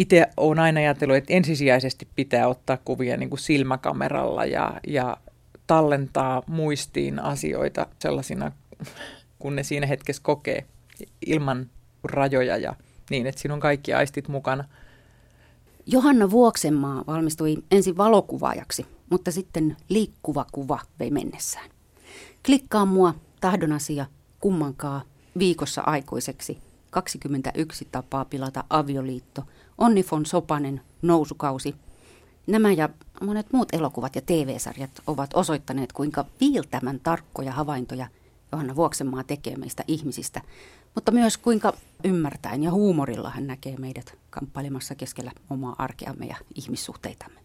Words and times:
itse 0.00 0.26
olen 0.36 0.58
aina 0.58 0.80
ajatellut, 0.80 1.16
että 1.16 1.32
ensisijaisesti 1.32 2.08
pitää 2.16 2.48
ottaa 2.48 2.78
kuvia 2.84 3.16
niin 3.16 3.30
kuin 3.30 3.40
silmäkameralla 3.40 4.44
ja, 4.44 4.80
ja 4.86 5.16
tallentaa 5.66 6.42
muistiin 6.46 7.18
asioita 7.18 7.86
sellaisina, 7.98 8.52
kun 9.38 9.56
ne 9.56 9.62
siinä 9.62 9.86
hetkessä 9.86 10.22
kokee 10.22 10.64
ilman 11.26 11.70
rajoja 12.04 12.56
ja 12.56 12.74
niin, 13.10 13.26
että 13.26 13.40
siinä 13.40 13.54
on 13.54 13.60
kaikki 13.60 13.92
aistit 13.94 14.28
mukana. 14.28 14.64
Johanna 15.86 16.30
Vuoksenmaa 16.30 17.04
valmistui 17.06 17.56
ensin 17.70 17.96
valokuvaajaksi, 17.96 18.86
mutta 19.10 19.30
sitten 19.30 19.76
liikkuva 19.88 20.46
kuva 20.52 20.78
vei 21.00 21.10
mennessään. 21.10 21.70
Klikkaa 22.46 22.84
mua, 22.84 23.14
tahdon 23.40 23.72
asia, 23.72 24.06
kummankaa, 24.40 25.02
viikossa 25.38 25.82
aikuiseksi, 25.86 26.58
21 26.90 27.88
tapaa 27.92 28.24
pilata 28.24 28.64
avioliitto, 28.70 29.44
Onni 29.80 30.04
von 30.10 30.26
Sopanen, 30.26 30.80
nousukausi. 31.02 31.74
Nämä 32.46 32.72
ja 32.72 32.88
monet 33.22 33.52
muut 33.52 33.68
elokuvat 33.74 34.14
ja 34.14 34.22
TV-sarjat 34.22 34.90
ovat 35.06 35.30
osoittaneet, 35.34 35.92
kuinka 35.92 36.24
viiltämän 36.40 37.00
tarkkoja 37.02 37.52
havaintoja 37.52 38.06
Johanna 38.52 38.76
Vuoksenmaa 38.76 39.24
tekee 39.24 39.56
meistä 39.56 39.84
ihmisistä, 39.88 40.40
mutta 40.94 41.12
myös 41.12 41.38
kuinka 41.38 41.72
ymmärtäen 42.04 42.62
ja 42.62 42.70
huumorilla 42.70 43.30
hän 43.30 43.46
näkee 43.46 43.76
meidät 43.76 44.18
kamppailemassa 44.30 44.94
keskellä 44.94 45.32
omaa 45.50 45.74
arkeamme 45.78 46.26
ja 46.26 46.36
ihmissuhteitamme. 46.54 47.40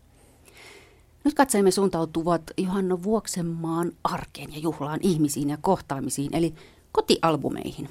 Nyt 1.24 1.34
katseemme 1.34 1.72
suuntautuvat 1.72 2.42
Johanna 2.58 3.04
Vuoksenmaan 3.04 3.92
arkeen 4.04 4.54
ja 4.54 4.60
juhlaan 4.60 5.00
ihmisiin 5.04 5.50
ja 5.50 5.58
kohtaamisiin, 5.62 6.36
eli 6.36 6.56
kotialbumeihin. 6.92 7.90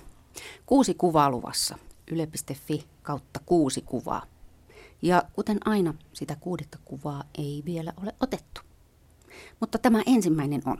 Kuusi 0.66 0.94
kuvaa 0.94 1.30
luvassa. 1.30 1.78
Yle.fi 2.10 2.84
kautta 3.02 3.40
kuusi 3.46 3.80
kuvaa. 3.80 4.33
Ja 5.04 5.22
kuten 5.32 5.58
aina, 5.64 5.94
sitä 6.12 6.36
kuudetta 6.40 6.78
kuvaa 6.84 7.24
ei 7.38 7.62
vielä 7.64 7.92
ole 8.02 8.14
otettu. 8.20 8.60
Mutta 9.60 9.78
tämä 9.78 10.02
ensimmäinen 10.06 10.62
on. 10.66 10.78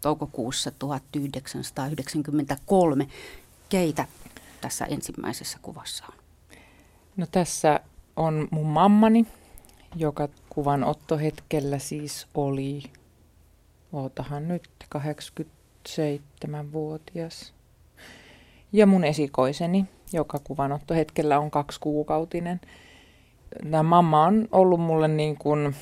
Toukokuussa 0.00 0.70
1993. 0.70 3.08
Keitä 3.68 4.06
tässä 4.60 4.84
ensimmäisessä 4.84 5.58
kuvassa 5.62 6.04
on? 6.08 6.14
No 7.16 7.26
tässä 7.32 7.80
on 8.16 8.48
mun 8.50 8.66
mammani, 8.66 9.26
joka 9.96 10.28
kuvan 10.48 10.84
ottohetkellä 10.84 11.78
siis 11.78 12.26
oli, 12.34 12.82
ootahan 13.92 14.48
nyt, 14.48 14.70
87-vuotias. 14.96 17.54
Ja 18.72 18.86
mun 18.86 19.04
esikoiseni, 19.04 19.86
joka 20.12 20.38
kuvanottohetkellä 20.44 21.38
on 21.38 21.50
kaksikuukautinen. 21.50 22.60
Tämä 23.70 23.82
mamma 23.82 24.24
on 24.24 24.48
ollut 24.52 24.80
mulle 24.80 25.08
niin 25.08 25.36
kuin 25.36 25.74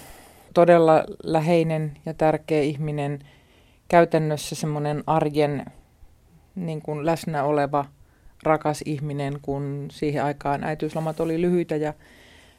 todella 0.55 1.05
läheinen 1.23 1.93
ja 2.07 2.15
tärkeä 2.15 2.63
ihminen, 2.63 3.19
käytännössä 3.89 4.55
semmoinen 4.55 5.05
arjen 5.07 5.65
niin 6.55 6.83
kuin 6.83 7.07
läsnä 7.07 7.45
oleva 7.45 7.85
rakas 8.43 8.83
ihminen, 8.85 9.39
kun 9.43 9.89
siihen 9.91 10.25
aikaan 10.25 10.65
äitiyslomat 10.65 11.21
oli 11.21 11.41
lyhyitä 11.41 11.77
ja 11.77 11.95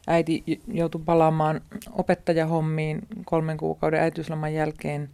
äiti 0.07 0.43
joutui 0.67 1.01
palaamaan 1.05 1.61
opettajahommiin 1.91 2.99
kolmen 3.25 3.57
kuukauden 3.57 4.01
äitiysloman 4.01 4.53
jälkeen. 4.53 5.09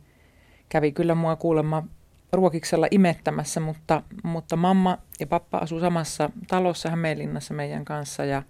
Kävi 0.70 0.92
kyllä 0.92 1.16
mua 1.16 1.36
kuulemma 1.36 1.84
ruokiksella 2.32 2.88
imettämässä, 2.92 3.60
mutta, 3.60 4.04
mutta 4.24 4.56
mamma 4.56 4.98
ja 5.20 5.28
pappa 5.28 5.58
asuu 5.58 5.80
samassa 5.80 6.30
talossa 6.48 6.90
Hämeenlinnassa 6.90 7.54
meidän 7.54 7.86
kanssa 7.86 8.26
ja, 8.26 8.44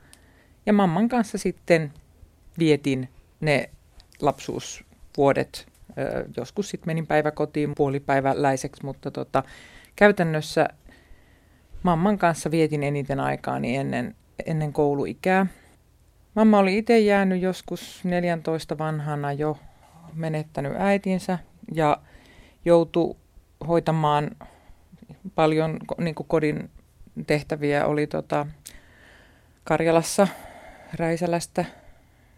ja 0.66 0.74
mamman 0.74 1.10
kanssa 1.10 1.38
sitten 1.38 1.94
vietin 2.60 3.10
ne 3.40 3.70
lapsuusvuodet. 4.22 5.68
joskus 6.38 6.70
sitten 6.70 6.90
menin 6.90 7.08
päiväkotiin 7.08 7.76
puolipäiväläiseksi, 7.76 8.86
mutta 8.86 9.12
tota, 9.12 9.44
käytännössä 9.96 10.68
mamman 11.84 12.18
kanssa 12.18 12.52
vietin 12.52 12.84
eniten 12.84 13.20
aikaani 13.20 13.76
ennen, 13.76 14.16
ennen 14.46 14.74
kouluikää. 14.74 15.46
Mamma 16.36 16.60
oli 16.60 16.78
itse 16.78 17.00
jäänyt 17.00 17.42
joskus 17.42 18.02
14 18.04 18.78
vanhana 18.78 19.34
jo 19.34 19.58
menettänyt 20.14 20.74
äitinsä 20.78 21.40
ja 21.74 21.98
joutui 22.66 23.16
hoitamaan 23.68 24.32
paljon 25.36 25.78
niin 25.98 26.16
kodin 26.16 26.70
tehtäviä. 27.28 27.86
Oli 27.86 28.08
tota, 28.08 28.48
Karjalassa 29.64 30.28
Räisälästä, 30.96 31.66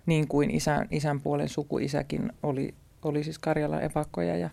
niin 0.06 0.28
kuin 0.28 0.52
isän, 0.52 0.88
isän 0.92 1.22
puolen 1.22 1.50
sukuisäkin 1.50 2.32
oli, 2.44 2.74
oli 3.04 3.24
siis 3.24 3.40
Karjalan 3.40 3.84
evakkoja. 3.84 4.38
Ja 4.38 4.50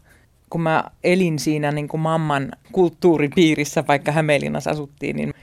kun 0.50 0.60
mä 0.60 0.84
elin 1.04 1.38
siinä 1.38 1.72
niin 1.72 1.88
kuin 1.88 2.00
mamman 2.00 2.52
kulttuuripiirissä, 2.72 3.84
vaikka 3.88 4.12
Hämeenlinnassa 4.12 4.70
asuttiin, 4.70 5.16
niin 5.16 5.34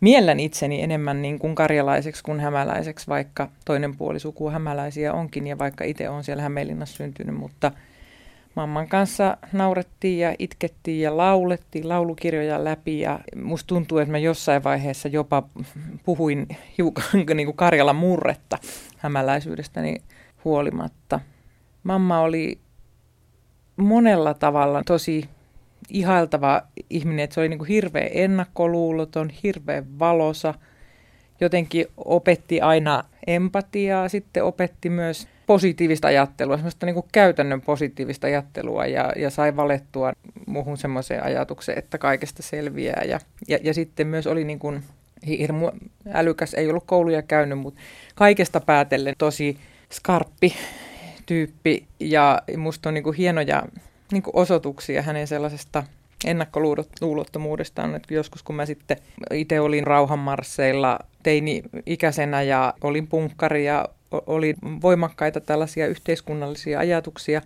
miellän 0.00 0.40
itseni 0.40 0.82
enemmän 0.82 1.22
niin 1.22 1.38
kuin 1.38 1.54
karjalaiseksi 1.54 2.22
kuin 2.22 2.40
hämäläiseksi, 2.40 3.06
vaikka 3.06 3.48
toinen 3.64 3.96
puoli 3.96 4.20
sukua 4.20 4.50
hämäläisiä 4.50 5.12
onkin 5.12 5.46
ja 5.46 5.58
vaikka 5.58 5.84
itse 5.84 6.08
on 6.08 6.24
siellä 6.24 6.42
Hämeenlinnassa 6.42 6.96
syntynyt, 6.96 7.36
mutta 7.36 7.72
mamman 8.58 8.88
kanssa 8.88 9.36
naurettiin 9.52 10.18
ja 10.18 10.34
itkettiin 10.38 11.00
ja 11.00 11.16
laulettiin 11.16 11.88
laulukirjoja 11.88 12.64
läpi 12.64 13.00
ja 13.00 13.20
musta 13.36 13.66
tuntuu, 13.66 13.98
että 13.98 14.12
mä 14.12 14.18
jossain 14.18 14.64
vaiheessa 14.64 15.08
jopa 15.08 15.42
puhuin 16.04 16.46
hiukan 16.78 17.04
niin 17.34 17.46
kuin 17.46 17.56
Karjalan 17.56 17.96
murretta 17.96 18.58
hämäläisyydestäni 18.96 19.96
huolimatta. 20.44 21.20
Mamma 21.82 22.20
oli 22.20 22.58
monella 23.76 24.34
tavalla 24.34 24.82
tosi 24.86 25.28
ihailtava 25.90 26.62
ihminen, 26.90 27.24
että 27.24 27.34
se 27.34 27.40
oli 27.40 27.48
niin 27.48 27.58
kuin 27.58 27.68
hirveän 27.68 28.10
ennakkoluuloton, 28.12 29.30
hirveän 29.42 29.98
valosa. 29.98 30.54
Jotenkin 31.40 31.86
opetti 31.96 32.60
aina 32.60 33.04
empatiaa, 33.26 34.08
sitten 34.08 34.44
opetti 34.44 34.90
myös 34.90 35.28
positiivista 35.48 36.08
ajattelua, 36.08 36.56
semmoista 36.56 36.86
niin 36.86 36.94
kuin 36.94 37.06
käytännön 37.12 37.60
positiivista 37.60 38.26
ajattelua 38.26 38.86
ja, 38.86 39.12
ja 39.16 39.30
sai 39.30 39.56
valettua 39.56 40.12
muuhun 40.46 40.76
semmoiseen 40.76 41.24
ajatukseen, 41.24 41.78
että 41.78 41.98
kaikesta 41.98 42.42
selviää. 42.42 43.02
Ja, 43.04 43.20
ja, 43.48 43.58
ja 43.62 43.74
sitten 43.74 44.06
myös 44.06 44.26
oli 44.26 44.44
niin 44.44 44.58
kuin 44.58 44.82
hirmu 45.28 45.70
älykäs, 46.12 46.54
ei 46.54 46.70
ollut 46.70 46.84
kouluja 46.86 47.22
käynyt, 47.22 47.58
mutta 47.58 47.80
kaikesta 48.14 48.60
päätellen 48.60 49.14
tosi 49.18 49.58
skarppi 49.92 50.54
tyyppi 51.26 51.86
ja 52.00 52.42
musta 52.56 52.88
on 52.88 52.94
niin 52.94 53.04
kuin 53.04 53.16
hienoja 53.16 53.62
niin 54.12 54.22
kuin 54.22 54.36
osoituksia 54.36 55.02
hänen 55.02 55.26
sellaisesta 55.26 55.84
ennakkoluulottomuudestaan. 56.24 57.94
Että 57.94 58.14
joskus 58.14 58.42
kun 58.42 58.56
mä 58.56 58.66
sitten 58.66 58.96
itse 59.32 59.60
olin 59.60 59.86
rauhanmarsseilla 59.86 60.98
teini-ikäisenä 61.22 62.42
ja 62.42 62.74
olin 62.82 63.06
punkkari 63.06 63.64
ja 63.64 63.84
oli 64.10 64.54
voimakkaita 64.82 65.40
tällaisia 65.40 65.86
yhteiskunnallisia 65.86 66.78
ajatuksia. 66.78 67.42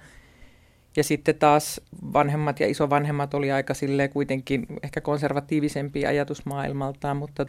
Ja 0.97 1.05
sitten 1.05 1.35
taas 1.35 1.81
vanhemmat 2.13 2.61
ja 2.61 2.67
isovanhemmat 2.67 3.35
oli 3.35 3.53
aika 3.53 3.75
silleen 3.75 4.11
kuitenkin 4.11 4.67
ehkä 4.83 5.01
konservatiivisempia 5.01 6.09
ajatusmaailmaltaan, 6.09 7.17
mutta 7.17 7.47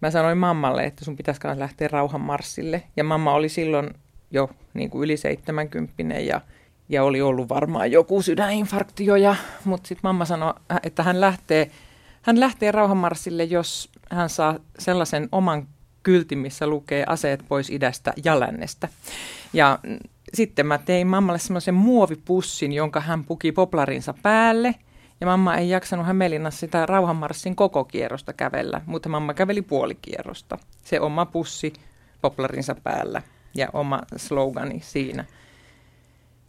mä 0.00 0.10
sanoin 0.10 0.38
mammalle, 0.38 0.84
että 0.84 1.04
sun 1.04 1.16
pitäisi 1.16 1.40
lähteä 1.54 1.88
rauhanmarssille. 1.88 2.82
Ja 2.96 3.04
mamma 3.04 3.34
oli 3.34 3.48
silloin 3.48 3.90
jo 4.30 4.50
niin 4.74 4.90
kuin 4.90 5.04
yli 5.04 5.16
70 5.16 6.18
ja, 6.18 6.40
ja 6.88 7.04
oli 7.04 7.22
ollut 7.22 7.48
varmaan 7.48 7.92
joku 7.92 8.22
sydäninfarktio, 8.22 9.16
ja, 9.16 9.36
mutta 9.64 9.88
sitten 9.88 10.00
mamma 10.02 10.24
sanoi, 10.24 10.54
että 10.82 11.02
hän 11.02 11.20
lähtee, 11.20 11.70
hän 12.22 12.40
lähtee 12.40 12.72
rauhanmarssille, 12.72 13.44
jos 13.44 13.90
hän 14.10 14.28
saa 14.28 14.58
sellaisen 14.78 15.28
oman 15.32 15.68
kyltin, 16.04 16.38
missä 16.38 16.66
lukee 16.66 17.04
aseet 17.08 17.44
pois 17.48 17.70
idästä 17.70 18.12
ja 18.24 18.40
lännestä. 18.40 18.88
Ja 19.52 19.78
sitten 20.34 20.66
mä 20.66 20.78
tein 20.78 21.06
mammalle 21.06 21.38
semmoisen 21.38 21.74
muovipussin, 21.74 22.72
jonka 22.72 23.00
hän 23.00 23.24
puki 23.24 23.52
poplarinsa 23.52 24.14
päälle. 24.22 24.74
Ja 25.20 25.26
mamma 25.26 25.56
ei 25.56 25.68
jaksanut 25.68 26.06
Hämeenlinnassa 26.06 26.60
sitä 26.60 26.86
rauhanmarssin 26.86 27.56
koko 27.56 27.84
kierrosta 27.84 28.32
kävellä, 28.32 28.80
mutta 28.86 29.08
mamma 29.08 29.34
käveli 29.34 29.62
puolikierrosta. 29.62 30.58
Se 30.84 31.00
oma 31.00 31.26
pussi 31.26 31.72
poplarinsa 32.20 32.74
päällä 32.74 33.22
ja 33.54 33.68
oma 33.72 34.02
slogani 34.16 34.80
siinä. 34.80 35.24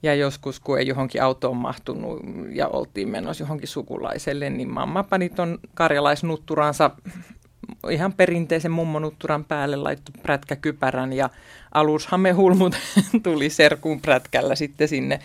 Ja 0.03 0.15
joskus, 0.15 0.59
kun 0.59 0.79
ei 0.79 0.87
johonkin 0.87 1.23
autoon 1.23 1.57
mahtunut 1.57 2.19
ja 2.51 2.67
oltiin 2.67 3.09
menossa 3.09 3.43
johonkin 3.43 3.67
sukulaiselle, 3.67 4.49
niin 4.49 4.69
mamma 4.69 5.03
pani 5.03 5.29
ton 5.29 5.59
karjalaisnutturansa 5.73 6.91
ihan 7.91 8.13
perinteisen 8.13 8.71
mummonutturan 8.71 9.45
päälle 9.45 9.75
laittoi 9.75 10.21
prätkäkypärän 10.21 11.13
ja 11.13 11.29
alushame-hulmut 11.71 12.75
tuli 13.23 13.49
serkuun 13.49 14.01
prätkällä 14.01 14.55
sitten 14.55 14.87
sinne, 14.87 15.19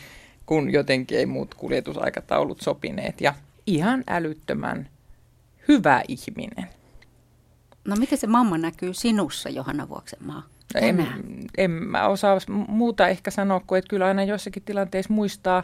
kun 0.46 0.72
jotenkin 0.72 1.18
ei 1.18 1.26
muut 1.26 1.54
kuljetusaikataulut 1.54 2.60
sopineet. 2.60 3.20
Ja 3.20 3.34
ihan 3.66 4.04
älyttömän 4.08 4.88
hyvä 5.68 6.02
ihminen. 6.08 6.66
No 7.84 7.96
miten 7.96 8.18
se 8.18 8.26
mamma 8.26 8.58
näkyy 8.58 8.94
sinussa, 8.94 9.48
Johanna 9.48 9.88
Vuoksenmaa? 9.88 10.42
No 10.74 10.80
en, 10.80 11.06
en 11.58 11.70
mä 11.70 12.08
osaa 12.08 12.38
muuta 12.68 13.08
ehkä 13.08 13.30
sanoa, 13.30 13.60
kuin 13.60 13.78
että 13.78 13.88
kyllä 13.88 14.06
aina 14.06 14.24
jossakin 14.24 14.62
tilanteissa 14.62 15.12
muistaa, 15.12 15.62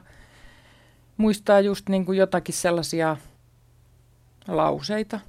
muistaa 1.17 1.61
just 1.61 1.89
niin 1.89 2.07
kuin 2.07 2.19
jotakin 2.19 2.55
sellaisia 2.55 3.17
lauseita. 4.49 5.21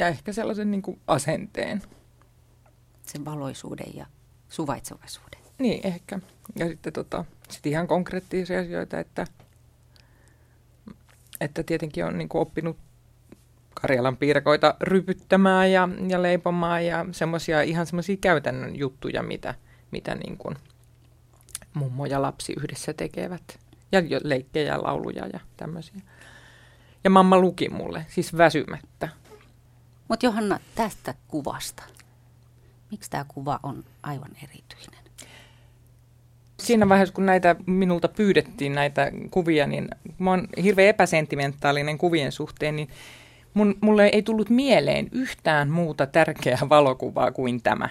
Ja 0.00 0.08
ehkä 0.08 0.32
sellaisen 0.32 0.70
niin 0.70 0.82
kuin 0.82 1.00
asenteen. 1.06 1.82
Sen 3.06 3.24
valoisuuden 3.24 3.94
ja 3.94 4.06
suvaitsevaisuuden. 4.48 5.40
Niin, 5.58 5.86
ehkä. 5.86 6.18
Ja 6.56 6.68
sitten 6.68 6.92
tota, 6.92 7.24
sit 7.48 7.66
ihan 7.66 7.86
konkreettisia 7.86 8.60
asioita, 8.60 9.00
että, 9.00 9.24
että 11.40 11.62
tietenkin 11.62 12.04
on 12.04 12.18
niin 12.18 12.28
kuin 12.28 12.42
oppinut 12.42 12.76
Karjalan 13.74 14.16
piirakoita 14.16 14.74
rypyttämään 14.80 15.72
ja, 15.72 15.88
ja 16.08 16.22
leipomaan 16.22 16.86
ja 16.86 17.06
semmoisia 17.12 17.62
ihan 17.62 17.86
semmoisia 17.86 18.16
käytännön 18.20 18.76
juttuja, 18.76 19.22
mitä, 19.22 19.54
mitä 19.90 20.14
niin 20.14 20.36
kuin 20.36 20.56
mummo 21.74 22.06
ja 22.06 22.22
lapsi 22.22 22.54
yhdessä 22.58 22.92
tekevät. 22.92 23.58
Ja 23.92 24.00
leikkejä 24.24 24.72
ja 24.72 24.82
lauluja 24.82 25.26
ja 25.26 25.40
tämmöisiä. 25.56 26.00
Ja 27.04 27.10
mamma 27.10 27.38
luki 27.38 27.68
mulle, 27.68 28.06
siis 28.08 28.36
väsymättä. 28.36 29.08
Mutta 30.10 30.26
Johanna, 30.26 30.58
tästä 30.74 31.14
kuvasta. 31.28 31.82
Miksi 32.90 33.10
tämä 33.10 33.24
kuva 33.28 33.60
on 33.62 33.84
aivan 34.02 34.30
erityinen? 34.36 35.00
Siinä 36.60 36.88
vaiheessa, 36.88 37.14
kun 37.14 37.26
näitä 37.26 37.56
minulta 37.66 38.08
pyydettiin 38.08 38.74
näitä 38.74 39.12
kuvia, 39.30 39.66
niin 39.66 39.88
mä 40.18 40.30
oon 40.30 40.48
hirveän 40.62 40.88
epäsentimentaalinen 40.88 41.98
kuvien 41.98 42.32
suhteen, 42.32 42.76
niin 42.76 42.88
mun, 43.54 43.74
mulle 43.80 44.06
ei 44.06 44.22
tullut 44.22 44.50
mieleen 44.50 45.08
yhtään 45.12 45.70
muuta 45.70 46.06
tärkeää 46.06 46.68
valokuvaa 46.68 47.32
kuin 47.32 47.62
tämä. 47.62 47.88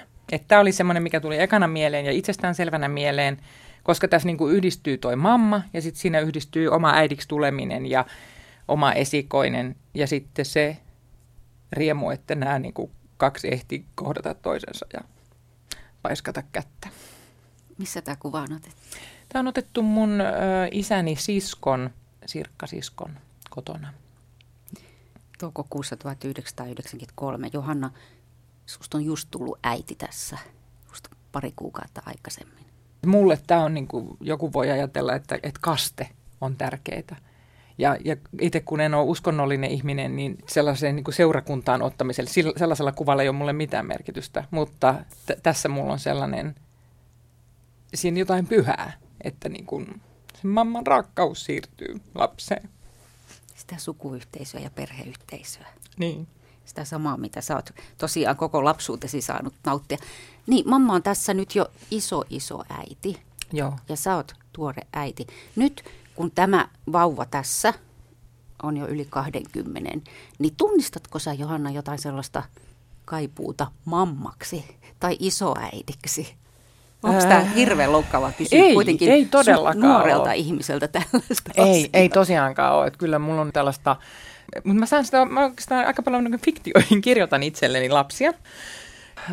Tämä 0.48 0.62
oli 0.62 0.72
semmoinen, 0.72 1.04
mikä 1.04 1.20
tuli 1.20 1.40
ekana 1.40 1.68
mieleen 1.68 2.06
ja 2.06 2.12
itsestään 2.12 2.56
selvänä 2.56 2.88
mieleen, 2.88 3.38
koska 3.84 4.08
tässä 4.08 4.26
niinku 4.26 4.48
yhdistyy 4.48 4.98
toi 4.98 5.16
mamma 5.16 5.62
ja 5.74 5.82
sitten 5.82 6.02
siinä 6.02 6.20
yhdistyy 6.20 6.68
oma 6.68 6.94
äidiksi 6.94 7.28
tuleminen 7.28 7.86
ja 7.86 8.06
oma 8.68 8.94
esikoinen 8.94 9.76
ja 9.94 10.08
sitten 10.08 10.46
se 10.46 10.78
riemu, 11.72 12.10
että 12.10 12.36
nämä 12.36 12.60
niinku 12.60 12.92
kaksi 13.18 13.48
ehti 13.54 13.86
kohdata 13.96 14.34
toisensa 14.34 14.86
ja 14.94 15.00
paiskata 16.02 16.44
kättä. 16.52 16.90
Missä 17.78 18.02
tämä 18.02 18.16
kuva 18.16 18.42
on 18.42 18.54
otettu? 18.54 18.82
Tämä 19.30 19.40
on 19.40 19.48
otettu 19.48 19.82
mun 19.82 20.20
isäni 20.72 21.16
siskon, 21.16 21.90
sirkkasiskon 22.26 23.20
kotona 23.50 23.94
toukokuussa 25.40 25.98
1993. 25.98 27.50
Johanna, 27.54 27.92
susta 28.66 28.98
on 28.98 29.06
just 29.06 29.28
tullut 29.32 29.60
äiti 29.64 29.96
tässä, 29.96 30.38
just 30.90 31.08
pari 31.32 31.54
kuukautta 31.56 32.02
aikaisemmin. 32.06 32.66
Mulle 33.06 33.40
tämä 33.48 33.64
on 33.64 33.74
niin 33.74 33.88
kuin, 33.88 34.18
joku 34.22 34.54
voi 34.54 34.72
ajatella, 34.72 35.16
että, 35.16 35.36
että 35.36 35.60
kaste 35.62 36.10
on 36.42 36.56
tärkeää. 36.58 37.29
Ja, 37.80 37.98
ja 38.06 38.16
itse 38.42 38.60
kun 38.60 38.82
en 38.82 38.94
ole 38.94 39.10
uskonnollinen 39.10 39.72
ihminen, 39.72 40.16
niin 40.16 40.38
sellaiseen 40.48 40.96
niin 40.96 41.04
kuin 41.04 41.16
seurakuntaan 41.16 41.82
ottamiselle, 41.82 42.54
sellaisella 42.58 42.92
kuvalla 42.92 43.22
ei 43.22 43.30
ole 43.30 43.38
mulle 43.38 43.54
mitään 43.54 43.86
merkitystä. 43.86 44.44
Mutta 44.52 44.96
t- 45.26 45.44
tässä 45.44 45.70
mulla 45.70 45.94
on 45.94 46.00
sellainen, 46.00 46.56
siinä 47.94 48.20
jotain 48.20 48.48
pyhää, 48.48 48.94
että 49.24 49.50
niin 49.50 49.66
kuin, 49.66 50.02
se 50.42 50.48
mamman 50.48 50.88
rakkaus 50.88 51.46
siirtyy 51.46 52.02
lapseen 52.16 52.70
sitä 53.70 53.82
sukuyhteisöä 53.82 54.62
ja 54.62 54.70
perheyhteisöä. 54.70 55.68
Niin. 55.98 56.28
Sitä 56.66 56.86
samaa, 56.86 57.18
mitä 57.18 57.42
sä 57.42 57.56
oot 57.56 57.74
tosiaan 57.98 58.38
koko 58.38 58.64
lapsuutesi 58.64 59.22
saanut 59.22 59.54
nauttia. 59.66 59.98
Niin, 60.48 60.70
mamma 60.70 60.94
on 60.94 61.04
tässä 61.04 61.34
nyt 61.34 61.56
jo 61.56 61.72
iso, 61.92 62.24
iso 62.30 62.64
äiti. 62.70 63.22
Joo. 63.54 63.74
Ja 63.90 63.96
sä 63.96 64.16
oot 64.16 64.34
tuore 64.54 64.82
äiti. 64.94 65.28
Nyt, 65.56 65.86
kun 66.20 66.32
tämä 66.32 66.68
vauva 66.92 67.26
tässä 67.26 67.74
on 68.64 68.78
jo 68.78 68.88
yli 68.88 69.08
20, 69.10 70.10
niin 70.40 70.56
tunnistatko 70.58 71.20
sä 71.20 71.34
Johanna 71.34 71.72
jotain 71.72 72.00
sellaista 72.00 72.44
kaipuuta 73.06 73.68
mammaksi 73.86 74.66
tai 75.00 75.18
isoäidiksi? 75.20 76.36
Onko 77.04 77.22
tämä 77.22 77.40
hirveän 77.40 77.92
loukkaava 77.92 78.32
kysyä 78.32 78.60
ei, 78.60 78.74
kuitenkin 78.74 79.12
ei 79.12 79.26
todellakaan 79.26 79.80
nuorelta 79.80 80.24
ole. 80.24 80.36
ihmiseltä 80.36 80.88
tällaista 80.88 81.52
Ei, 81.56 81.90
ei 81.94 82.10
tosiaankaan 82.10 82.76
ole. 82.76 82.88
Että 82.88 83.00
kyllä 83.00 83.20
mulla 83.20 83.42
on 83.42 83.52
tällaista, 83.54 83.96
mutta 84.64 84.80
mä 84.80 84.86
saan 84.86 85.06
sitä, 85.06 85.26
mä 85.26 85.44
oikeastaan 85.44 85.88
aika 85.88 86.04
paljon 86.04 86.24
niin 86.24 86.40
fiktioihin 86.40 87.02
kirjoitan 87.02 87.44
itselleni 87.44 87.90
lapsia. 87.90 88.34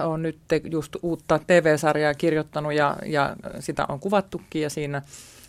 Olen 0.00 0.22
nyt 0.22 0.38
just 0.70 0.96
uutta 1.02 1.38
TV-sarjaa 1.46 2.14
kirjoittanut 2.14 2.72
ja, 2.72 2.96
ja 3.06 3.36
sitä 3.60 3.86
on 3.88 4.00
kuvattukin 4.00 4.62
ja 4.62 4.70
siinä 4.70 5.02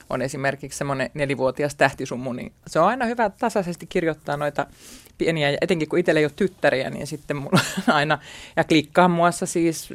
on 0.10 0.22
esimerkiksi 0.22 0.78
semmoinen 0.78 1.10
nelivuotias 1.14 1.76
tähtisummu, 1.76 2.34
niin 2.34 2.52
se 2.68 2.80
on 2.80 2.88
aina 2.88 3.06
hyvä 3.06 3.30
tasaisesti 3.30 3.86
kirjoittaa 3.86 4.38
noita 4.38 4.68
pieniä, 5.18 5.52
ja 5.52 5.58
etenkin 5.62 5.90
kun 5.90 6.00
itsellä 6.00 6.20
ei 6.20 6.26
ole 6.26 6.32
tyttäriä, 6.36 6.90
niin 6.90 7.08
sitten 7.08 7.38
mulla 7.38 7.60
aina, 7.88 8.20
ja 8.56 8.64
klikkaa 8.64 9.08
muassa 9.08 9.46
siis 9.46 9.94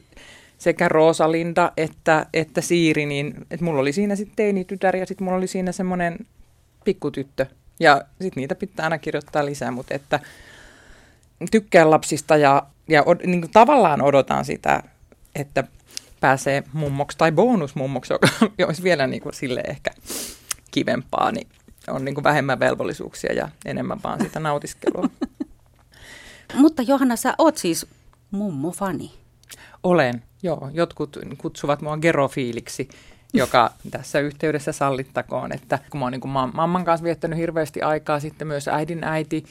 sekä 0.59 0.89
Rosalinda 0.89 1.73
että, 1.77 2.27
että 2.35 2.61
Siiri, 2.61 3.07
niin 3.07 3.35
että 3.51 3.65
mulla 3.65 3.81
oli 3.81 3.93
siinä 3.93 4.17
sitten 4.17 4.37
teinitytär 4.37 4.97
ja 4.97 5.07
sitten 5.07 5.25
mulla 5.25 5.39
oli 5.39 5.47
siinä 5.47 5.73
semmoinen 5.73 6.19
pikkutyttö. 6.85 7.47
Ja 7.81 8.03
sitten 8.21 8.41
niitä 8.41 8.55
pitää 8.55 8.85
aina 8.85 8.99
kirjoittaa 8.99 9.47
lisää, 9.47 9.71
mutta 9.71 9.95
että 9.95 10.21
tykkään 11.51 11.91
lapsista 11.91 12.37
ja, 12.37 12.63
ja 12.89 13.05
niin 13.27 13.41
kuin 13.41 13.51
tavallaan 13.51 14.03
odotan 14.03 14.45
sitä, 14.45 14.83
että 15.35 15.65
pääsee 16.23 16.63
mummoksi 16.73 17.19
tai 17.19 17.33
bonusmummoksi, 17.33 18.13
joka 18.13 18.29
olisi 18.67 18.83
vielä 18.83 19.07
niin 19.07 19.23
kuin 19.23 19.35
sille 19.35 19.63
ehkä 19.69 19.91
kivempaa, 20.71 21.33
niin 21.33 21.49
on 21.89 22.05
niin 22.05 22.15
kuin 22.15 22.25
vähemmän 22.25 22.61
velvollisuuksia 22.61 23.33
ja 23.33 23.49
enemmän 23.65 24.01
vaan 24.05 24.21
sitä 24.21 24.41
nautiskelua. 24.41 25.09
Mutta 26.55 26.83
Johanna, 26.83 27.17
sä 27.17 27.35
oot 27.39 27.57
siis 27.57 27.87
mummo-fani. 28.31 29.11
Olen, 29.83 30.23
joo. 30.43 30.71
Jotkut 30.73 31.19
kutsuvat 31.39 31.83
mua 31.83 31.97
gerofiiliksi, 31.97 32.89
joka 33.35 33.73
tässä 33.91 34.21
yhteydessä 34.21 34.73
sallittakoon, 34.73 35.53
että 35.53 35.79
kun 35.91 35.99
mä 36.01 36.05
oon 36.05 36.13
niin 36.13 36.29
mamman 36.55 36.85
kanssa 36.85 37.05
viettänyt 37.05 37.39
hirveästi 37.39 37.83
aikaa, 37.83 38.21
sitten 38.21 38.49
myös 38.49 38.69
äidin 38.69 39.05
äiti 39.05 39.45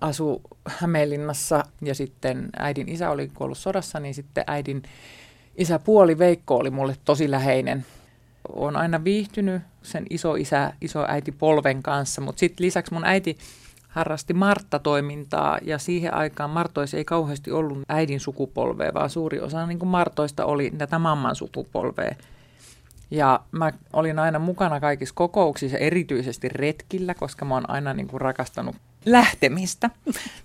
asu 0.00 0.42
Hämeenlinnassa 0.68 1.64
ja 1.82 1.94
sitten 1.94 2.48
äidin 2.56 2.88
isä 2.88 3.10
oli 3.10 3.28
kuollut 3.34 3.58
sodassa, 3.58 4.00
niin 4.00 4.14
sitten 4.14 4.44
äidin 4.46 4.82
isä 5.58 5.78
puoli 5.78 6.18
Veikko 6.18 6.56
oli 6.56 6.70
mulle 6.70 6.96
tosi 7.04 7.30
läheinen. 7.30 7.84
Olen 8.48 8.76
aina 8.76 9.04
viihtynyt 9.04 9.62
sen 9.82 10.06
iso 10.10 10.34
isä, 10.34 10.72
iso 10.80 11.04
äiti 11.08 11.32
polven 11.32 11.82
kanssa, 11.82 12.20
mutta 12.20 12.40
sitten 12.40 12.66
lisäksi 12.66 12.94
mun 12.94 13.04
äiti 13.04 13.38
harrasti 13.88 14.34
Martta-toimintaa 14.34 15.58
ja 15.62 15.78
siihen 15.78 16.14
aikaan 16.14 16.50
Martoissa 16.50 16.96
ei 16.96 17.04
kauheasti 17.04 17.50
ollut 17.50 17.78
äidin 17.88 18.20
sukupolvea, 18.20 18.94
vaan 18.94 19.10
suuri 19.10 19.40
osa 19.40 19.66
niin 19.66 19.78
kuin 19.78 19.88
Martoista 19.88 20.44
oli 20.44 20.70
tätä 20.78 20.98
mamman 20.98 21.36
sukupolvea. 21.36 22.14
Ja 23.10 23.40
mä 23.52 23.72
olin 23.92 24.18
aina 24.18 24.38
mukana 24.38 24.80
kaikissa 24.80 25.14
kokouksissa, 25.14 25.78
erityisesti 25.78 26.48
retkillä, 26.48 27.14
koska 27.14 27.44
mä 27.44 27.54
oon 27.54 27.70
aina 27.70 27.94
niin 27.94 28.08
kuin 28.08 28.20
rakastanut 28.20 28.76
lähtemistä, 29.06 29.90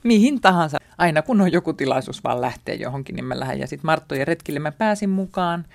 mihin 0.03 0.41
tahansa. 0.41 0.77
Aina 0.97 1.21
kun 1.21 1.41
on 1.41 1.51
joku 1.51 1.73
tilaisuus 1.73 2.23
vaan 2.23 2.41
lähteä 2.41 2.75
johonkin, 2.75 3.15
niin 3.15 3.25
mä 3.25 3.39
lähden. 3.39 3.59
Ja 3.59 3.67
sitten 3.67 3.85
Marttojen 3.85 4.27
retkille 4.27 4.59
mä 4.59 4.71
pääsin 4.71 5.09
mukaan. 5.09 5.65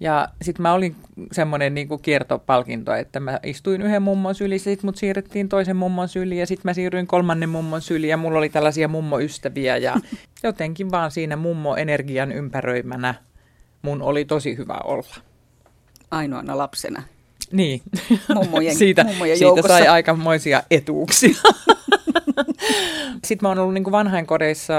Ja 0.00 0.28
sitten 0.42 0.62
mä 0.62 0.72
olin 0.72 0.96
semmoinen 1.32 1.74
niinku 1.74 1.98
kiertopalkinto, 1.98 2.94
että 2.94 3.20
mä 3.20 3.40
istuin 3.42 3.82
yhden 3.82 4.02
mummon 4.02 4.34
sylissä, 4.34 4.70
sitten 4.70 4.88
mut 4.88 4.96
siirrettiin 4.96 5.48
toisen 5.48 5.76
mummon 5.76 6.08
syliin 6.08 6.40
ja 6.40 6.46
sitten 6.46 6.68
mä 6.68 6.74
siirryin 6.74 7.06
kolmannen 7.06 7.48
mummon 7.48 7.82
syliin 7.82 8.10
ja 8.10 8.16
mulla 8.16 8.38
oli 8.38 8.48
tällaisia 8.48 8.88
mummoystäviä 8.88 9.76
ja 9.76 9.96
jotenkin 10.42 10.90
vaan 10.90 11.10
siinä 11.10 11.36
mummo-energian 11.36 12.32
ympäröimänä 12.32 13.14
mun 13.82 14.02
oli 14.02 14.24
tosi 14.24 14.56
hyvä 14.56 14.78
olla. 14.84 15.14
Ainoana 16.10 16.58
lapsena. 16.58 17.02
Niin, 17.52 17.82
mummojen, 18.34 18.76
siitä, 18.76 19.04
mummojen 19.04 19.38
siitä 19.38 19.68
sai 19.68 19.88
aikamoisia 19.88 20.62
etuuksia. 20.70 21.34
sitten 23.24 23.38
mä 23.42 23.48
oon 23.48 23.58
ollut 23.58 23.74
niin 23.74 23.92
vanhainkodeissa 23.92 24.74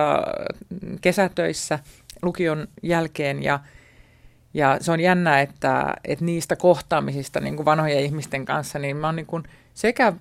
kesätöissä 1.02 1.80
lukion 2.22 2.68
jälkeen 2.84 3.44
ja– 3.44 3.60
ja 4.54 4.78
se 4.82 4.92
on 4.92 5.00
jännä, 5.00 5.42
että, 5.42 5.94
että 6.06 6.26
niistä 6.26 6.56
kohtaamisista 6.56 7.40
niin 7.40 7.56
kuin 7.56 7.66
vanhojen 7.66 8.04
ihmisten 8.04 8.46
kanssa, 8.46 8.80
niin 8.80 8.98
mä 8.98 9.08
oon 9.08 9.16
niin 9.16 9.26
kuin 9.26 9.44
sekä 9.74 10.14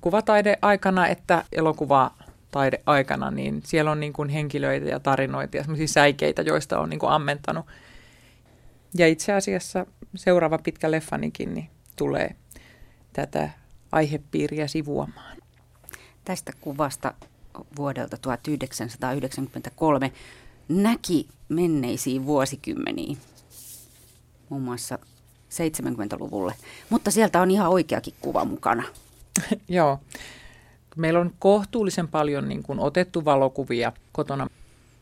kuvataide-aikana 0.00 1.08
että 1.08 1.44
elokuvataide-aikana, 1.52 3.30
niin 3.30 3.62
siellä 3.64 3.90
on 3.90 4.00
niin 4.00 4.12
kuin 4.12 4.28
henkilöitä 4.28 4.88
ja 4.88 5.00
tarinoita 5.00 5.56
ja 5.56 5.62
semmoisia 5.62 5.88
säikeitä, 5.88 6.42
joista 6.42 6.78
on 6.78 6.90
niin 6.90 7.00
kuin 7.00 7.12
ammentanut. 7.12 7.66
Ja 8.94 9.06
itse 9.06 9.32
asiassa 9.32 9.86
seuraava 10.16 10.58
pitkä 10.58 10.90
leffanikin 10.90 11.54
niin 11.54 11.68
tulee 11.96 12.36
tätä 13.12 13.50
aihepiiriä 13.92 14.66
sivuamaan. 14.66 15.36
Tästä 16.24 16.52
kuvasta 16.60 17.14
vuodelta 17.76 18.16
1993 18.18 20.12
näki 20.68 21.28
menneisiin 21.48 22.26
vuosikymmeniin, 22.26 23.18
muun 24.48 24.62
muassa 24.62 24.98
70-luvulle. 25.50 26.54
Mutta 26.90 27.10
sieltä 27.10 27.40
on 27.40 27.50
ihan 27.50 27.70
oikeakin 27.70 28.14
kuva 28.20 28.44
mukana. 28.44 28.82
Joo. 29.68 30.00
Meillä 30.96 31.20
on 31.20 31.32
kohtuullisen 31.38 32.08
paljon 32.08 32.48
niin 32.48 32.62
kuin 32.62 32.80
otettu 32.80 33.24
valokuvia 33.24 33.92
kotona. 34.12 34.46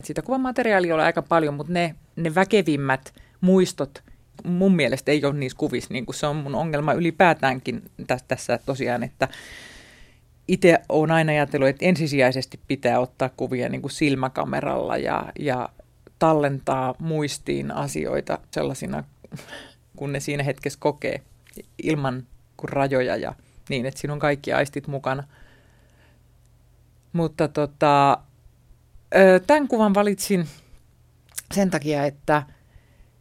Sitä 0.05 0.23
kuvamateriaalia 0.23 0.95
on 0.95 1.01
aika 1.01 1.23
paljon, 1.23 1.55
mutta 1.55 1.73
ne, 1.73 1.95
ne 2.17 2.35
väkevimmät 2.35 3.15
muistot 3.41 4.03
mun 4.45 4.77
mielestä 4.77 5.13
ei 5.13 5.25
ole 5.25 5.35
niissä 5.35 5.59
kuvissa. 5.59 5.95
Niin 5.95 6.07
kuin 6.07 6.17
se 6.17 6.27
on 6.27 6.37
mun 6.37 6.55
ongelma 6.55 6.93
ylipäätäänkin 6.93 7.83
tässä, 8.07 8.27
tässä 8.29 8.59
tosiaan, 8.67 9.03
että 9.03 9.29
itse 10.49 10.79
olen 10.89 11.11
aina 11.11 11.33
ajatellut, 11.33 11.69
että 11.69 11.85
ensisijaisesti 11.85 12.61
pitää 12.69 13.01
ottaa 13.01 13.31
kuvia 13.37 13.69
niin 13.69 13.83
kuin 13.83 13.93
silmäkameralla 13.93 14.97
ja, 14.97 15.33
ja 15.39 15.69
tallentaa 16.19 16.95
muistiin 16.99 17.71
asioita 17.71 18.39
sellaisina, 18.51 19.05
kun 19.97 20.13
ne 20.13 20.21
siinä 20.21 20.43
hetkessä 20.43 20.79
kokee, 20.81 21.23
ilman 21.83 22.27
kuin 22.57 22.69
rajoja 22.69 23.17
ja 23.17 23.35
niin, 23.69 23.87
että 23.87 24.01
siinä 24.01 24.13
on 24.13 24.19
kaikki 24.19 24.53
aistit 24.53 24.87
mukana. 24.87 25.25
Mutta 27.13 27.49
tota, 27.49 28.19
tämän 29.47 29.69
kuvan 29.69 29.95
valitsin 29.95 30.49
sen 31.55 31.71
takia, 31.71 32.05
että, 32.05 32.43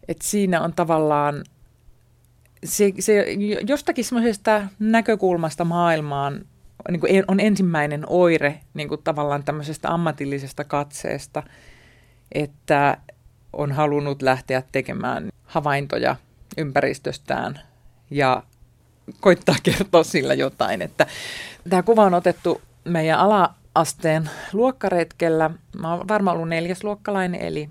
että 0.07 0.27
siinä 0.27 0.61
on 0.61 0.73
tavallaan 0.73 1.43
se, 2.63 2.93
se 2.99 3.25
jostakin 3.67 4.05
semmoisesta 4.05 4.61
näkökulmasta 4.79 5.65
maailmaan 5.65 6.45
niin 6.89 6.99
kuin 6.99 7.23
on 7.27 7.39
ensimmäinen 7.39 8.03
oire 8.07 8.59
niin 8.73 8.89
kuin 8.89 9.03
tavallaan 9.03 9.43
tämmöisestä 9.43 9.93
ammatillisesta 9.93 10.63
katseesta, 10.63 11.43
että 12.31 12.97
on 13.53 13.71
halunnut 13.71 14.21
lähteä 14.21 14.63
tekemään 14.71 15.29
havaintoja 15.43 16.15
ympäristöstään 16.57 17.59
ja 18.09 18.43
koittaa 19.19 19.55
kertoa 19.63 20.03
sillä 20.03 20.33
jotain. 20.33 20.81
Että 20.81 21.07
tämä 21.69 21.83
kuva 21.83 22.03
on 22.03 22.13
otettu 22.13 22.61
meidän 22.85 23.19
ala-asteen 23.19 24.29
luokkaretkellä. 24.53 25.49
Mä 25.79 25.93
oon 25.93 26.07
varmaan 26.07 26.35
ollut 26.35 26.49
neljäsluokkalainen, 26.49 27.41
eli, 27.41 27.69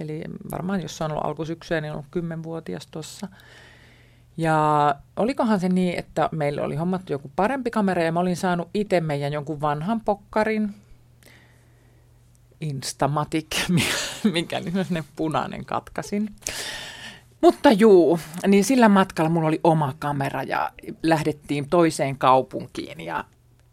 eli 0.00 0.22
varmaan 0.52 0.82
jos 0.82 1.02
on 1.02 1.10
ollut 1.10 1.24
alkusyksyä, 1.24 1.80
niin 1.80 1.90
on 1.90 1.96
ollut 1.96 2.10
kymmenvuotias 2.10 2.86
tuossa. 2.86 3.28
Ja 4.36 4.94
olikohan 5.16 5.60
se 5.60 5.68
niin, 5.68 5.98
että 5.98 6.28
meillä 6.32 6.62
oli 6.62 6.76
hommattu 6.76 7.12
joku 7.12 7.30
parempi 7.36 7.70
kamera 7.70 8.02
ja 8.02 8.12
mä 8.12 8.20
olin 8.20 8.36
saanut 8.36 8.68
itse 8.74 9.00
meidän 9.00 9.32
jonkun 9.32 9.60
vanhan 9.60 10.00
pokkarin, 10.00 10.74
Instamatic, 12.60 13.68
mikä 14.32 14.60
niin 14.60 15.04
punainen 15.16 15.64
katkasin. 15.64 16.28
Mutta 17.40 17.72
juu, 17.72 18.20
niin 18.46 18.64
sillä 18.64 18.88
matkalla 18.88 19.30
mulla 19.30 19.48
oli 19.48 19.60
oma 19.64 19.94
kamera 19.98 20.42
ja 20.42 20.70
lähdettiin 21.02 21.68
toiseen 21.68 22.18
kaupunkiin. 22.18 23.00
Ja, 23.00 23.24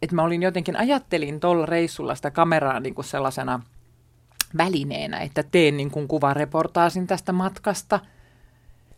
et 0.02 0.12
mä 0.12 0.22
olin 0.22 0.42
jotenkin, 0.42 0.76
ajattelin 0.76 1.40
tuolla 1.40 1.66
reissulla 1.66 2.14
sitä 2.14 2.30
kameraa 2.30 2.80
niin 2.80 2.94
kuin 2.94 3.04
sellaisena 3.04 3.60
välineenä, 4.56 5.18
että 5.18 5.42
teen 5.42 5.76
niin 5.76 5.90
kuin 5.90 6.08
kuvareportaasin 6.08 7.06
tästä 7.06 7.32
matkasta. 7.32 8.00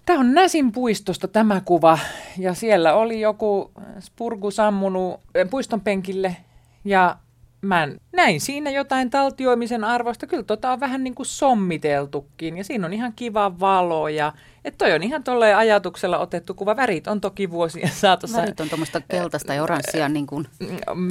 Tämä 0.07 0.21
on 0.21 0.35
Näsin 0.35 0.73
puistosta 0.73 1.29
tämä 1.29 1.61
kuva 1.65 1.99
ja 2.39 2.55
siellä 2.55 2.95
oli 2.95 3.21
joku 3.21 3.71
spurgu 4.01 4.51
sammunut 4.51 5.21
puiston 5.51 5.81
penkille 5.81 6.37
ja 6.85 7.17
mä 7.63 7.89
näin 8.13 8.41
siinä 8.41 8.71
jotain 8.71 9.11
taltioimisen 9.11 9.85
arvosta. 9.85 10.27
Kyllä 10.27 10.43
tota 10.43 10.73
on 10.73 10.81
vähän 10.81 11.05
niin 11.05 11.15
kuin 11.15 11.27
sommiteltukin 11.27 12.59
ja 12.59 12.65
siinä 12.65 12.87
on 12.87 12.93
ihan 12.93 13.13
kiva 13.13 13.61
valo 13.61 14.09
ja 14.09 14.33
että 14.65 14.79
toi 14.79 14.93
on 14.95 15.03
ihan 15.03 15.25
tolleen 15.25 15.57
ajatuksella 15.57 16.19
otettu 16.19 16.55
kuva. 16.55 16.77
Värit 16.77 17.07
on 17.07 17.21
toki 17.21 17.51
vuosien 17.51 17.91
saatossa. 18.01 18.39
Värit 18.39 18.61
on 18.61 18.69
tuommoista 18.69 19.01
keltaista 19.01 19.55
ja 19.55 19.63
oranssia 19.63 20.09
niin 20.09 20.27
kuin 20.27 20.47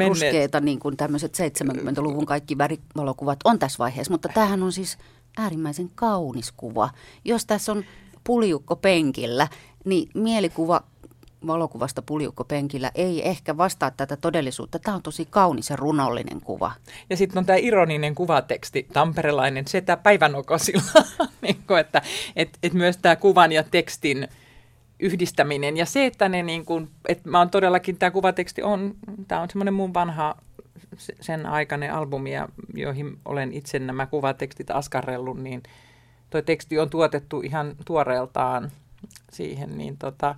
ruskeita, 0.07 0.59
niin 0.59 0.79
kuin 0.79 0.97
tämmöiset 0.97 1.37
70-luvun 1.37 2.25
kaikki 2.25 2.57
värivalokuvat 2.57 3.39
on 3.43 3.59
tässä 3.59 3.77
vaiheessa. 3.79 4.11
Mutta 4.11 4.29
tämähän 4.33 4.63
on 4.63 4.71
siis 4.71 4.97
äärimmäisen 5.37 5.89
kaunis 5.95 6.51
kuva. 6.51 6.89
Jos 7.25 7.45
tässä 7.45 7.71
on 7.71 7.83
puljukko 8.23 8.75
penkillä, 8.75 9.47
niin 9.85 10.09
mielikuva 10.13 10.83
valokuvasta 11.47 12.03
penkillä 12.47 12.91
ei 12.95 13.27
ehkä 13.27 13.57
vastaa 13.57 13.91
tätä 13.91 14.17
todellisuutta. 14.17 14.79
Tämä 14.79 14.95
on 14.95 15.03
tosi 15.03 15.27
kaunis 15.29 15.69
ja 15.69 15.75
runollinen 15.75 16.41
kuva. 16.41 16.71
Ja 17.09 17.17
sitten 17.17 17.37
on 17.37 17.45
tämä 17.45 17.57
ironinen 17.57 18.15
kuvateksti, 18.15 18.87
tamperelainen 18.93 19.67
setä 19.67 19.97
päivänokosilla, 19.97 21.03
niin 21.41 21.63
että 21.79 22.01
et, 22.35 22.57
et 22.63 22.73
myös 22.73 22.97
tämä 22.97 23.15
kuvan 23.15 23.51
ja 23.51 23.63
tekstin 23.63 24.27
yhdistäminen. 24.99 25.77
Ja 25.77 25.85
se, 25.85 26.05
että 26.05 26.29
ne 26.29 26.43
niin 26.43 26.65
kuin, 26.65 26.89
että 27.07 27.29
mä 27.29 27.39
oon 27.39 27.49
todellakin, 27.49 27.97
tämä 27.97 28.11
kuvateksti 28.11 28.63
on, 28.63 28.95
tämä 29.27 29.41
on 29.41 29.49
semmoinen 29.49 29.73
mun 29.73 29.93
vanha 29.93 30.35
sen 31.21 31.45
aikainen 31.45 31.93
albumi, 31.93 32.31
joihin 32.73 33.17
olen 33.25 33.53
itse 33.53 33.79
nämä 33.79 34.05
kuvatekstit 34.05 34.71
askarrellut, 34.71 35.37
niin 35.37 35.63
tuo 36.29 36.41
teksti 36.41 36.79
on 36.79 36.89
tuotettu 36.89 37.41
ihan 37.41 37.75
tuoreeltaan 37.85 38.71
siihen, 39.31 39.77
niin 39.77 39.97
tota, 39.97 40.35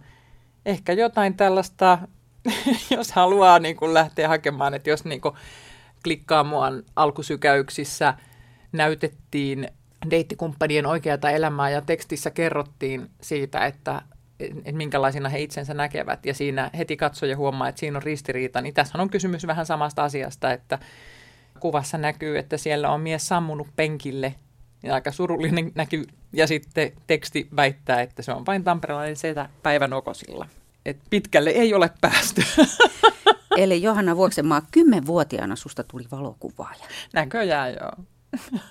ehkä 0.66 0.94
jotain 0.94 1.38
tällaista, 1.38 1.98
jos 2.98 3.12
haluaa 3.12 3.60
niin 3.60 3.76
kuin 3.76 3.94
lähteä 3.94 4.28
hakemaan, 4.28 4.74
että 4.74 4.90
jos 4.90 5.06
niin 5.06 5.22
kuin 5.22 5.36
klikkaa 6.04 6.44
mua 6.44 6.68
alkusykäyksissä, 6.96 8.14
näytettiin 8.72 9.68
deittikumppanien 10.10 10.86
oikeata 10.86 11.30
elämää 11.30 11.70
ja 11.70 11.82
tekstissä 11.82 12.32
kerrottiin 12.32 13.10
siitä, 13.22 13.66
että, 13.66 14.02
että 14.40 14.72
minkälaisina 14.72 15.30
he 15.30 15.40
itsensä 15.40 15.74
näkevät. 15.74 16.26
Ja 16.26 16.34
siinä 16.34 16.70
heti 16.78 16.98
katsoja 16.98 17.38
huomaa, 17.38 17.68
että 17.68 17.80
siinä 17.80 17.98
on 17.98 18.04
ristiriita, 18.04 18.62
niin 18.62 18.74
tässä 18.74 19.02
on 19.02 19.10
kysymys 19.10 19.48
vähän 19.48 19.66
samasta 19.66 20.04
asiasta, 20.04 20.52
että 20.52 20.80
kuvassa 21.60 21.98
näkyy, 21.98 22.38
että 22.38 22.58
siellä 22.58 22.90
on 22.90 23.02
mies 23.02 23.28
sammunut 23.28 23.68
penkille 23.76 24.36
ja 24.84 24.94
aika 24.94 25.12
surullinen 25.12 25.72
näky 25.76 26.06
ja 26.34 26.48
sitten 26.48 26.92
teksti 27.08 27.48
väittää, 27.56 28.02
että 28.02 28.22
se 28.22 28.32
on 28.32 28.46
vain 28.46 28.64
tamperelainen 28.64 29.16
setä 29.16 29.50
päivän 29.64 29.94
okosilla. 29.94 30.48
Et 30.86 30.98
pitkälle 31.10 31.50
ei 31.50 31.74
ole 31.74 31.90
päästy. 32.02 32.44
Eli 33.58 33.82
Johanna 33.82 34.16
Vuoksenmaa, 34.16 34.62
kymmenvuotiaana 34.72 35.56
susta 35.56 35.84
tuli 35.84 36.04
valokuvaaja. 36.12 36.86
Näköjään 37.14 37.74
joo. 37.74 37.92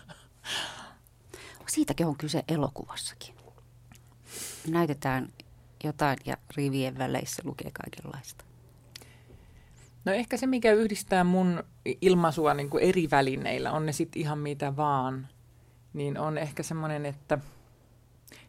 Siitäkin 1.69 2.07
on 2.07 2.17
kyse 2.17 2.45
elokuvassakin. 2.49 3.35
Näytetään 4.69 5.29
jotain 5.85 6.19
ja 6.25 6.37
rivien 6.57 6.99
väleissä 6.99 7.43
lukee 7.45 7.71
kaikenlaista. 7.71 8.45
No 10.05 10.13
ehkä 10.13 10.37
se, 10.37 10.47
mikä 10.47 10.73
yhdistää 10.73 11.25
mun 11.25 11.65
ilmaisua 12.01 12.55
niin 12.55 12.71
kuin 12.71 12.85
eri 12.85 13.09
välineillä, 13.11 13.73
on 13.73 13.87
ne 13.87 13.93
sitten 13.93 14.23
ihan 14.23 14.39
mitä 14.39 14.77
vaan, 14.77 15.29
niin 15.93 16.19
on 16.19 16.39
ehkä 16.39 16.63
semmoinen, 16.63 17.07
että– 17.07 17.39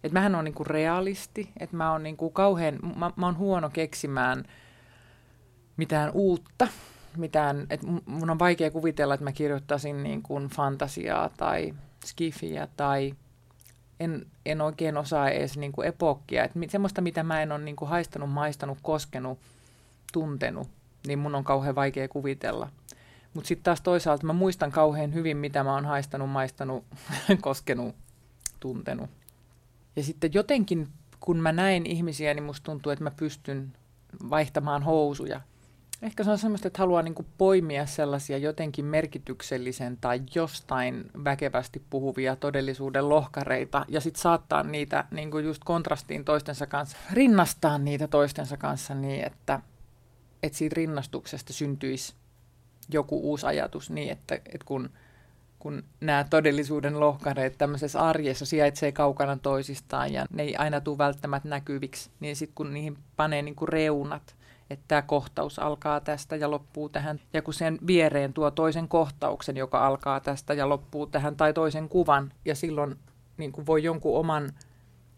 että 0.03 0.13
mähän 0.13 0.35
on 0.35 0.45
niinku 0.45 0.63
realisti, 0.63 1.51
että 1.59 1.77
mä 1.77 1.91
oon 1.91 2.03
niinku 2.03 2.29
kauhean, 2.29 2.79
mä, 2.95 3.11
mä 3.15 3.25
oon 3.25 3.37
huono 3.37 3.69
keksimään 3.69 4.45
mitään 5.77 6.11
uutta, 6.13 6.67
mitään, 7.17 7.67
että 7.69 7.87
mun 8.05 8.29
on 8.29 8.39
vaikea 8.39 8.71
kuvitella, 8.71 9.13
että 9.13 9.23
mä 9.23 9.31
kirjoittaisin 9.31 10.03
niin 10.03 10.21
kuin 10.21 10.47
fantasiaa 10.47 11.29
tai 11.37 11.73
skifiä 12.05 12.67
tai 12.77 13.13
en, 13.99 14.25
en 14.45 14.61
oikein 14.61 14.97
osaa 14.97 15.29
edes 15.29 15.57
niin 15.57 15.71
kuin 15.71 15.87
epokkia. 15.87 16.43
Että 16.43 16.59
semmoista, 16.69 17.01
mitä 17.01 17.23
mä 17.23 17.41
en 17.41 17.51
ole 17.51 17.61
niin 17.61 17.75
kuin 17.75 17.89
haistanut, 17.89 18.31
maistanut, 18.31 18.77
koskenut, 18.81 19.39
tuntenut, 20.13 20.67
niin 21.07 21.19
mun 21.19 21.35
on 21.35 21.43
kauhean 21.43 21.75
vaikea 21.75 22.07
kuvitella. 22.07 22.69
Mutta 23.33 23.47
sitten 23.47 23.63
taas 23.63 23.81
toisaalta 23.81 24.25
mä 24.25 24.33
muistan 24.33 24.71
kauhean 24.71 25.13
hyvin, 25.13 25.37
mitä 25.37 25.63
mä 25.63 25.73
oon 25.73 25.85
haistanut, 25.85 26.29
maistanut, 26.29 26.85
koskenut, 27.41 27.95
tuntenut. 28.59 29.09
Ja 29.95 30.03
sitten 30.03 30.33
jotenkin, 30.33 30.87
kun 31.19 31.37
mä 31.37 31.51
näen 31.51 31.85
ihmisiä, 31.85 32.33
niin 32.33 32.43
musta 32.43 32.65
tuntuu, 32.65 32.91
että 32.91 33.03
mä 33.03 33.11
pystyn 33.11 33.73
vaihtamaan 34.29 34.83
housuja. 34.83 35.41
Ehkä 36.01 36.23
se 36.23 36.31
on 36.31 36.37
semmoista, 36.37 36.67
että 36.67 36.79
haluaa 36.79 37.01
niin 37.01 37.15
poimia 37.37 37.85
sellaisia 37.85 38.37
jotenkin 38.37 38.85
merkityksellisen 38.85 39.97
tai 40.01 40.21
jostain 40.35 41.11
väkevästi 41.23 41.81
puhuvia 41.89 42.35
todellisuuden 42.35 43.09
lohkareita 43.09 43.85
ja 43.87 44.01
sitten 44.01 44.21
saattaa 44.21 44.63
niitä 44.63 45.05
niin 45.11 45.31
kuin 45.31 45.45
just 45.45 45.63
kontrastiin 45.65 46.25
toistensa 46.25 46.67
kanssa, 46.67 46.97
rinnastaa 47.13 47.77
niitä 47.77 48.07
toistensa 48.07 48.57
kanssa 48.57 48.93
niin, 48.95 49.25
että, 49.25 49.59
että 50.43 50.57
siitä 50.57 50.73
rinnastuksesta 50.75 51.53
syntyisi 51.53 52.13
joku 52.93 53.19
uusi 53.29 53.45
ajatus 53.45 53.89
niin, 53.89 54.11
että, 54.11 54.35
että 54.35 54.65
kun– 54.65 54.89
kun 55.61 55.83
nämä 55.99 56.25
todellisuuden 56.29 56.99
lohkareet 56.99 57.57
tämmöisessä 57.57 57.99
arjessa 57.99 58.45
sijaitsee 58.45 58.91
kaukana 58.91 59.37
toisistaan 59.37 60.13
ja 60.13 60.25
ne 60.33 60.43
ei 60.43 60.55
aina 60.55 60.81
tule 60.81 60.97
välttämättä 60.97 61.49
näkyviksi, 61.49 62.09
niin 62.19 62.35
sitten 62.35 62.55
kun 62.55 62.73
niihin 62.73 62.97
panee 63.15 63.41
niin 63.41 63.55
kuin 63.55 63.69
reunat, 63.69 64.35
että 64.69 64.85
tämä 64.87 65.01
kohtaus 65.01 65.59
alkaa 65.59 65.99
tästä 65.99 66.35
ja 66.35 66.51
loppuu 66.51 66.89
tähän. 66.89 67.19
Ja 67.33 67.41
kun 67.41 67.53
sen 67.53 67.79
viereen 67.87 68.33
tuo 68.33 68.51
toisen 68.51 68.87
kohtauksen, 68.87 69.57
joka 69.57 69.87
alkaa 69.87 70.19
tästä 70.19 70.53
ja 70.53 70.69
loppuu 70.69 71.07
tähän, 71.07 71.35
tai 71.35 71.53
toisen 71.53 71.89
kuvan, 71.89 72.33
ja 72.45 72.55
silloin 72.55 72.95
niin 73.37 73.51
kuin 73.51 73.65
voi 73.65 73.83
jonkun 73.83 74.19
oman 74.19 74.51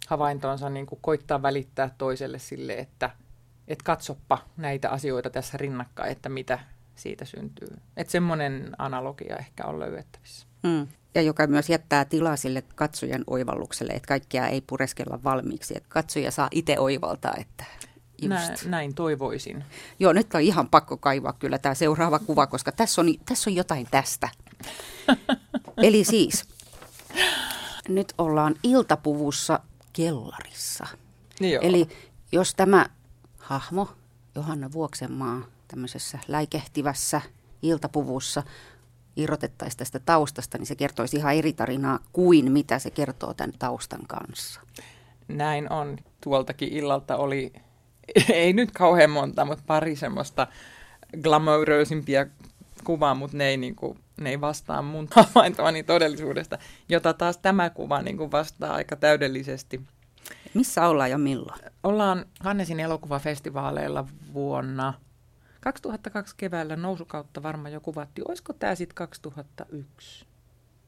havaintonsa 0.08 0.70
niin 0.70 0.86
kuin 0.86 1.00
koittaa 1.02 1.42
välittää 1.42 1.90
toiselle 1.98 2.40
sille, 2.40 2.74
että 2.74 3.10
et 3.68 3.82
katsoppa 3.82 4.38
näitä 4.58 4.90
asioita 4.90 5.30
tässä 5.30 5.58
rinnakkain, 5.58 6.12
että 6.12 6.30
mitä 6.30 6.60
siitä 6.96 7.26
syntyy. 7.26 7.78
Että 7.98 8.12
semmoinen 8.12 8.72
analogia 8.78 9.36
ehkä 9.36 9.66
on 9.66 9.80
löydettävissä. 9.80 10.48
Mm. 10.64 10.88
Ja 11.16 11.22
joka 11.22 11.48
myös 11.48 11.70
jättää 11.70 12.06
tilaa 12.06 12.36
sille 12.36 12.64
katsojan 12.76 13.24
oivallukselle, 13.28 13.94
että 13.94 14.08
kaikkea 14.08 14.48
ei 14.48 14.62
pureskella 14.62 15.20
valmiiksi. 15.24 15.74
Että 15.78 15.90
katsoja 15.90 16.32
saa 16.32 16.48
itse 16.52 16.80
oivaltaa, 16.80 17.34
että 17.40 17.66
Näin, 18.28 18.58
näin 18.66 18.96
toivoisin. 18.96 19.64
Joo, 20.00 20.14
nyt 20.14 20.36
on 20.36 20.42
ihan 20.42 20.70
pakko 20.70 20.98
kaivaa 20.98 21.34
kyllä 21.34 21.58
tämä 21.58 21.76
seuraava 21.76 22.20
kuva, 22.20 22.48
koska 22.48 22.72
tässä 22.72 23.02
on, 23.02 23.08
tässä 23.26 23.50
on 23.50 23.56
jotain 23.56 23.88
tästä. 23.92 24.30
Eli 25.78 26.04
siis, 26.04 26.46
nyt 27.88 28.14
ollaan 28.18 28.56
iltapuvussa 28.64 29.60
kellarissa. 29.94 30.88
Niin 31.40 31.54
joo. 31.54 31.64
Eli 31.64 31.88
jos 32.32 32.56
tämä 32.56 32.86
hahmo, 33.38 33.90
Johanna 34.36 34.72
Vuoksenmaa, 34.72 35.42
tämmöisessä 35.74 36.20
läikehtivässä 36.28 37.22
iltapuvussa 37.62 38.44
irrotettaisiin 39.16 39.78
tästä 39.78 40.00
taustasta, 40.00 40.58
niin 40.58 40.66
se 40.66 40.76
kertoisi 40.76 41.18
ihan 41.18 41.36
eri 41.36 41.54
tarinaa 41.54 42.00
kuin 42.12 42.52
mitä 42.52 42.80
se 42.80 42.92
kertoo 42.92 43.34
tämän 43.34 43.54
taustan 43.60 44.02
kanssa. 44.08 44.62
Näin 45.28 45.72
on. 45.72 45.98
Tuoltakin 46.22 46.70
illalta 46.70 47.18
oli, 47.18 47.54
ei 48.34 48.54
nyt 48.54 48.72
kauhean 48.72 49.10
monta, 49.10 49.46
mutta 49.46 49.64
pari 49.68 49.96
semmoista 49.96 50.48
glamouröisimpiä 51.24 52.28
kuvaa, 52.84 53.16
mutta 53.16 53.38
ne 53.38 53.48
ei, 53.48 53.58
niin 53.58 53.76
kuin, 53.76 54.00
ne 54.22 54.30
ei 54.30 54.42
vastaa 54.42 54.82
mun 54.82 55.08
havaintoani 55.16 55.84
todellisuudesta, 55.84 56.58
jota 56.90 57.14
taas 57.14 57.38
tämä 57.38 57.70
kuva 57.70 58.02
niin 58.02 58.18
kuin 58.18 58.32
vastaa 58.32 58.74
aika 58.74 58.96
täydellisesti. 58.96 59.82
Missä 60.54 60.88
ollaan 60.88 61.12
ja 61.12 61.18
milloin? 61.18 61.62
Ollaan 61.84 62.26
Hannesin 62.40 62.80
elokuvafestivaaleilla 62.80 64.06
vuonna 64.34 64.94
2002 65.64 66.36
keväällä 66.38 66.76
nousukautta 66.76 67.44
varmaan 67.44 67.74
jo 67.74 67.82
kuvattiin. 67.82 68.30
Olisiko 68.30 68.54
tämä 68.54 68.76
sitten 68.76 68.96
2001? 68.96 70.26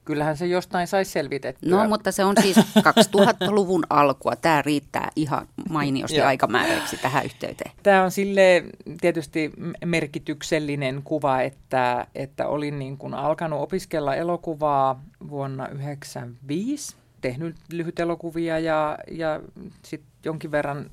Kyllähän 0.06 0.38
se 0.38 0.46
jostain 0.46 0.88
saisi 0.88 1.12
selvitettyä. 1.12 1.70
No, 1.70 1.90
mutta 1.90 2.12
se 2.12 2.24
on 2.24 2.36
siis 2.42 2.58
2000-luvun 2.90 3.84
alkua. 3.90 4.36
Tämä 4.36 4.62
riittää 4.62 5.12
ihan 5.16 5.48
mainiosti 5.70 6.22
aikamääräksi 6.22 6.98
tähän 6.98 7.26
yhteyteen. 7.26 7.72
Tämä 7.84 8.04
on 8.04 8.12
sille 8.12 8.64
tietysti 9.02 9.52
merkityksellinen 9.86 11.02
kuva, 11.04 11.42
että, 11.42 12.08
että 12.16 12.48
olin 12.48 12.80
niin 12.80 12.98
kuin 12.98 13.14
alkanut 13.14 13.62
opiskella 13.62 14.16
elokuvaa 14.16 15.02
vuonna 15.30 15.64
1995, 15.64 16.96
tehnyt 17.22 17.56
lyhytelokuvia 17.72 18.60
ja, 18.60 18.98
ja 19.12 19.42
sitten 19.84 20.12
jonkin 20.26 20.52
verran 20.52 20.90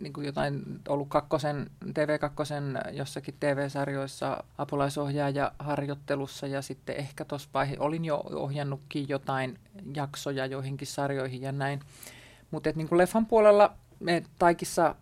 niin 0.00 0.12
kuin 0.12 0.26
jotain 0.26 0.62
ollut 0.88 1.08
kakkosen, 1.08 1.70
TV2 1.84 2.92
jossakin 2.92 3.34
TV-sarjoissa 3.40 4.44
apulaisohjaaja 4.58 5.52
harjoittelussa 5.58 6.46
ja 6.46 6.62
sitten 6.62 6.96
ehkä 6.96 7.24
tuossa 7.24 7.48
vaiheessa 7.54 7.84
olin 7.84 8.04
jo 8.04 8.16
ohjannutkin 8.16 9.08
jotain 9.08 9.58
jaksoja 9.94 10.46
joihinkin 10.46 10.88
sarjoihin 10.88 11.42
ja 11.42 11.52
näin. 11.52 11.80
Mutta 12.50 12.70
niin 12.74 12.88
kuin 12.88 12.98
leffan 12.98 13.26
puolella 13.26 13.76
me 14.00 14.22
Taikissa, 14.38 14.94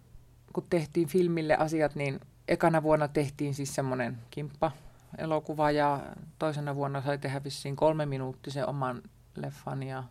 kun 0.52 0.66
tehtiin 0.70 1.08
filmille 1.08 1.56
asiat, 1.56 1.94
niin 1.94 2.20
ekana 2.48 2.82
vuonna 2.82 3.08
tehtiin 3.08 3.54
siis 3.54 3.74
semmoinen 3.74 4.18
kimppa 4.30 4.72
elokuva 5.18 5.70
ja 5.70 6.00
toisena 6.38 6.74
vuonna 6.74 7.02
sai 7.02 7.18
tehdä 7.18 7.44
vissiin 7.44 7.76
kolme 7.76 8.06
minuuttisen 8.06 8.68
oman 8.68 9.02
leffan 9.36 9.82
ja 9.82 10.04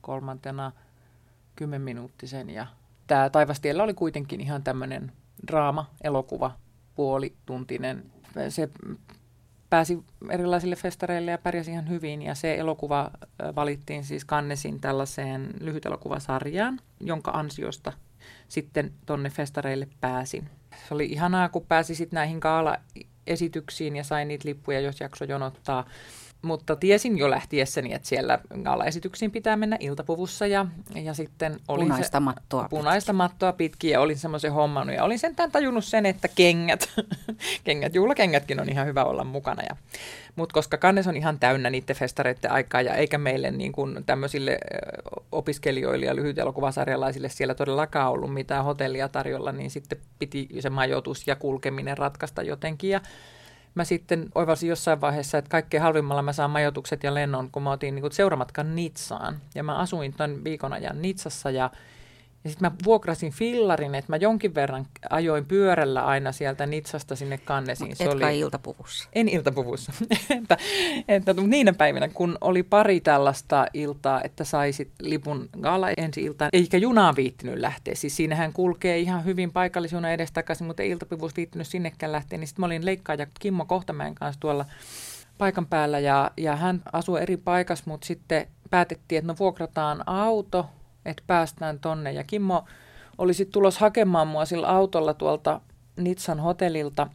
kolmantena 0.00 0.72
kymmenminuuttisen 1.56 2.50
ja 2.50 2.66
tämä 3.08 3.30
Taivastiellä 3.30 3.82
oli 3.82 3.94
kuitenkin 3.94 4.40
ihan 4.40 4.62
tämmöinen 4.62 5.12
draama-elokuva, 5.46 6.56
puolituntinen. 6.94 8.10
Se 8.48 8.68
pääsi 9.70 10.04
erilaisille 10.30 10.76
festareille 10.76 11.30
ja 11.30 11.38
pärjäsi 11.38 11.70
ihan 11.70 11.88
hyvin. 11.88 12.22
Ja 12.22 12.34
se 12.34 12.54
elokuva 12.54 13.10
valittiin 13.56 14.04
siis 14.04 14.24
Kannesin 14.24 14.80
tällaiseen 14.80 15.54
lyhytelokuvasarjaan, 15.60 16.80
jonka 17.00 17.30
ansiosta 17.30 17.92
sitten 18.48 18.92
tonne 19.06 19.30
festareille 19.30 19.88
pääsin. 20.00 20.50
Se 20.88 20.94
oli 20.94 21.04
ihanaa, 21.04 21.48
kun 21.48 21.66
pääsi 21.66 21.94
sitten 21.94 22.16
näihin 22.16 22.40
kaala-esityksiin 22.40 23.96
ja 23.96 24.04
sain 24.04 24.28
niitä 24.28 24.48
lippuja, 24.48 24.80
jos 24.80 25.00
jakso 25.00 25.24
jonottaa 25.24 25.84
mutta 26.42 26.76
tiesin 26.76 27.18
jo 27.18 27.30
lähtiessäni, 27.30 27.92
että 27.92 28.08
siellä 28.08 28.38
gala-esityksiin 28.62 29.30
pitää 29.30 29.56
mennä 29.56 29.76
iltapuvussa 29.80 30.46
ja, 30.46 30.66
ja 30.94 31.14
sitten 31.14 31.60
oli 31.68 31.82
punaista 31.82 32.18
se, 32.18 32.20
mattoa 32.20 32.66
punaista 32.70 33.12
pitkin. 33.12 33.16
mattoa 33.16 33.52
pitkin 33.52 33.90
ja 33.90 34.00
olin 34.00 34.18
semmoisen 34.18 34.52
hommannut 34.52 34.96
ja 34.96 35.04
olin 35.04 35.18
sentään 35.18 35.52
tajunnut 35.52 35.84
sen, 35.84 36.06
että 36.06 36.28
kengät, 36.28 36.90
kengät, 37.64 37.94
juhlakengätkin 37.94 38.60
on 38.60 38.68
ihan 38.68 38.86
hyvä 38.86 39.04
olla 39.04 39.24
mukana. 39.24 39.62
Ja, 39.62 39.76
mutta 40.36 40.52
koska 40.52 40.76
kannes 40.76 41.06
on 41.06 41.16
ihan 41.16 41.38
täynnä 41.38 41.70
niiden 41.70 41.96
festareiden 41.96 42.50
aikaa 42.50 42.82
ja 42.82 42.94
eikä 42.94 43.18
meille 43.18 43.50
niin 43.50 43.72
kuin 43.72 44.04
tämmöisille 44.06 44.58
opiskelijoille 45.32 46.06
ja 46.06 46.16
lyhytelokuvasarjalaisille 46.16 47.28
siellä 47.28 47.54
todellakaan 47.54 48.12
ollut 48.12 48.34
mitään 48.34 48.64
hotellia 48.64 49.08
tarjolla, 49.08 49.52
niin 49.52 49.70
sitten 49.70 49.98
piti 50.18 50.48
se 50.60 50.70
majoitus 50.70 51.26
ja 51.26 51.36
kulkeminen 51.36 51.98
ratkaista 51.98 52.42
jotenkin 52.42 52.90
ja 52.90 53.00
mä 53.78 53.84
sitten 53.84 54.28
oivalsin 54.34 54.68
jossain 54.68 55.00
vaiheessa, 55.00 55.38
että 55.38 55.50
kaikkein 55.50 55.82
halvimmalla 55.82 56.22
mä 56.22 56.32
saan 56.32 56.50
majoitukset 56.50 57.02
ja 57.02 57.14
lennon, 57.14 57.50
kun 57.50 57.62
mä 57.62 57.72
otin 57.72 57.94
niin 57.94 58.12
seuramatkan 58.12 58.76
Nitsaan. 58.76 59.40
Ja 59.54 59.62
mä 59.62 59.76
asuin 59.76 60.12
ton 60.12 60.44
viikon 60.44 60.72
ajan 60.72 61.02
Nitsassa 61.02 61.50
ja 61.50 61.70
ja 62.44 62.50
sitten 62.50 62.70
mä 62.70 62.76
vuokrasin 62.84 63.32
fillarin, 63.32 63.94
että 63.94 64.12
mä 64.12 64.16
jonkin 64.16 64.54
verran 64.54 64.86
ajoin 65.10 65.46
pyörällä 65.46 66.04
aina 66.04 66.32
sieltä 66.32 66.66
Nitsasta 66.66 67.16
sinne 67.16 67.38
kannesiin. 67.38 67.96
Se 67.96 68.08
oli 68.08 68.38
iltapuvussa. 68.38 69.08
En 69.12 69.28
iltapuvussa. 69.28 69.92
että, 70.38 70.56
että 71.08 71.34
niinä 71.46 71.72
päivinä, 71.72 72.08
kun 72.08 72.38
oli 72.40 72.62
pari 72.62 73.00
tällaista 73.00 73.66
iltaa, 73.74 74.20
että 74.24 74.44
saisit 74.44 74.90
lipun 75.00 75.48
gala 75.60 75.90
ensi 75.96 76.22
iltaan, 76.22 76.50
eikä 76.52 76.76
junaan 76.76 77.16
viittinyt 77.16 77.58
lähteä. 77.58 77.94
Siis 77.94 78.16
siinähän 78.16 78.52
kulkee 78.52 78.98
ihan 78.98 79.24
hyvin 79.24 79.52
paikallisjuna 79.52 80.10
edestakaisin, 80.10 80.66
mutta 80.66 80.82
ei 80.82 80.90
iltapuvussa 80.90 81.36
viittinyt 81.36 81.66
sinnekään 81.66 82.12
lähteä. 82.12 82.38
Niin 82.38 82.48
sitten 82.48 82.62
mä 82.62 82.66
olin 82.66 82.84
leikkaaja 82.84 83.26
Kimmo 83.40 83.64
Kohtamäen 83.64 84.14
kanssa 84.14 84.40
tuolla 84.40 84.64
paikan 85.38 85.66
päällä 85.66 85.98
ja, 85.98 86.30
ja 86.36 86.56
hän 86.56 86.82
asuu 86.92 87.16
eri 87.16 87.36
paikassa, 87.36 87.84
mutta 87.86 88.06
sitten 88.06 88.46
päätettiin, 88.70 89.18
että 89.18 89.32
no 89.32 89.36
vuokrataan 89.38 90.02
auto– 90.06 90.66
että 91.08 91.22
päästään 91.26 91.78
tonne. 91.78 92.12
Ja 92.12 92.24
Kimmo 92.24 92.64
oli 93.18 93.34
sitten 93.34 93.52
tulos 93.52 93.78
hakemaan 93.78 94.28
mua 94.28 94.44
sillä 94.44 94.68
autolla 94.68 95.14
tuolta 95.14 95.60
Nitsan 95.96 96.40
hotellilta. 96.40 97.08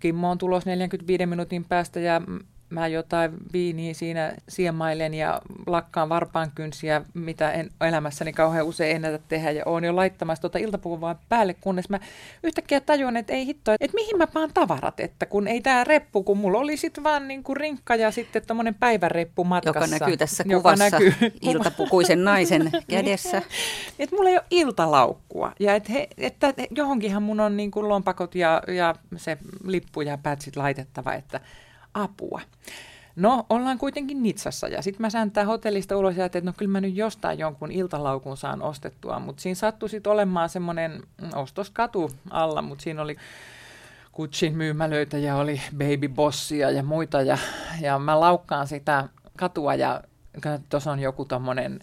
Kimmo 0.00 0.30
on 0.30 0.38
tulos 0.38 0.66
45 0.66 1.26
minuutin 1.26 1.64
päästä 1.64 2.00
ja 2.00 2.20
mä 2.70 2.86
jotain 2.86 3.32
viiniä 3.52 3.94
siinä 3.94 4.32
siemailen 4.48 5.14
ja 5.14 5.40
lakkaan 5.66 6.08
varpaan 6.08 6.50
kynsiä, 6.54 7.02
mitä 7.14 7.52
en 7.52 7.70
elämässäni 7.80 8.32
kauhean 8.32 8.66
usein 8.66 8.96
ennätä 8.96 9.18
tehdä. 9.28 9.50
Ja 9.50 9.62
oon 9.66 9.84
jo 9.84 9.96
laittamassa 9.96 10.40
tuota 10.40 10.58
iltapuvaa 10.58 11.20
päälle, 11.28 11.54
kunnes 11.54 11.88
mä 11.88 12.00
yhtäkkiä 12.42 12.80
tajuan, 12.80 13.16
että 13.16 13.32
ei 13.32 13.46
hitto, 13.46 13.72
että 13.80 13.94
mihin 13.94 14.18
mä 14.18 14.26
paan 14.26 14.50
tavarat, 14.54 15.00
että 15.00 15.26
kun 15.26 15.48
ei 15.48 15.60
tää 15.60 15.84
reppu, 15.84 16.22
kun 16.22 16.38
mulla 16.38 16.58
oli 16.58 16.76
sitten 16.76 17.04
vaan 17.04 17.28
niinku 17.28 17.54
rinkka 17.54 17.96
ja 17.96 18.10
sitten 18.10 18.42
tommonen 18.46 18.74
päiväreppu 18.74 19.44
matkassa. 19.44 19.78
Joka 19.80 19.98
näkyy 19.98 20.16
tässä 20.16 20.44
kuvassa 20.44 20.90
näkyy. 20.90 21.14
iltapukuisen 21.40 22.24
naisen 22.24 22.70
kädessä. 22.88 23.42
että 23.98 24.16
mulla 24.16 24.30
ei 24.30 24.36
ole 24.36 24.44
iltalaukkua 24.50 25.52
ja 25.60 25.74
että, 25.74 25.92
he, 25.92 26.08
että 26.18 26.54
johonkinhan 26.70 27.22
mun 27.22 27.40
on 27.40 27.56
niinku 27.56 27.88
lompakot 27.88 28.34
ja, 28.34 28.62
ja 28.68 28.94
se 29.16 29.38
lippu 29.64 30.00
ja 30.00 30.18
pätsit 30.18 30.56
laitettava, 30.56 31.14
että 31.14 31.40
apua. 32.02 32.40
No, 33.16 33.46
ollaan 33.50 33.78
kuitenkin 33.78 34.22
Nitsassa 34.22 34.68
ja 34.68 34.82
sitten 34.82 35.02
mä 35.02 35.10
säntää 35.10 35.44
hotellista 35.44 35.96
ulos 35.96 36.16
ja 36.16 36.24
että 36.24 36.40
no 36.40 36.52
kyllä 36.56 36.72
mä 36.72 36.80
nyt 36.80 36.96
jostain 36.96 37.38
jonkun 37.38 37.72
iltalaukun 37.72 38.36
saan 38.36 38.62
ostettua, 38.62 39.18
mutta 39.18 39.42
siinä 39.42 39.54
sattui 39.54 39.88
sitten 39.88 40.12
olemaan 40.12 40.48
semmoinen 40.48 41.02
ostoskatu 41.34 42.10
alla, 42.30 42.62
mutta 42.62 42.82
siinä 42.82 43.02
oli 43.02 43.16
Gucciin 44.14 44.56
myymälöitä 44.56 45.18
ja 45.18 45.36
oli 45.36 45.60
Baby 45.72 46.08
Bossia 46.08 46.70
ja 46.70 46.82
muita 46.82 47.22
ja, 47.22 47.38
ja 47.80 47.98
mä 47.98 48.20
laukkaan 48.20 48.66
sitä 48.66 49.08
katua 49.38 49.74
ja 49.74 50.02
tuossa 50.68 50.92
on 50.92 51.00
joku 51.00 51.24
tommonen 51.24 51.80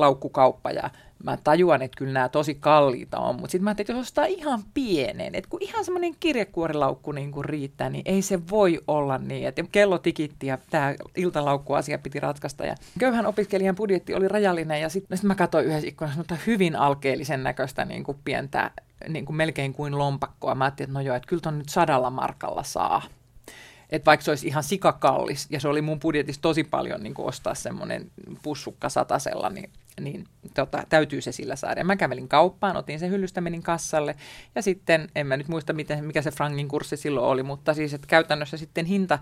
laukkukauppa 0.00 0.70
ja 0.70 0.90
mä 1.24 1.36
tajuan, 1.44 1.82
että 1.82 1.96
kyllä 1.98 2.12
nämä 2.12 2.28
tosi 2.28 2.54
kalliita 2.54 3.18
on, 3.18 3.34
mutta 3.34 3.50
sitten 3.50 3.64
mä 3.64 3.70
ajattelin, 3.70 3.84
että 3.84 3.92
jos 3.92 4.06
ostaa 4.06 4.24
ihan 4.24 4.62
pienen, 4.74 5.34
että 5.34 5.50
kun 5.50 5.62
ihan 5.62 5.84
semmoinen 5.84 6.14
kirjekuorilaukku 6.20 7.12
niin 7.12 7.32
kuin 7.32 7.44
riittää, 7.44 7.90
niin 7.90 8.02
ei 8.04 8.22
se 8.22 8.48
voi 8.50 8.80
olla 8.86 9.18
niin, 9.18 9.48
että 9.48 9.64
kello 9.72 9.98
tikitti 9.98 10.46
ja 10.46 10.58
tämä 10.70 10.94
iltalaukku-asia 11.16 11.98
piti 11.98 12.20
ratkaista 12.20 12.64
ja 12.64 12.74
köyhän 12.98 13.26
opiskelijan 13.26 13.76
budjetti 13.76 14.14
oli 14.14 14.28
rajallinen 14.28 14.80
ja 14.80 14.88
sitten 14.88 15.18
sit 15.18 15.26
mä 15.26 15.34
katsoin 15.34 15.66
yhdessä 15.66 15.88
ikkunassa 15.88 16.18
mutta 16.18 16.36
hyvin 16.46 16.76
alkeellisen 16.76 17.42
näköistä 17.42 17.84
niin 17.84 18.04
kuin 18.04 18.18
pientä 18.24 18.70
niin 19.08 19.24
kuin 19.24 19.36
melkein 19.36 19.72
kuin 19.72 19.98
lompakkoa. 19.98 20.54
Mä 20.54 20.64
ajattelin, 20.64 20.88
että 20.88 20.98
no 20.98 21.04
joo, 21.04 21.16
että 21.16 21.28
kyllä 21.28 21.40
ton 21.40 21.58
nyt 21.58 21.68
sadalla 21.68 22.10
markalla 22.10 22.62
saa. 22.62 23.02
Että 23.90 24.06
vaikka 24.06 24.24
se 24.24 24.30
olisi 24.30 24.46
ihan 24.46 24.62
sikakallis, 24.62 25.46
ja 25.50 25.60
se 25.60 25.68
oli 25.68 25.82
mun 25.82 26.00
budjetissa 26.00 26.42
tosi 26.42 26.64
paljon 26.64 27.02
niin 27.02 27.14
kuin 27.14 27.28
ostaa 27.28 27.54
semmoinen 27.54 28.10
pussukka 28.42 28.88
satasella, 28.88 29.50
niin, 29.50 29.70
niin 30.00 30.24
tota, 30.54 30.82
täytyy 30.88 31.20
se 31.20 31.32
sillä 31.32 31.56
saada. 31.56 31.80
Ja 31.80 31.84
mä 31.84 31.96
kävelin 31.96 32.28
kauppaan, 32.28 32.76
otin 32.76 32.98
sen 32.98 33.10
hyllystä, 33.10 33.40
menin 33.40 33.62
kassalle, 33.62 34.16
ja 34.54 34.62
sitten, 34.62 35.08
en 35.14 35.26
mä 35.26 35.36
nyt 35.36 35.48
muista, 35.48 35.72
miten, 35.72 36.04
mikä 36.04 36.22
se 36.22 36.30
frangin 36.30 36.68
kurssi 36.68 36.96
silloin 36.96 37.26
oli, 37.26 37.42
mutta 37.42 37.74
siis, 37.74 37.94
että 37.94 38.06
käytännössä 38.06 38.56
sitten 38.56 38.86
hinta, 38.86 39.18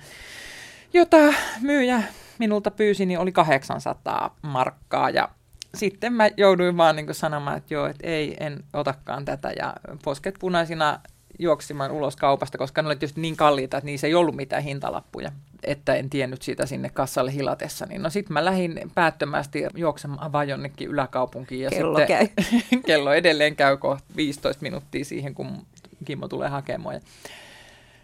jota 0.92 1.16
myyjä 1.60 2.02
minulta 2.38 2.70
pyysi, 2.70 3.06
niin 3.06 3.18
oli 3.18 3.32
800 3.32 4.36
markkaa, 4.42 5.10
ja 5.10 5.28
sitten 5.74 6.12
mä 6.12 6.30
jouduin 6.36 6.76
vaan 6.76 6.96
niin 6.96 7.14
sanomaan, 7.14 7.56
että 7.56 7.74
joo, 7.74 7.86
että 7.86 8.06
ei, 8.06 8.36
en 8.40 8.64
otakaan 8.72 9.24
tätä, 9.24 9.52
ja 9.58 9.74
posket 10.04 10.34
punaisina 10.38 11.00
juoksimaan 11.38 11.90
ulos 11.90 12.16
kaupasta, 12.16 12.58
koska 12.58 12.82
ne 12.82 12.88
oli 12.88 12.96
tietysti 12.96 13.20
niin 13.20 13.36
kalliita, 13.36 13.76
että 13.76 13.86
niissä 13.86 14.06
ei 14.06 14.14
ollut 14.14 14.36
mitään 14.36 14.62
hintalappuja, 14.62 15.32
että 15.62 15.94
en 15.94 16.10
tiennyt 16.10 16.42
siitä 16.42 16.66
sinne 16.66 16.88
kassalle 16.88 17.32
hilatessa. 17.32 17.86
Niin 17.86 18.02
no 18.02 18.10
sitten 18.10 18.32
mä 18.32 18.44
lähdin 18.44 18.90
päättömästi 18.94 19.62
juoksemaan 19.74 20.32
vaan 20.32 20.48
jonnekin 20.48 20.88
yläkaupunkiin. 20.88 21.60
Ja 21.64 21.70
kello 21.70 21.98
sitten, 21.98 22.18
käy. 22.18 22.28
kello 22.86 23.12
edelleen 23.12 23.56
käy 23.56 23.76
kohta 23.76 24.04
15 24.16 24.62
minuuttia 24.62 25.04
siihen, 25.04 25.34
kun 25.34 25.66
Kimmo 26.04 26.28
tulee 26.28 26.48
hakemaan. 26.48 27.00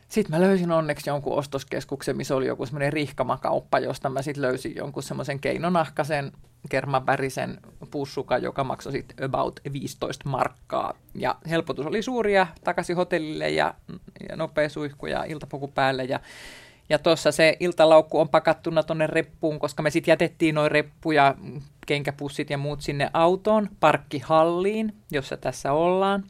Sitten 0.08 0.36
mä 0.36 0.46
löysin 0.46 0.72
onneksi 0.72 1.10
jonkun 1.10 1.38
ostoskeskuksen, 1.38 2.16
missä 2.16 2.36
oli 2.36 2.46
joku 2.46 2.66
semmoinen 2.66 2.92
rihkamakauppa, 2.92 3.78
josta 3.78 4.10
mä 4.10 4.22
sitten 4.22 4.42
löysin 4.42 4.76
jonkun 4.76 5.02
semmoisen 5.02 5.40
keinonahkaisen 5.40 6.32
kermavärisen 6.68 7.60
pussuka, 7.90 8.38
joka 8.38 8.64
maksoi 8.64 8.92
sitten 8.92 9.24
about 9.24 9.60
15 9.72 10.28
markkaa. 10.28 10.94
Ja 11.14 11.36
helpotus 11.50 11.86
oli 11.86 12.02
suuria 12.02 12.46
takaisin 12.64 12.96
hotellille 12.96 13.50
ja, 13.50 13.74
ja 14.28 14.36
nopea 14.36 14.68
suihku 14.68 15.06
ja 15.06 15.24
iltapuku 15.24 15.68
päälle. 15.68 16.04
Ja, 16.04 16.20
ja 16.88 16.98
tuossa 16.98 17.32
se 17.32 17.56
iltalaukku 17.60 18.20
on 18.20 18.28
pakattuna 18.28 18.82
tuonne 18.82 19.06
reppuun, 19.06 19.58
koska 19.58 19.82
me 19.82 19.90
sitten 19.90 20.12
jätettiin 20.12 20.54
noin 20.54 20.70
reppuja, 20.70 21.34
kenkäpussit 21.86 22.50
ja 22.50 22.58
muut 22.58 22.80
sinne 22.80 23.10
autoon, 23.12 23.68
parkkihalliin, 23.80 24.94
jossa 25.10 25.36
tässä 25.36 25.72
ollaan. 25.72 26.24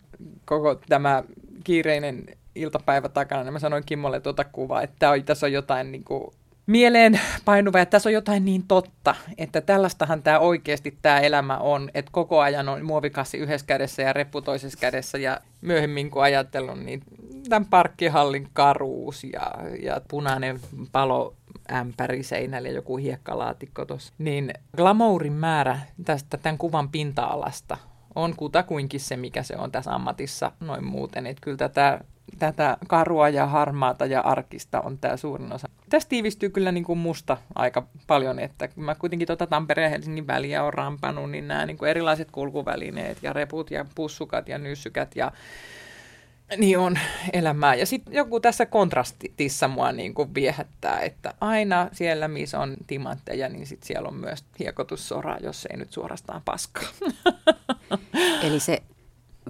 Koko 0.45 0.75
tämä 0.75 1.23
kiireinen 1.64 2.27
iltapäivä 2.55 3.09
takana, 3.09 3.43
niin 3.43 3.53
mä 3.53 3.59
sanoin 3.59 3.85
Kimmolle 3.87 4.21
tuota 4.21 4.45
kuvaa, 4.45 4.83
että 4.83 5.12
tässä 5.25 5.47
on 5.47 5.53
jotain 5.53 5.93
niin 5.93 6.05
kuin 6.05 6.35
mieleen 6.70 7.20
painuva, 7.44 7.80
että 7.80 7.90
tässä 7.90 8.09
on 8.09 8.12
jotain 8.12 8.44
niin 8.44 8.64
totta, 8.68 9.14
että 9.38 9.61
tällaistahan 9.61 10.22
tämä 10.22 10.38
oikeasti 10.38 10.98
tämä 11.02 11.20
elämä 11.20 11.59
on, 11.59 11.90
että 11.94 12.11
koko 12.12 12.40
ajan 12.40 12.68
on 12.68 12.85
muovikassi 12.85 13.38
yhdessä 13.38 13.66
kädessä 13.66 14.02
ja 14.02 14.12
reppu 14.12 14.40
toisessa 14.40 14.78
kädessä 14.80 15.18
ja 15.18 15.40
myöhemmin 15.61 16.11
kun 16.11 16.22
ajatellut, 16.22 16.78
niin 16.78 17.02
tämän 17.48 17.66
parkkihallin 17.66 18.48
karuus 18.52 19.24
ja, 19.24 19.52
ja 19.83 20.00
punainen 20.09 20.61
palo 20.92 21.35
ämpäri 21.72 22.22
seinällä 22.22 22.68
ja 22.68 22.74
joku 22.74 22.96
hiekkalaatikko 22.96 23.85
tuossa, 23.85 24.12
niin 24.18 24.52
glamourin 24.76 25.33
määrä 25.33 25.78
tästä 26.04 26.37
tämän 26.37 26.59
kuvan 26.59 26.88
pinta-alasta 26.88 27.76
on 28.14 28.37
kutakuinkin 28.37 29.00
se, 29.00 29.16
mikä 29.16 29.42
se 29.42 29.56
on 29.56 29.72
tässä 29.72 29.94
ammatissa 29.94 30.52
noin 30.61 30.85
muuten. 30.85 31.26
Että 31.26 31.40
kyllä 31.40 31.56
tätä 31.56 32.00
tätä 32.38 32.77
karua 32.88 33.29
ja 33.29 33.47
harmaata 33.47 34.07
ja 34.07 34.21
arkista 34.21 34.81
on 34.81 34.99
tämä 34.99 35.16
suurin 35.16 35.53
osa. 35.53 35.69
Tässä 35.88 36.09
tiivistyy 36.09 36.51
kyllä 36.51 36.73
niin 36.73 36.85
kuin 36.85 36.99
musta 36.99 37.37
aika 37.55 37.87
paljon, 38.07 38.38
että 38.38 38.69
mä 38.77 38.95
kuitenkin 38.95 39.27
tuota 39.27 39.47
Tampereen 39.47 39.87
ja 39.87 39.90
Helsingin 39.90 40.27
väliä 40.27 40.64
on 40.64 40.75
rampannut, 40.75 41.31
niin 41.31 41.49
nämä 41.49 41.66
niin 41.66 41.79
kuin 41.79 41.90
erilaiset 41.90 42.31
kulkuvälineet 42.31 43.19
ja 43.23 43.33
reput 43.33 43.71
ja 43.71 43.87
pussukat 43.95 44.49
ja 44.49 44.59
nyssykät 44.59 45.16
ja 45.16 45.33
niin 46.57 46.79
on 46.79 46.99
elämää. 47.33 47.75
Ja 47.75 47.87
sitten 47.87 48.14
joku 48.14 48.40
tässä 48.40 48.66
kontrastissa 48.66 49.69
mua 49.69 49.93
niin 49.93 50.14
kuin 50.14 50.35
viehättää, 50.35 51.01
että 51.01 51.35
aina 51.40 51.88
siellä, 51.93 52.29
missä 52.29 52.61
on 52.61 52.77
timantteja, 52.87 53.49
niin 53.49 53.66
sit 53.66 53.83
siellä 53.83 54.09
on 54.09 54.14
myös 54.14 54.45
hiekotussora, 54.59 55.37
jos 55.43 55.66
ei 55.71 55.77
nyt 55.77 55.93
suorastaan 55.93 56.43
paskaa. 56.45 56.88
Eli 58.47 58.61
se 58.61 58.83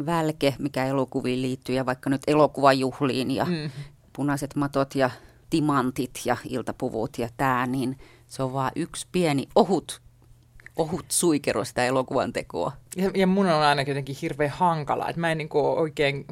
välke, 0.06 0.54
mikä 0.58 0.86
elokuviin 0.86 1.42
liittyy, 1.42 1.74
ja 1.74 1.86
vaikka 1.86 2.10
nyt 2.10 2.22
elokuvajuhliin 2.26 3.30
ja 3.30 3.44
mm. 3.44 3.70
punaiset 4.12 4.56
matot 4.56 4.94
ja 4.94 5.10
timantit 5.50 6.20
ja 6.24 6.36
iltapuvut 6.48 7.18
ja 7.18 7.28
tämä, 7.36 7.66
niin 7.66 7.98
se 8.26 8.42
on 8.42 8.52
vaan 8.52 8.72
yksi 8.76 9.06
pieni 9.12 9.48
ohut, 9.54 10.00
ohut 10.76 11.04
suikero 11.08 11.64
sitä 11.64 11.84
elokuvan 11.84 12.32
tekoa. 12.32 12.72
Ja, 12.96 13.10
ja 13.14 13.26
mun 13.26 13.46
on 13.46 13.62
aina 13.62 13.82
jotenkin 13.82 14.16
hirveän 14.22 14.50
hankala, 14.50 15.08
että 15.08 15.20
mä 15.20 15.32
en 15.32 15.38
niin 15.38 15.48
oikein, 15.52 16.24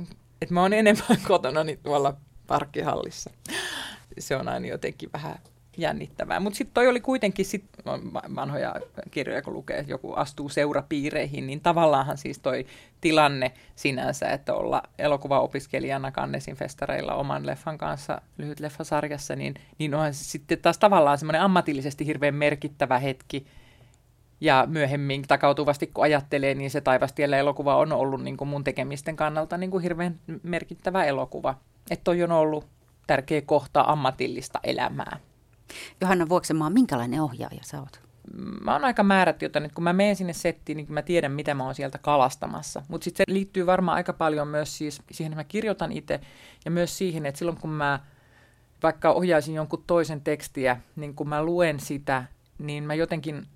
että 0.43 0.55
mä 0.55 0.61
oon 0.63 0.73
enemmän 0.73 1.19
kotona 1.29 1.65
niin 1.65 1.79
tuolla 1.83 2.17
parkkihallissa. 2.47 3.31
Se 4.19 4.37
on 4.37 4.49
aina 4.49 4.67
jotenkin 4.67 5.11
vähän 5.13 5.39
jännittävää. 5.79 6.41
Mutta 6.41 6.57
sitten 6.57 6.75
toi 6.75 6.89
oli 6.89 7.01
kuitenkin, 7.01 7.45
sit, 7.45 7.65
vanhoja 8.35 8.75
kirjoja 9.11 9.43
kun 9.43 9.53
lukee, 9.53 9.79
että 9.79 9.93
joku 9.93 10.13
astuu 10.13 10.49
seurapiireihin, 10.49 11.47
niin 11.47 11.61
tavallaanhan 11.61 12.19
siis 12.19 12.39
toi 12.39 12.67
tilanne 13.01 13.53
sinänsä, 13.77 14.29
että 14.29 14.55
olla 14.55 14.83
elokuvaopiskelijana 14.99 16.13
Kannesin 16.13 16.57
festareilla 16.57 17.15
oman 17.15 17.47
leffan 17.47 17.79
kanssa 17.79 18.23
lyhyt 18.39 18.61
leffasarjassa, 18.61 19.37
niin, 19.37 19.55
niin 19.79 19.95
onhan 19.95 20.15
sitten 20.15 20.59
taas 20.59 20.79
tavallaan 20.79 21.19
semmoinen 21.19 21.43
ammatillisesti 21.43 22.07
hirveän 22.07 22.35
merkittävä 22.35 22.99
hetki, 22.99 23.47
ja 24.41 24.65
myöhemmin 24.67 25.23
takautuvasti 25.23 25.87
kun 25.87 26.05
ajattelee, 26.05 26.55
niin 26.55 26.71
se 26.71 26.81
Taivastiellä 26.81 27.37
elokuva 27.37 27.77
on 27.77 27.93
ollut 27.93 28.23
niin 28.23 28.37
kuin 28.37 28.49
mun 28.49 28.65
tekemisten 28.65 29.17
kannalta 29.17 29.57
niin 29.57 29.71
kuin 29.71 29.83
hirveän 29.83 30.21
merkittävä 30.43 31.05
elokuva. 31.05 31.55
Että 31.91 32.05
toi 32.05 32.23
on 32.23 32.33
ollut 32.33 32.67
tärkeä 33.07 33.43
kohta 33.43 33.85
ammatillista 33.87 34.61
elämää. 34.65 35.17
Johanna 36.01 36.29
Vuoksenmaa, 36.29 36.71
minkälainen 36.71 37.23
ohjaaja 37.23 37.61
sä 37.63 37.81
oot? 37.81 38.01
Mä 38.65 38.73
oon 38.73 38.85
aika 38.85 39.03
määrätty, 39.03 39.47
että 39.47 39.69
kun 39.75 39.85
mä 39.85 39.93
menen 39.93 40.17
sinne 40.17 40.33
settiin, 40.33 40.77
niin 40.77 40.87
mä 40.89 41.03
tiedän, 41.03 41.33
mitä 41.33 41.55
mä 41.55 41.65
oon 41.65 41.75
sieltä 41.75 41.99
kalastamassa. 41.99 42.83
Mutta 42.89 43.05
sitten 43.05 43.25
se 43.29 43.35
liittyy 43.35 43.67
varmaan 43.67 43.97
aika 43.97 44.13
paljon 44.13 44.49
myös 44.49 44.79
siis 44.79 45.03
siihen, 45.11 45.33
että 45.33 45.41
mä 45.41 45.45
kirjoitan 45.45 45.93
itse 45.93 46.21
ja 46.65 46.71
myös 46.71 46.99
siihen, 46.99 47.27
että 47.27 47.39
silloin 47.39 47.61
kun 47.61 47.71
mä 47.71 48.01
vaikka 48.83 49.11
ohjaisin 49.11 49.55
jonkun 49.55 49.85
toisen 49.87 50.21
tekstiä, 50.21 50.81
niin 50.97 51.15
kun 51.15 51.29
mä 51.29 51.43
luen 51.43 51.81
sitä, 51.81 52.25
niin 52.59 52.85
mä 52.85 52.95
jotenkin 52.95 53.47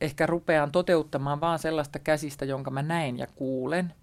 ehkä 0.00 0.26
rupean 0.26 0.72
toteuttamaan 0.72 1.40
vaan 1.40 1.58
sellaista 1.58 1.98
käsistä, 1.98 2.44
jonka 2.44 2.70
mä 2.70 2.82
näen 2.82 3.18
ja 3.18 3.26
kuulen. 3.26 3.94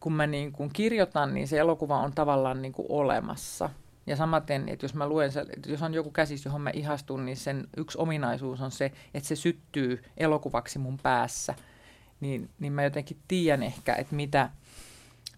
Kun 0.00 0.12
mä 0.12 0.26
niin 0.26 0.52
kun 0.52 0.70
kirjoitan, 0.72 1.34
niin 1.34 1.48
se 1.48 1.58
elokuva 1.58 1.98
on 1.98 2.12
tavallaan 2.12 2.62
niin 2.62 2.74
olemassa– 2.88 3.70
ja 4.08 4.16
samaten, 4.16 4.68
että 4.68 4.84
jos 4.84 4.94
mä 4.94 5.08
luen, 5.08 5.30
että 5.56 5.70
jos 5.70 5.82
on 5.82 5.94
joku 5.94 6.10
käsis, 6.10 6.44
johon 6.44 6.60
mä 6.60 6.70
ihastun, 6.70 7.24
niin 7.24 7.36
sen 7.36 7.68
yksi 7.76 7.98
ominaisuus 7.98 8.60
on 8.60 8.70
se, 8.70 8.92
että 9.14 9.28
se 9.28 9.36
syttyy 9.36 10.04
elokuvaksi 10.16 10.78
mun 10.78 10.98
päässä. 11.02 11.54
Niin, 12.20 12.50
niin 12.58 12.72
mä 12.72 12.84
jotenkin 12.84 13.18
tiedän 13.28 13.62
ehkä, 13.62 13.94
että 13.94 14.14
mitä, 14.14 14.50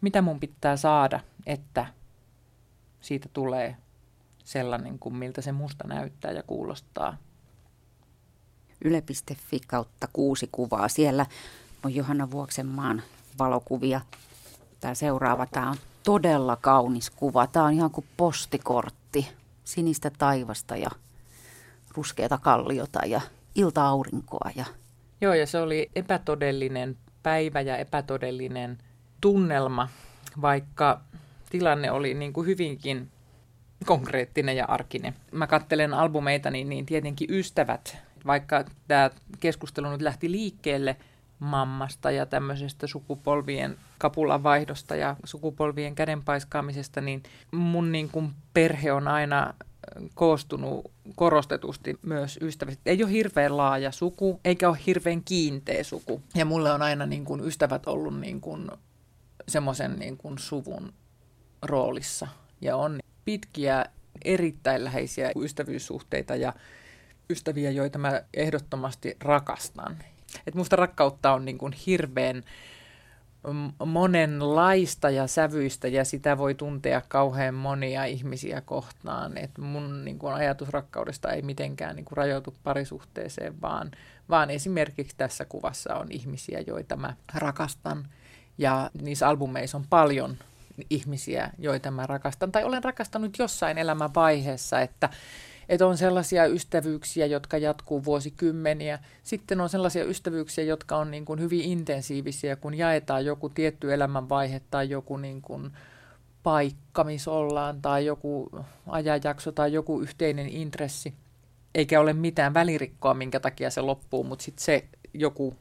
mitä 0.01 0.23
mun 0.23 0.41
pitää 0.41 0.77
saada, 0.77 1.21
että 1.47 1.87
siitä 3.01 3.29
tulee 3.33 3.77
sellainen 4.45 4.99
kuin 4.99 5.17
miltä 5.17 5.41
se 5.43 5.53
musta 5.53 5.89
näyttää 5.89 6.33
ja 6.33 6.43
kuulostaa. 6.43 7.17
Yle.fi 8.85 9.61
kautta 9.67 10.09
kuusi 10.13 10.49
kuvaa. 10.53 10.89
Siellä 10.89 11.27
on 11.85 11.95
Johanna 11.95 12.31
Vuoksenmaan 12.31 13.03
valokuvia. 13.39 14.01
Tämä 14.81 14.95
seuraava, 14.95 15.47
tämä 15.47 15.71
on 15.71 15.77
todella 16.05 16.57
kaunis 16.57 17.11
kuva. 17.11 17.47
Tämä 17.47 17.65
on 17.65 17.73
ihan 17.73 17.91
kuin 17.91 18.07
postikortti. 18.17 19.29
Sinistä 19.65 20.11
taivasta 20.19 20.77
ja 20.77 20.91
ruskeata 21.95 22.39
kalliota 22.39 23.07
ja 23.07 23.21
ilta-aurinkoa. 23.55 24.51
Ja... 24.57 24.65
Joo, 25.21 25.35
ja 25.35 25.47
se 25.47 25.59
oli 25.59 25.91
epätodellinen 25.97 26.97
päivä 27.23 27.61
ja 27.61 27.77
epätodellinen 27.77 28.79
tunnelma, 29.21 29.89
vaikka 30.41 31.01
tilanne 31.51 31.91
oli 31.91 32.15
niin 32.15 32.33
kuin 32.33 32.47
hyvinkin 32.47 33.11
konkreettinen 33.87 34.57
ja 34.57 34.65
arkinen. 34.65 35.15
Mä 35.33 35.47
kattelen 35.47 35.95
albumeita, 35.95 36.51
niin, 36.51 36.69
niin 36.69 36.87
tietenkin 36.87 37.31
ystävät, 37.31 37.97
vaikka 38.27 38.65
tämä 38.89 39.11
keskustelu 39.41 39.91
nyt 39.91 40.03
lähti 40.03 40.31
liikkeelle– 40.31 40.97
mammasta 41.41 42.11
ja 42.11 42.27
tämmöisestä 42.27 42.87
sukupolvien 42.87 43.77
kapulan 43.99 44.43
vaihdosta 44.43 44.97
ja 44.97 45.17
sukupolvien 45.25 45.95
kädenpaiskaamisesta, 45.95 47.01
niin 47.01 47.23
mun 47.53 47.93
niin 47.93 48.09
kuin 48.09 48.33
perhe 48.55 48.93
on 48.93 49.09
aina 49.09 49.55
koostunut 50.15 50.91
korostetusti 51.15 51.99
myös 52.03 52.39
ystävistä. 52.43 52.83
Ei 52.87 53.03
ole 53.03 53.13
hirveän 53.13 53.57
laaja 53.57 53.93
suku, 53.93 54.41
eikä 54.45 54.69
ole 54.69 54.79
hirveän 54.87 55.25
kiinteä 55.25 55.85
suku. 55.85 56.23
Ja 56.35 56.45
mulle 56.45 56.73
on 56.73 56.83
aina 56.83 57.07
niin 57.07 57.25
kuin 57.25 57.45
ystävät 57.45 57.87
ollut 57.87 58.21
niin 58.21 58.41
kuin 58.41 58.71
semmoisen 59.49 59.99
niin 59.99 60.17
kuin 60.17 60.39
suvun 60.39 60.93
roolissa. 61.63 62.29
Ja 62.61 62.77
on 62.77 62.99
pitkiä, 63.25 63.85
erittäin 64.25 64.85
läheisiä 64.85 65.33
ystävyyssuhteita 65.37 66.37
ja 66.37 66.53
ystäviä, 67.31 67.71
joita 67.71 67.99
mä 67.99 68.23
ehdottomasti 68.35 69.17
rakastan. 69.21 69.99
Et 70.47 70.55
musta 70.55 70.77
rakkautta 70.77 71.33
on 71.33 71.45
niin 71.45 71.59
kuin 71.59 71.73
hirveän 71.73 72.45
monenlaista 73.87 75.11
ja 75.11 75.27
sävyistä 75.27 75.89
ja 75.89 76.05
sitä 76.05 76.39
voi 76.39 76.55
tuntea 76.55 77.03
kauhean 77.09 77.55
monia 77.55 78.05
ihmisiä 78.05 78.61
kohtaan. 78.61 79.39
Et 79.39 79.59
mun 79.59 80.05
niin 80.05 80.19
kuin, 80.19 80.35
ajatus 80.35 80.69
rakkaudesta 80.69 81.33
ei 81.33 81.43
mitenkään 81.43 81.97
niin 81.97 82.05
kuin, 82.05 82.17
rajoitu 82.17 82.55
parisuhteeseen, 82.65 83.61
vaan, 83.61 83.91
vaan 84.31 84.51
esimerkiksi 84.51 85.17
tässä 85.17 85.45
kuvassa 85.45 85.95
on 85.95 86.07
ihmisiä, 86.11 86.61
joita 86.67 86.97
mä 86.97 87.15
rakastan. 87.35 88.09
Ja 88.59 88.91
niissä 89.03 89.29
albumeissa 89.29 89.79
on 89.79 89.85
paljon 89.91 90.37
ihmisiä, 90.91 91.51
joita 91.59 91.91
mä 91.91 92.07
rakastan 92.07 92.53
tai 92.53 92.65
olen 92.65 92.85
rakastanut 92.85 93.39
jossain 93.39 93.79
elämän 93.79 94.15
vaiheessa, 94.15 94.81
että 94.81 95.09
että 95.71 95.87
on 95.87 95.99
sellaisia 95.99 96.47
ystävyyksiä, 96.47 97.27
jotka 97.27 97.59
jatkuu 97.59 98.05
vuosikymmeniä. 98.05 98.99
Sitten 99.23 99.61
on 99.61 99.69
sellaisia 99.69 100.05
ystävyyksiä, 100.05 100.65
jotka 100.65 100.97
on 100.97 101.11
niin 101.11 101.25
kuin 101.25 101.41
hyvin 101.41 101.61
intensiivisiä, 101.61 102.57
kun 102.57 102.75
jaetaan 102.75 103.25
joku 103.25 103.49
tietty 103.49 103.95
elämänvaihe 103.95 104.61
tai 104.71 104.91
joku 104.91 105.17
niin 105.17 105.43
kuin 105.43 105.73
paikka, 106.43 107.05
missä 107.05 107.31
ollaan, 107.31 107.83
tai 107.83 108.07
joku 108.07 108.51
ajanjakso 108.87 109.53
tai 109.53 109.73
joku 109.73 110.01
yhteinen 110.01 110.49
intressi. 110.49 111.15
Eikä 111.75 112.01
ole 112.01 112.13
mitään 112.13 112.55
välirikkoa, 112.55 113.15
minkä 113.15 113.41
takia 113.41 113.71
se 113.71 113.81
loppuu, 113.81 114.25
mutta 114.25 114.45
sitten 114.45 114.65
se 114.65 114.85
joku 115.15 115.57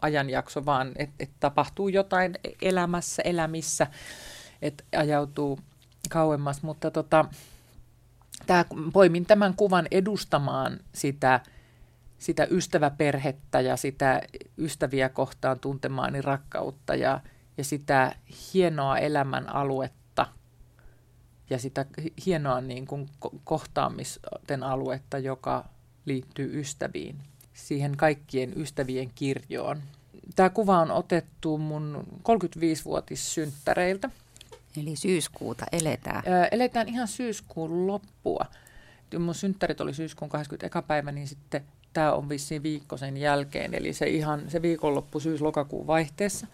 ajanjakso 0.00 0.66
vaan, 0.66 0.92
että 0.96 1.14
et 1.20 1.30
tapahtuu 1.40 1.88
jotain 1.88 2.34
elämässä, 2.62 3.22
elämissä, 3.22 3.86
että 4.62 4.84
ajautuu 4.96 5.58
kauemmas. 6.10 6.62
Mutta 6.62 6.90
tota, 6.90 7.24
tämä, 8.46 8.64
poimin 8.92 9.26
tämän 9.26 9.54
kuvan 9.54 9.86
edustamaan 9.90 10.80
sitä, 10.94 11.40
sitä 12.18 12.46
ystäväperhettä 12.50 13.60
ja 13.60 13.76
sitä 13.76 14.20
ystäviä 14.58 15.08
kohtaan 15.08 15.60
tuntemaani 15.60 16.22
rakkautta 16.22 16.94
ja, 16.94 17.20
ja 17.58 17.64
sitä 17.64 18.14
hienoa 18.54 18.98
elämän 18.98 19.54
aluetta 19.54 20.26
ja 21.50 21.58
sitä 21.58 21.86
hienoa 22.26 22.60
niin 22.60 22.86
kuin 22.86 23.08
kohtaamisten 23.44 24.62
aluetta, 24.62 25.18
joka 25.18 25.64
liittyy 26.04 26.60
ystäviin, 26.60 27.16
siihen 27.52 27.96
kaikkien 27.96 28.52
ystävien 28.56 29.10
kirjoon. 29.14 29.82
Tämä 30.36 30.50
kuva 30.50 30.78
on 30.78 30.90
otettu 30.90 31.58
mun 31.58 32.06
35-vuotissynttäreiltä 32.18 34.10
Eli 34.76 34.96
syyskuuta 34.96 35.66
eletään. 35.72 36.22
Öö, 36.26 36.44
eletään 36.50 36.88
ihan 36.88 37.08
syyskuun 37.08 37.86
loppua. 37.86 38.46
Mun 39.18 39.34
synttärit 39.34 39.80
oli 39.80 39.94
syyskuun 39.94 40.28
21. 40.28 40.78
päivä, 40.86 41.12
niin 41.12 41.28
sitten 41.28 41.64
tämä 41.92 42.12
on 42.12 42.28
vissiin 42.28 42.62
viikko 42.62 42.96
sen 42.96 43.16
jälkeen. 43.16 43.74
Eli 43.74 43.92
se 43.92 44.06
ihan 44.06 44.42
se 44.48 44.62
viikonloppu 44.62 45.20
syys-lokakuun 45.20 45.86
vaihteessa. 45.86 46.46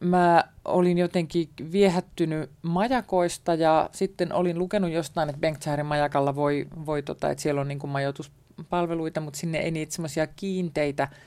Mä 0.00 0.44
olin 0.64 0.98
jotenkin 0.98 1.48
viehättynyt 1.72 2.50
majakoista 2.62 3.54
ja 3.54 3.90
sitten 3.92 4.32
olin 4.32 4.58
lukenut 4.58 4.90
jostain, 4.90 5.28
että 5.28 5.40
Bengtshärin 5.40 5.86
majakalla 5.86 6.34
voi, 6.34 6.66
voi 6.86 7.02
tota, 7.02 7.30
että 7.30 7.42
siellä 7.42 7.60
on 7.60 7.68
niin 7.68 7.88
majoituspalveluita, 7.88 9.20
mutta 9.20 9.38
sinne 9.38 9.58
ei 9.58 9.70
niitä 9.70 9.94
semmoisia 9.94 10.26
kiinteitä– 10.26 11.08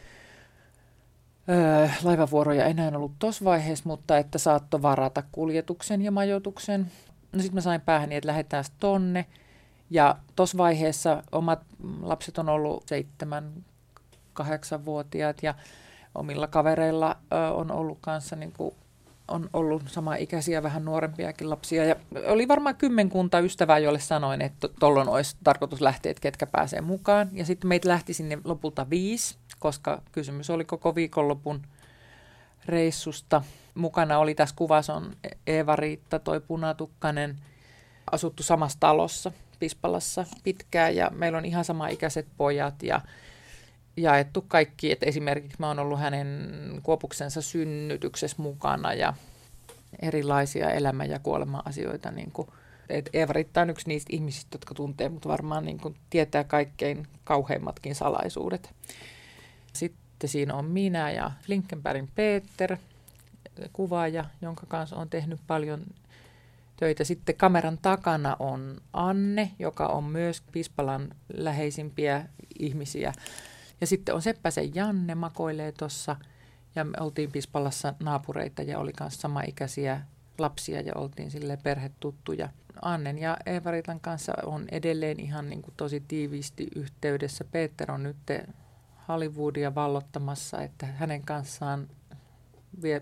öö, 1.50 1.88
laivavuoroja 2.04 2.66
enää 2.66 2.92
ollut 2.96 3.20
tuossa 3.20 3.46
vaiheessa, 3.46 3.84
mutta 3.88 4.18
että 4.18 4.38
saattoi 4.38 4.82
varata 4.82 5.24
kuljetuksen 5.32 6.02
ja 6.02 6.12
majoituksen. 6.12 6.92
No 7.32 7.40
sitten 7.40 7.56
mä 7.56 7.62
sain 7.62 7.82
päähän, 7.82 8.12
että 8.12 8.28
lähdetään 8.28 8.64
tonne. 8.80 9.26
Ja 9.90 10.16
tuossa 10.36 10.58
vaiheessa 10.58 11.24
omat 11.32 11.60
lapset 12.02 12.38
on 12.38 12.50
ollut 12.50 12.84
seitsemän, 12.88 13.52
kahdeksanvuotiaat 14.34 15.44
ja 15.44 15.54
omilla 16.16 16.48
kavereilla 16.48 17.18
ö, 17.34 17.54
on 17.54 17.72
ollut 17.72 17.98
kanssa 18.02 18.36
niin 18.36 18.52
kuin, 18.52 18.76
on 19.28 19.50
ollut 19.54 19.84
sama 19.88 20.16
ikäisiä, 20.16 20.64
vähän 20.64 20.86
nuorempiakin 20.86 21.50
lapsia. 21.50 21.86
Ja 21.86 21.96
oli 22.28 22.48
varmaan 22.48 22.76
kymmenkunta 22.76 23.40
ystävää, 23.40 23.78
joille 23.78 24.00
sanoin, 24.00 24.42
että 24.42 24.68
tuolloin 24.80 25.10
olisi 25.10 25.38
tarkoitus 25.44 25.82
lähteä, 25.82 26.10
että 26.10 26.22
ketkä 26.22 26.46
pääsee 26.46 26.82
mukaan. 26.82 27.30
Ja 27.34 27.46
sitten 27.46 27.68
meitä 27.68 27.90
lähti 27.90 28.14
sinne 28.14 28.38
lopulta 28.44 28.90
viisi 28.90 29.38
koska 29.60 30.02
kysymys 30.12 30.50
oli 30.50 30.66
koko 30.66 30.96
viikonlopun 30.96 31.62
reissusta. 32.66 33.42
Mukana 33.76 34.20
oli 34.20 34.36
tässä 34.36 34.56
kuvassa 34.56 34.94
on 34.94 35.16
Eeva-Riitta, 35.48 36.20
toi 36.20 36.42
punatukkanen, 36.42 37.36
asuttu 38.12 38.44
samassa 38.44 38.80
talossa 38.80 39.32
Pispalassa 39.60 40.26
pitkään 40.44 40.96
ja 40.96 41.12
meillä 41.14 41.38
on 41.38 41.46
ihan 41.46 41.66
sama 41.66 41.88
ikäiset 41.88 42.28
pojat 42.38 42.84
ja 42.84 43.02
jaettu 43.98 44.46
kaikki, 44.48 44.92
että 44.92 45.06
esimerkiksi 45.06 45.58
mä 45.60 45.68
oon 45.68 45.80
ollut 45.80 46.00
hänen 46.00 46.50
kuopuksensa 46.84 47.42
synnytyksessä 47.42 48.42
mukana 48.42 48.94
ja 48.94 49.14
erilaisia 50.02 50.70
elämä- 50.70 51.06
ja 51.06 51.20
kuolema-asioita. 51.20 52.12
Niin 52.12 52.32
kuin, 52.32 52.48
et 52.90 53.10
Eeva-Riitta 53.14 53.62
on 53.62 53.70
yksi 53.70 53.88
niistä 53.88 54.10
ihmisistä, 54.14 54.56
jotka 54.56 54.74
tuntee, 54.74 55.10
mutta 55.10 55.30
varmaan 55.30 55.66
niin 55.66 55.80
kuin 55.80 55.96
tietää 56.10 56.44
kaikkein 56.44 57.08
kauheimmatkin 57.24 57.96
salaisuudet. 57.96 58.74
Sitten 59.76 60.30
siinä 60.30 60.54
on 60.54 60.66
minä 60.66 61.12
ja 61.12 61.32
Flinkenbergin 61.42 62.10
Peter, 62.16 62.78
kuvaaja, 63.74 64.26
jonka 64.42 64.66
kanssa 64.68 64.96
on 64.96 65.10
tehnyt 65.10 65.40
paljon 65.48 65.86
töitä. 66.78 67.04
Sitten 67.04 67.36
kameran 67.36 67.78
takana 67.82 68.36
on 68.40 68.82
Anne, 68.94 69.52
joka 69.60 69.88
on 69.88 70.04
myös 70.04 70.44
Pispalan 70.52 71.10
läheisimpiä 71.34 72.26
ihmisiä. 72.60 73.14
Ja 73.82 73.88
sitten 73.88 74.16
on 74.16 74.22
Seppäsen 74.22 74.76
Janne, 74.76 75.16
makoilee 75.16 75.72
tuossa. 75.72 76.16
Ja 76.76 76.84
me 76.84 76.98
oltiin 77.00 77.32
Pispalassa 77.32 77.94
naapureita 78.00 78.62
ja 78.62 78.80
oli 78.80 78.92
myös 79.00 79.22
samaikäisiä 79.22 80.02
lapsia 80.38 80.82
ja 80.82 80.94
oltiin 80.96 81.32
sille 81.32 81.58
perhetuttuja. 81.58 82.50
Annen 82.82 83.18
ja 83.18 83.38
Eevaritan 83.46 84.00
kanssa 84.00 84.34
on 84.46 84.66
edelleen 84.72 85.20
ihan 85.20 85.50
niin 85.50 85.62
kuin 85.62 85.74
tosi 85.78 86.04
tiiviisti 86.08 86.68
yhteydessä. 86.76 87.44
Peter 87.52 87.92
on 87.92 88.04
nyt 88.04 88.18
Hollywoodia 89.08 89.76
vallottamassa, 89.76 90.62
että 90.62 90.86
hänen 90.86 91.22
kanssaan 91.22 91.88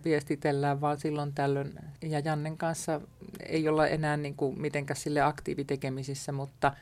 viestitellään 0.05 0.81
vaan 0.81 0.99
silloin 0.99 1.33
tällöin. 1.33 1.73
Ja 2.01 2.19
Jannen 2.19 2.57
kanssa 2.57 3.01
ei 3.45 3.67
olla 3.67 3.87
enää 3.87 4.17
niin 4.17 4.35
kuin 4.35 4.61
mitenkään 4.61 4.97
sille 4.97 5.21
aktiivitekemisissä, 5.21 6.31
mutta, 6.31 6.73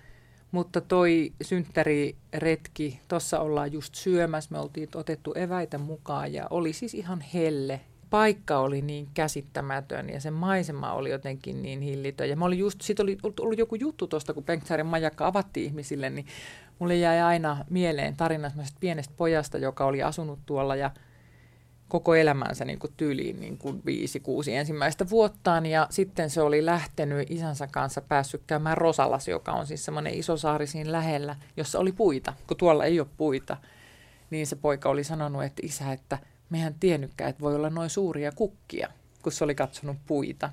mutta 0.52 0.82
toi 0.82 1.34
synttäriretki, 1.42 3.00
tuossa 3.08 3.40
ollaan 3.40 3.72
just 3.72 3.96
syömässä, 3.96 4.50
me 4.52 4.60
oltiin 4.60 4.90
otettu 4.96 5.34
eväitä 5.34 5.78
mukaan 5.78 6.34
ja 6.34 6.48
oli 6.50 6.74
siis 6.74 6.94
ihan 6.94 7.22
helle. 7.34 7.82
Paikka 8.10 8.58
oli 8.58 8.82
niin 8.82 9.08
käsittämätön 9.14 10.10
ja 10.10 10.22
se 10.22 10.32
maisema 10.32 10.94
oli 10.94 11.10
jotenkin 11.10 11.62
niin 11.62 11.82
hillitön. 11.82 12.30
Ja 12.30 12.36
mä 12.36 12.46
olin 12.46 12.60
just, 12.60 12.82
sit 12.82 13.00
oli 13.00 13.18
ollut 13.24 13.58
joku 13.58 13.76
juttu 13.76 14.08
tuosta, 14.08 14.34
kun 14.34 14.44
Bengtsaarin 14.44 14.86
majakka 14.86 15.28
avattiin 15.28 15.66
ihmisille, 15.66 16.10
niin 16.10 16.26
mulle 16.82 16.96
jäi 16.96 17.22
aina 17.22 17.66
mieleen 17.70 18.16
tarina 18.16 18.52
pienestä 18.80 19.14
pojasta, 19.18 19.58
joka 19.58 19.86
oli 19.86 20.04
asunut 20.04 20.40
tuolla 20.46 20.76
ja 20.76 20.92
koko 21.88 22.16
elämänsä 22.16 22.66
niin 22.66 22.80
kuin 22.80 22.94
tyyliin 22.98 23.40
niin 23.40 23.58
kuin 23.58 23.82
viisi, 23.86 24.20
kuusi 24.20 24.56
ensimmäistä 24.56 25.10
vuottaan. 25.10 25.66
Ja 25.66 25.88
sitten 25.90 26.30
se 26.30 26.42
oli 26.42 26.66
lähtenyt 26.66 27.32
isänsä 27.32 27.68
kanssa 27.68 28.02
päässyt 28.02 28.42
käymään 28.48 28.78
Rosalas, 28.78 29.28
joka 29.28 29.52
on 29.52 29.68
siis 29.68 29.86
semmoinen 29.86 30.14
iso 30.14 30.38
saari 30.38 30.68
siinä 30.68 30.92
lähellä, 30.92 31.36
jossa 31.58 31.80
oli 31.80 31.92
puita. 31.92 32.34
Kun 32.48 32.58
tuolla 32.58 32.86
ei 32.86 33.00
ole 33.00 33.08
puita, 33.18 33.58
niin 34.30 34.48
se 34.48 34.56
poika 34.56 34.90
oli 34.90 35.04
sanonut, 35.04 35.44
että 35.44 35.62
isä, 35.66 35.92
että 35.92 36.18
mehän 36.50 36.76
tiennytkään, 36.80 37.30
että 37.30 37.42
voi 37.42 37.56
olla 37.56 37.70
noin 37.70 37.90
suuria 37.90 38.32
kukkia, 38.32 38.90
kun 39.24 39.32
se 39.32 39.44
oli 39.44 39.56
katsonut 39.56 39.98
puita 40.08 40.50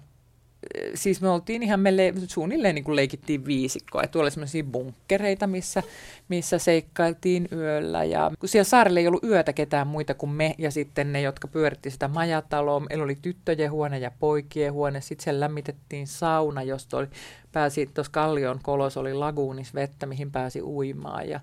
siis 0.95 1.21
me 1.21 1.29
oltiin 1.29 1.63
ihan, 1.63 1.81
me 1.81 1.97
le- 1.97 2.15
suunnilleen 2.27 2.75
niin 2.75 2.85
kuin 2.85 2.97
leikittiin 2.97 3.45
viisikkoa. 3.45 4.07
Tuolla 4.07 4.25
oli 4.25 4.31
sellaisia 4.31 4.65
bunkkereita, 4.65 5.47
missä, 5.47 5.83
missä 6.29 6.59
seikkailtiin 6.59 7.49
yöllä. 7.53 8.05
Ja 8.05 8.31
kun 8.41 8.49
siellä 8.49 8.65
saarella 8.65 9.01
ei 9.01 9.09
ollut 9.09 9.25
yötä 9.25 9.53
ketään 9.53 9.87
muita 9.87 10.15
kuin 10.15 10.31
me 10.31 10.55
ja 10.59 10.71
sitten 10.71 11.13
ne, 11.13 11.21
jotka 11.21 11.49
pyöritti 11.49 11.91
sitä 11.91 12.09
majataloa. 12.09 12.81
Meillä 12.81 13.05
oli 13.05 13.19
tyttöjen 13.23 13.71
huone 13.71 13.99
ja 13.99 14.11
poikien 14.19 14.73
huone. 14.73 15.01
Sitten 15.01 15.25
siellä 15.25 15.41
lämmitettiin 15.41 16.07
sauna, 16.07 16.63
josta 16.63 16.97
oli, 16.97 17.07
pääsi 17.53 17.91
tuossa 17.95 18.13
Kallion 18.13 18.61
kolos 18.63 18.97
oli 18.97 19.15
laguunis 19.15 19.75
vettä, 19.75 20.07
mihin 20.07 20.31
pääsi 20.33 20.63
uimaan. 20.63 21.29
Ja 21.29 21.41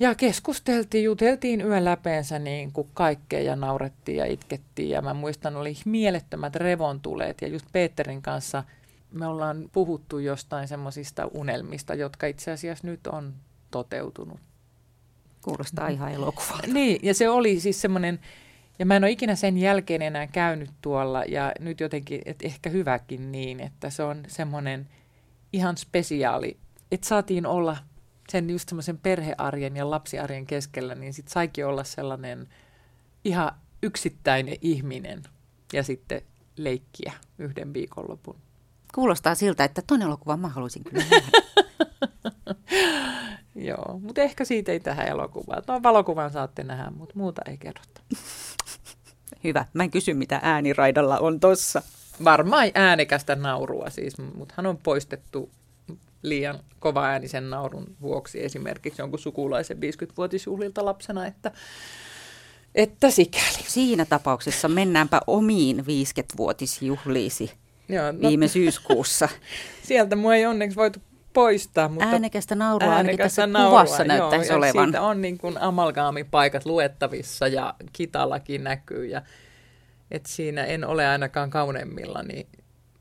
ja 0.00 0.14
keskusteltiin, 0.14 1.04
juteltiin 1.04 1.60
yön 1.60 1.84
läpeensä 1.84 2.38
niin 2.38 2.72
kuin 2.72 2.88
kaikkea 2.94 3.40
ja 3.40 3.56
naurettiin 3.56 4.18
ja 4.18 4.26
itkettiin. 4.26 4.90
Ja 4.90 5.02
mä 5.02 5.14
muistan, 5.14 5.56
oli 5.56 5.76
mielettömät 5.84 6.56
revontuleet 6.56 7.42
ja 7.42 7.48
just 7.48 7.66
Peterin 7.72 8.22
kanssa 8.22 8.64
me 9.12 9.26
ollaan 9.26 9.70
puhuttu 9.72 10.18
jostain 10.18 10.68
semmoisista 10.68 11.26
unelmista, 11.34 11.94
jotka 11.94 12.26
itse 12.26 12.50
asiassa 12.50 12.86
nyt 12.86 13.06
on 13.06 13.34
toteutunut. 13.70 14.40
Kuulostaa 15.42 15.88
ihan 15.88 16.12
elokuvalta. 16.12 16.66
Niin, 16.66 17.00
ja 17.02 17.14
se 17.14 17.28
oli 17.28 17.60
siis 17.60 17.80
semmoinen, 17.80 18.20
ja 18.78 18.86
mä 18.86 18.96
en 18.96 19.04
ole 19.04 19.10
ikinä 19.10 19.34
sen 19.34 19.58
jälkeen 19.58 20.02
enää 20.02 20.26
käynyt 20.26 20.70
tuolla, 20.80 21.24
ja 21.24 21.52
nyt 21.60 21.80
jotenkin, 21.80 22.22
että 22.24 22.46
ehkä 22.46 22.70
hyväkin 22.70 23.32
niin, 23.32 23.60
että 23.60 23.90
se 23.90 24.02
on 24.02 24.22
semmoinen 24.28 24.88
ihan 25.52 25.76
spesiaali, 25.76 26.56
että 26.90 27.08
saatiin 27.08 27.46
olla– 27.46 27.76
sen 28.34 28.50
just 28.50 28.68
semmoisen 28.68 28.98
perhearjen 28.98 29.76
ja 29.76 29.90
lapsiarjen 29.90 30.46
keskellä, 30.46 30.94
niin 30.94 31.14
sitten 31.14 31.32
saikin 31.32 31.66
olla 31.66 31.84
sellainen 31.84 32.48
ihan 33.24 33.52
yksittäinen 33.82 34.56
ihminen. 34.60 35.22
ja 35.72 35.82
sitten 35.82 36.22
leikkiä 36.56 37.12
yhden 37.38 37.74
viikonlopun. 37.74 38.36
Kuulostaa 38.94 39.34
siltä, 39.34 39.64
että 39.64 39.82
ton 39.86 40.02
elokuvan 40.02 40.40
mä 40.40 40.48
haluaisin 40.48 40.84
kyllä. 40.84 41.04
Joo, 43.68 43.98
mutta 44.02 44.20
ehkä 44.20 44.44
siitä 44.44 44.72
ei 44.72 44.80
tähän 44.80 45.08
elokuvaan. 45.08 45.62
No 45.66 45.82
valokuvan 45.82 46.30
saatte 46.30 46.64
nähdä, 46.64 46.90
mutta 46.90 47.14
muuta 47.16 47.42
ei 47.46 47.58
kerrota. 47.58 48.00
Hyvä. 49.44 49.66
Mä 49.72 49.82
en 49.82 49.90
kysy, 49.90 50.14
mitä 50.14 50.40
ääniraidalla 50.42 51.18
on 51.18 51.40
tossa. 51.40 51.82
Varmaan 52.24 52.70
äänekästä 52.74 53.36
naurua 53.36 53.90
siis, 53.90 54.14
mutta 54.34 54.54
hän 54.56 54.66
on 54.66 54.78
poistettu 54.78 55.50
liian 56.24 56.58
kova 56.80 57.06
äänisen 57.06 57.50
naurun 57.50 57.96
vuoksi 58.00 58.44
esimerkiksi 58.44 59.02
jonkun 59.02 59.18
sukulaisen 59.18 59.76
50-vuotisjuhlilta 59.76 60.84
lapsena, 60.84 61.26
että, 61.26 61.52
että 62.74 63.10
sikäli. 63.10 63.64
Siinä 63.68 64.04
tapauksessa 64.04 64.68
mennäänpä 64.68 65.20
omiin 65.26 65.78
50-vuotisjuhliisi 65.78 67.50
Joo, 67.88 68.12
no, 68.12 68.28
viime 68.28 68.48
syyskuussa. 68.48 69.28
Sieltä 69.82 70.16
mua 70.16 70.34
ei 70.34 70.46
onneksi 70.46 70.76
voitu 70.76 70.98
poistaa. 71.32 71.88
Mutta 71.88 72.06
äänekästä 72.06 72.54
naurua 72.54 72.88
äänekästä 72.88 72.98
ainakin 72.98 73.18
tässä 73.18 73.46
naurua, 73.46 73.84
kuvassa 73.84 74.04
näyttäisi 74.04 74.50
joo, 74.50 74.58
olevan. 74.58 74.86
Siitä 74.86 75.02
on 75.02 75.22
niin 75.22 75.38
kuin 75.38 75.58
amalgaamipaikat 75.58 76.66
luettavissa 76.66 77.48
ja 77.48 77.74
kitallakin 77.92 78.64
näkyy. 78.64 79.06
Ja, 79.06 79.22
et 80.10 80.26
siinä 80.26 80.64
en 80.64 80.84
ole 80.84 81.06
ainakaan 81.06 81.50
kauneimmillani, 81.50 82.46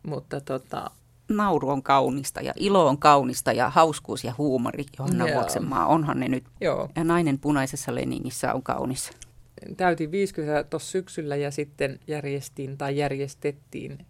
mutta 0.03 0.41
tota, 0.41 0.91
nauru 1.37 1.69
on 1.69 1.83
kaunista 1.83 2.41
ja 2.41 2.53
ilo 2.55 2.87
on 2.87 2.97
kaunista 2.97 3.51
ja 3.51 3.69
hauskuus 3.69 4.23
ja 4.23 4.33
huumori, 4.37 4.85
Johanna 4.99 5.25
Vuoksenmaa, 5.33 5.85
onhan 5.85 6.19
ne 6.19 6.27
nyt. 6.27 6.43
Joo. 6.61 6.89
Ja 6.95 7.03
nainen 7.03 7.39
punaisessa 7.39 7.95
leningissä 7.95 8.53
on 8.53 8.63
kaunis. 8.63 9.11
Täytin 9.77 10.11
50 10.11 10.63
tuossa 10.63 10.91
syksyllä 10.91 11.35
ja 11.35 11.51
sitten 11.51 11.99
järjestin 12.07 12.77
tai 12.77 12.97
järjestettiin 12.97 14.05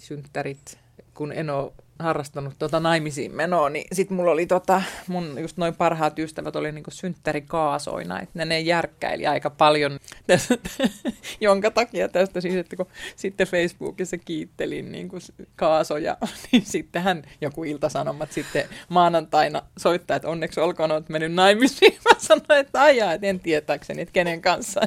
synttärit, 0.00 0.78
kun 1.14 1.32
en 1.32 1.50
ole 1.50 1.72
harrastanut 2.00 2.54
tota 2.58 2.80
naimisiin 2.80 3.34
menoa, 3.34 3.68
niin 3.68 3.86
sitten 3.92 4.16
mulla 4.16 4.30
oli 4.30 4.46
tota, 4.46 4.82
mun 5.06 5.36
just 5.40 5.56
noin 5.56 5.74
parhaat 5.74 6.18
ystävät 6.18 6.56
oli 6.56 6.72
niinku 6.72 6.90
synttärikaasoina, 6.90 8.20
että 8.20 8.38
ne, 8.38 8.44
ne 8.44 8.60
järkkäili 8.60 9.26
aika 9.26 9.50
paljon, 9.50 9.98
tästä, 10.26 10.56
jonka 11.40 11.70
takia 11.70 12.08
tästä 12.08 12.40
siis, 12.40 12.54
että 12.54 12.76
kun 12.76 12.86
sitten 13.16 13.46
Facebookissa 13.46 14.18
kiittelin 14.18 14.92
niinku 14.92 15.18
kaasoja, 15.56 16.16
niin 16.52 16.62
sittenhän 16.66 17.22
joku 17.40 17.64
iltasanomat 17.64 18.32
sitten 18.32 18.64
maanantaina 18.88 19.62
soittaa, 19.78 20.16
että 20.16 20.28
onneksi 20.28 20.60
olkoon 20.60 20.92
olet 20.92 21.08
mennyt 21.08 21.32
naimisiin. 21.32 21.98
Mä 22.04 22.18
sanoin, 22.18 22.60
että 22.60 22.80
aijaa, 22.80 23.12
että 23.12 23.26
en 23.26 23.40
tietääkseni, 23.40 24.02
että 24.02 24.12
kenen 24.12 24.40
kanssa. 24.42 24.80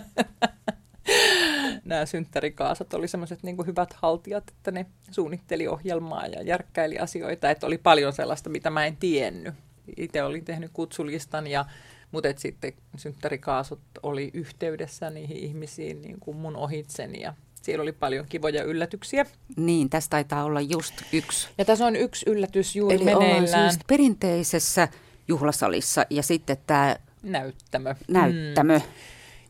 nämä 1.85 2.05
synttärikaasat 2.05 2.93
oli 2.93 3.07
semmoiset 3.07 3.43
niin 3.43 3.65
hyvät 3.65 3.93
haltijat, 3.93 4.43
että 4.57 4.71
ne 4.71 4.85
suunnitteli 5.11 5.67
ohjelmaa 5.67 6.27
ja 6.27 6.41
järkkäili 6.41 6.99
asioita, 6.99 7.49
että 7.49 7.67
oli 7.67 7.77
paljon 7.77 8.13
sellaista, 8.13 8.49
mitä 8.49 8.69
mä 8.69 8.85
en 8.85 8.97
tiennyt. 8.97 9.53
Itse 9.97 10.23
olin 10.23 10.45
tehnyt 10.45 10.71
kutsulistan 10.73 11.47
ja 11.47 11.65
mutta 12.11 12.29
sitten 12.35 12.73
synttärikaasut 12.97 13.79
oli 14.03 14.31
yhteydessä 14.33 15.09
niihin 15.09 15.37
ihmisiin 15.37 16.01
niin 16.01 16.19
kuin 16.19 16.37
mun 16.37 16.55
ohitseni 16.55 17.21
ja 17.21 17.33
siellä 17.61 17.81
oli 17.81 17.91
paljon 17.91 18.25
kivoja 18.29 18.63
yllätyksiä. 18.63 19.25
Niin, 19.55 19.89
tässä 19.89 20.09
taitaa 20.09 20.43
olla 20.43 20.61
just 20.61 20.93
yksi. 21.13 21.47
Ja 21.57 21.65
tässä 21.65 21.85
on 21.85 21.95
yksi 21.95 22.25
yllätys 22.29 22.75
juuri 22.75 22.95
Eli 22.95 23.05
meneillään. 23.05 23.71
Siis 23.71 23.83
perinteisessä 23.87 24.87
juhlasalissa 25.27 26.05
ja 26.09 26.23
sitten 26.23 26.57
tämä 26.67 26.95
näyttämö. 27.23 27.95
Näyttämö. 28.07 28.77
Mm. 28.77 28.83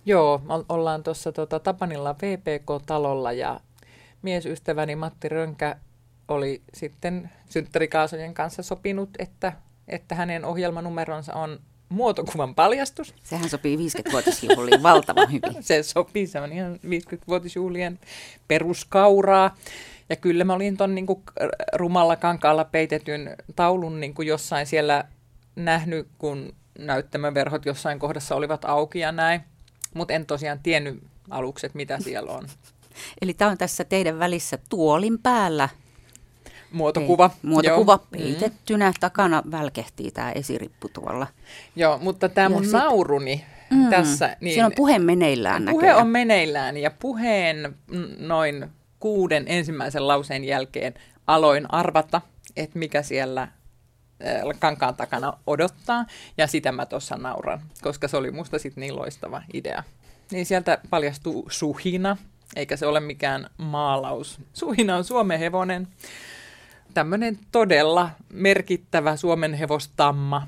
Joo, 0.05 0.41
ollaan 0.69 1.03
tuossa 1.03 1.31
tota, 1.31 1.59
Tapanilla 1.59 2.15
VPK-talolla 2.21 3.31
ja 3.31 3.59
miesystäväni 4.21 4.95
Matti 4.95 5.29
Rönkä 5.29 5.75
oli 6.27 6.61
sitten 6.73 7.29
synttärikaasojen 7.49 8.33
kanssa 8.33 8.63
sopinut, 8.63 9.09
että, 9.19 9.53
että 9.87 10.15
hänen 10.15 10.45
ohjelmanumeronsa 10.45 11.33
on 11.33 11.59
muotokuvan 11.89 12.55
paljastus. 12.55 13.15
Sehän 13.23 13.49
sopii 13.49 13.77
50-vuotisjuhliin 13.77 14.83
valtavan 14.89 15.31
hyvin. 15.31 15.63
Se 15.63 15.83
sopii, 15.83 16.27
se 16.27 16.41
on 16.41 16.53
ihan 16.53 16.75
50-vuotisjuhlien 16.75 17.99
peruskauraa. 18.47 19.55
Ja 20.09 20.15
kyllä 20.15 20.43
mä 20.43 20.53
olin 20.53 20.77
tuon 20.77 20.95
niin 20.95 21.07
rumalla 21.73 22.15
kankaalla 22.15 22.65
peitetyn 22.65 23.35
taulun 23.55 23.99
niin 23.99 24.13
kuin 24.13 24.27
jossain 24.27 24.65
siellä 24.65 25.05
nähnyt, 25.55 26.07
kun 26.17 26.55
näyttämöverhot 26.79 27.65
jossain 27.65 27.99
kohdassa 27.99 28.35
olivat 28.35 28.65
auki 28.65 28.99
ja 28.99 29.11
näin 29.11 29.41
mutta 29.93 30.13
en 30.13 30.25
tosiaan 30.25 30.59
tiennyt 30.63 31.03
aluksi, 31.29 31.65
että 31.65 31.75
mitä 31.75 31.99
siellä 31.99 32.31
on. 32.31 32.47
Eli 33.21 33.33
tämä 33.33 33.51
on 33.51 33.57
tässä 33.57 33.83
teidän 33.83 34.19
välissä 34.19 34.57
tuolin 34.69 35.19
päällä. 35.19 35.69
Muotokuva. 36.71 37.31
Ei, 37.33 37.49
muotokuva 37.49 37.91
Joo. 37.91 38.07
Peitettynä. 38.11 38.89
Mm. 38.89 38.93
Takana 38.99 39.43
välkehtii 39.51 40.11
tämä 40.11 40.31
esirippu 40.31 40.89
tuolla. 40.89 41.27
Joo, 41.75 41.97
mutta 41.97 42.29
tämä 42.29 42.49
mun 42.49 42.63
sit, 42.63 42.73
nauruni 42.73 43.45
mm, 43.69 43.89
tässä. 43.89 44.37
Niin, 44.41 44.53
siinä 44.53 44.65
on 44.65 44.71
puhe 44.75 44.99
meneillään 44.99 45.65
Puhe 45.65 45.73
näköjään. 45.73 45.97
on 45.97 46.07
meneillään 46.07 46.77
ja 46.77 46.91
puheen 46.91 47.75
noin 48.19 48.69
kuuden 48.99 49.43
ensimmäisen 49.47 50.07
lauseen 50.07 50.43
jälkeen 50.43 50.93
aloin 51.27 51.73
arvata, 51.73 52.21
että 52.55 52.79
mikä 52.79 53.01
siellä 53.01 53.47
kankaan 54.59 54.95
takana 54.95 55.33
odottaa, 55.47 56.05
ja 56.37 56.47
sitä 56.47 56.71
mä 56.71 56.85
tuossa 56.85 57.15
nauran, 57.15 57.61
koska 57.81 58.07
se 58.07 58.17
oli 58.17 58.31
musta 58.31 58.59
sitten 58.59 58.81
niin 58.81 58.95
loistava 58.95 59.41
idea. 59.53 59.83
Niin 60.31 60.45
sieltä 60.45 60.77
paljastuu 60.89 61.47
suhina, 61.49 62.17
eikä 62.55 62.77
se 62.77 62.85
ole 62.85 62.99
mikään 62.99 63.49
maalaus. 63.57 64.39
Suhina 64.53 64.95
on 64.95 65.03
Suomen 65.03 65.39
hevonen, 65.39 65.87
tämmöinen 66.93 67.39
todella 67.51 68.09
merkittävä 68.33 69.15
Suomen 69.15 69.53
hevostamma. 69.53 70.47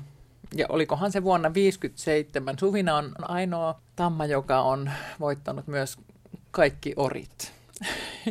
Ja 0.54 0.66
olikohan 0.68 1.12
se 1.12 1.22
vuonna 1.22 1.48
1957. 1.48 2.58
Suhina 2.58 2.96
on 2.96 3.12
ainoa 3.22 3.80
tamma, 3.96 4.26
joka 4.26 4.60
on 4.60 4.90
voittanut 5.20 5.66
myös 5.66 5.96
kaikki 6.50 6.92
orit. 6.96 7.52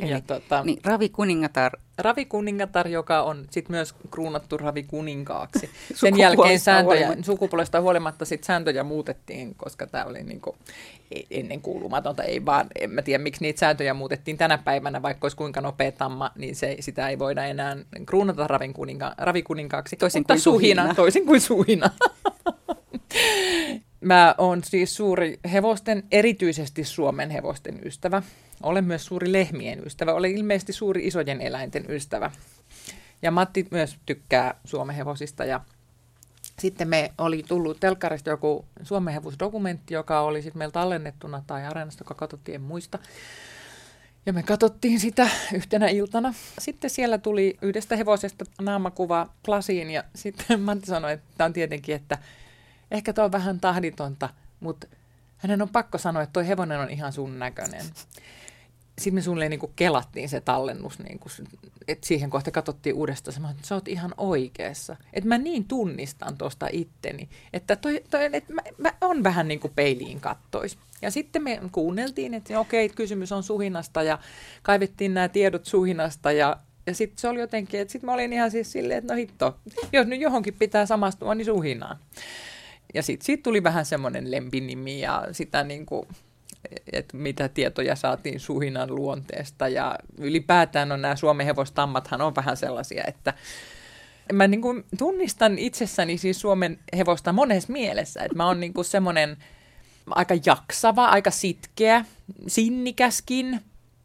Eli, 0.02 0.12
ja 0.12 0.22
tota, 0.22 0.64
niin, 0.64 0.80
Ravi 0.84 1.10
Kuningatar. 1.10 1.72
Ravi 1.98 2.26
Kuningatar, 2.26 2.88
joka 2.88 3.22
on 3.22 3.46
sit 3.52 3.70
myös 3.70 3.96
kruunattu 4.12 4.58
Ravi 4.58 4.84
Kuninkaaksi. 4.84 5.70
Sen 5.94 6.18
jälkeen 6.18 6.60
sääntöjä, 6.60 7.00
huolimatta. 7.00 7.26
sukupuolesta 7.26 7.82
huolimatta 7.82 8.26
sit 8.26 8.44
sääntöjä 8.44 8.84
muutettiin, 8.84 9.56
koska 9.56 9.88
tämä 9.88 10.04
oli 10.04 10.24
niinku 10.24 10.56
ennen 11.32 11.62
kuulumatonta. 11.62 12.24
Ei 12.24 12.46
vaan, 12.46 12.68
en 12.80 12.90
mä 12.90 13.02
tiedä 13.02 13.24
miksi 13.24 13.42
niitä 13.42 13.60
sääntöjä 13.60 13.94
muutettiin 13.94 14.38
tänä 14.38 14.58
päivänä, 14.58 15.02
vaikka 15.02 15.26
olisi 15.26 15.38
kuinka 15.38 15.62
nopea 15.62 15.92
tamma, 15.92 16.32
niin 16.36 16.56
se, 16.56 16.78
sitä 16.80 17.10
ei 17.10 17.20
voida 17.20 17.46
enää 17.46 17.78
kruunata 18.06 18.48
Ravin 18.48 18.74
kuninka, 18.74 19.16
Ravi 19.18 19.44
Kuninkaaksi. 19.44 19.96
Toisin 19.96 20.24
kuin 20.24 20.40
suhina. 20.40 20.82
suhina. 20.82 20.96
Toisin 20.96 21.26
kuin 21.26 21.42
suhina. 21.42 21.90
Mä 24.02 24.36
oon 24.38 24.64
siis 24.64 24.96
suuri 24.96 25.40
hevosten, 25.52 26.04
erityisesti 26.12 26.84
Suomen 26.84 27.30
hevosten 27.30 27.80
ystävä. 27.86 28.22
Olen 28.64 28.86
myös 28.86 29.06
suuri 29.06 29.32
lehmien 29.32 29.86
ystävä. 29.86 30.14
Olen 30.14 30.38
ilmeisesti 30.38 30.74
suuri 30.74 31.08
isojen 31.08 31.42
eläinten 31.42 31.86
ystävä. 31.90 32.32
Ja 33.22 33.32
Matti 33.32 33.68
myös 33.72 33.98
tykkää 34.06 34.56
Suomen 34.66 34.96
hevosista. 34.96 35.46
Ja 35.46 35.62
sitten 36.60 36.88
me 36.88 37.12
oli 37.18 37.44
tullut 37.48 37.80
telkkarista 37.80 38.30
joku 38.30 38.66
Suomen 38.84 39.14
hevosdokumentti, 39.14 39.94
joka 39.94 40.22
oli 40.22 40.42
sitten 40.42 40.58
meillä 40.58 40.72
tallennettuna 40.72 41.44
tai 41.48 41.66
areenasta, 41.66 42.02
joka 42.02 42.14
katsottiin, 42.14 42.56
en 42.56 42.62
muista. 42.62 43.00
Ja 44.26 44.34
me 44.34 44.44
katsottiin 44.44 45.00
sitä 45.00 45.30
yhtenä 45.54 45.88
iltana. 45.88 46.34
Sitten 46.60 46.90
siellä 46.90 47.18
tuli 47.18 47.58
yhdestä 47.62 47.96
hevosesta 47.96 48.46
naamakuva 48.62 49.30
plasiin 49.46 49.92
ja 49.92 50.04
sitten 50.16 50.62
Matti 50.62 50.86
sanoi, 50.86 51.14
että 51.14 51.28
tämä 51.38 51.46
on 51.46 51.54
tietenkin, 51.54 51.96
että 51.96 52.18
ehkä 52.92 53.14
tuo 53.14 53.24
on 53.24 53.32
vähän 53.32 53.60
tahditonta, 53.60 54.30
mutta 54.60 54.88
hänen 55.38 55.62
on 55.62 55.70
pakko 55.70 55.98
sanoa, 55.98 56.24
että 56.24 56.34
tuo 56.34 56.44
hevonen 56.44 56.80
on 56.80 56.90
ihan 56.90 57.14
sun 57.14 57.40
näköinen. 57.40 57.86
Sitten 58.98 59.14
me 59.14 59.22
suunnilleen 59.22 59.50
niin 59.50 59.74
kelattiin 59.76 60.30
se 60.30 60.42
tallennus, 60.42 61.00
niin 61.00 61.20
kuin, 61.20 61.32
että 61.88 62.08
siihen 62.08 62.30
kohta 62.30 62.52
katsottiin 62.52 62.96
uudestaan, 62.96 63.34
sanoin, 63.34 63.56
että 63.56 63.68
sä 63.68 63.76
oot 63.76 63.88
ihan 63.88 64.14
oikeassa. 64.18 64.96
Että 65.14 65.28
mä 65.28 65.38
niin 65.38 65.66
tunnistan 65.66 66.38
tuosta 66.38 66.68
itteni, 66.72 67.30
että, 67.54 67.76
toi, 67.76 68.04
toi, 68.10 68.30
että 68.34 68.54
mä, 68.54 68.62
mä 68.78 68.94
on 69.02 69.24
vähän 69.24 69.48
niin 69.48 69.60
kuin 69.60 69.74
peiliin 69.76 70.22
kattois. 70.22 70.78
Ja 71.02 71.12
sitten 71.12 71.44
me 71.44 71.62
kuunneltiin, 71.72 72.34
että 72.34 72.60
okei, 72.60 72.90
kysymys 72.90 73.32
on 73.32 73.44
suhinasta 73.44 74.04
ja 74.04 74.20
kaivettiin 74.64 75.14
nämä 75.14 75.30
tiedot 75.30 75.66
suhinasta 75.66 76.32
ja 76.32 76.58
ja 76.88 76.94
sitten 76.94 77.18
se 77.18 77.28
oli 77.28 77.40
jotenkin, 77.40 77.80
että 77.80 77.92
sitten 77.92 78.06
mä 78.06 78.14
olin 78.14 78.34
ihan 78.34 78.52
siis 78.52 78.72
silleen, 78.72 78.98
että 78.98 79.14
no 79.14 79.18
hitto, 79.18 79.60
jos 79.94 80.08
nyt 80.08 80.22
johonkin 80.22 80.54
pitää 80.54 80.86
samastua, 80.86 81.36
niin 81.36 81.46
suhinaan. 81.46 81.98
Ja 82.94 83.04
sitten 83.04 83.26
siitä 83.26 83.44
tuli 83.44 83.64
vähän 83.64 83.86
semmoinen 83.86 84.32
lempinimi 84.32 85.02
ja 85.02 85.28
sitä 85.32 85.64
niin 85.64 85.86
kuin, 85.86 86.08
että 86.94 87.18
mitä 87.18 87.50
tietoja 87.50 87.96
saatiin 87.96 88.40
suhinan 88.40 88.96
luonteesta. 88.96 89.68
Ja 89.68 89.96
ylipäätään 90.18 90.92
on 90.92 91.02
nämä 91.02 91.16
Suomen 91.16 91.46
hevostammathan 91.46 92.22
on 92.22 92.36
vähän 92.36 92.58
sellaisia, 92.58 93.04
että 93.08 93.34
mä 94.34 94.48
niin 94.48 94.62
kuin 94.62 94.86
tunnistan 94.98 95.58
itsessäni 95.60 96.18
siis 96.18 96.42
Suomen 96.42 96.80
hevosta 96.98 97.34
monessa 97.34 97.74
mielessä. 97.74 98.24
Että 98.24 98.38
mä 98.38 98.48
oon 98.48 98.60
niin 98.60 98.74
kuin 98.74 98.86
semmoinen 98.86 99.38
aika 100.10 100.36
jaksava, 100.46 101.06
aika 101.06 101.32
sitkeä, 101.32 102.06
sinnikäskin, 102.48 103.62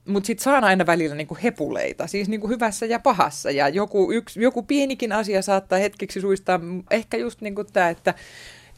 mutta 0.06 0.26
sitten 0.26 0.44
saan 0.44 0.64
aina 0.64 0.86
välillä 0.86 1.14
niinku 1.14 1.38
hepuleita, 1.42 2.06
siis 2.06 2.28
niinku 2.28 2.48
hyvässä 2.48 2.86
ja 2.86 2.98
pahassa. 2.98 3.50
Ja 3.50 3.68
joku, 3.68 4.12
yksi, 4.12 4.42
joku 4.42 4.62
pienikin 4.62 5.12
asia 5.12 5.42
saattaa 5.42 5.78
hetkeksi 5.78 6.20
suistaa, 6.20 6.61
ehkä 6.90 7.16
just 7.16 7.40
niinku 7.40 7.64
tämä, 7.64 7.88
että 7.88 8.14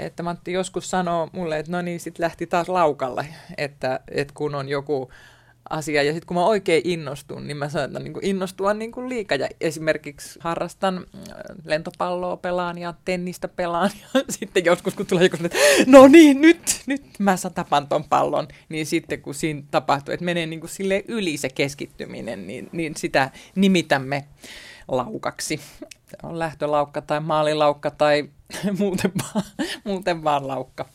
että 0.06 0.22
Matti 0.22 0.52
joskus 0.52 0.90
sanoo 0.90 1.28
mulle, 1.32 1.58
että 1.58 1.72
no 1.72 1.82
niin, 1.82 2.00
sitten 2.00 2.24
lähti 2.24 2.46
taas 2.46 2.68
laukalle, 2.68 3.26
että, 3.58 4.00
että 4.08 4.34
kun 4.34 4.54
on 4.54 4.68
joku 4.68 5.10
asia. 5.70 6.02
Ja 6.02 6.12
sitten 6.12 6.26
kun 6.26 6.36
mä 6.36 6.46
oikein 6.46 6.82
innostun, 6.84 7.46
niin 7.46 7.56
mä 7.56 7.68
saatan 7.68 8.04
niin 8.04 8.14
innostua 8.22 8.74
niin 8.74 8.92
kuin 8.92 9.08
liikaa. 9.08 9.38
Ja 9.38 9.48
esimerkiksi 9.60 10.38
harrastan 10.42 10.96
äh, 10.96 11.32
lentopalloa 11.64 12.36
pelaan 12.36 12.78
ja 12.78 12.94
tennistä 13.04 13.48
pelaan. 13.48 13.90
Ja 14.14 14.22
sitten 14.38 14.64
joskus, 14.64 14.94
kun 14.94 15.06
tulee 15.06 15.24
joku 15.24 15.36
että 15.44 15.58
no 15.86 16.08
niin, 16.08 16.40
nyt, 16.40 16.82
nyt 16.86 17.04
mä 17.18 17.36
tapan 17.54 17.88
ton 17.88 18.04
pallon. 18.04 18.48
Niin 18.68 18.86
sitten 18.86 19.22
kun 19.22 19.34
siinä 19.34 19.62
tapahtuu, 19.70 20.14
että 20.14 20.24
menee 20.24 20.46
niin 20.46 20.60
kuin 20.60 20.70
sille 20.70 21.04
yli 21.08 21.36
se 21.36 21.48
keskittyminen, 21.48 22.46
niin, 22.46 22.68
niin 22.72 22.96
sitä 22.96 23.30
nimitämme 23.54 24.24
laukaksi. 24.88 25.60
On 26.22 26.38
lähtölaukka 26.38 27.02
tai 27.02 27.20
maalilaukka 27.20 27.90
tai 27.90 28.28
muuten 28.78 29.12
vaan, 29.18 29.44
muuten 29.84 30.24
vaan 30.24 30.48
laukka. 30.48 30.88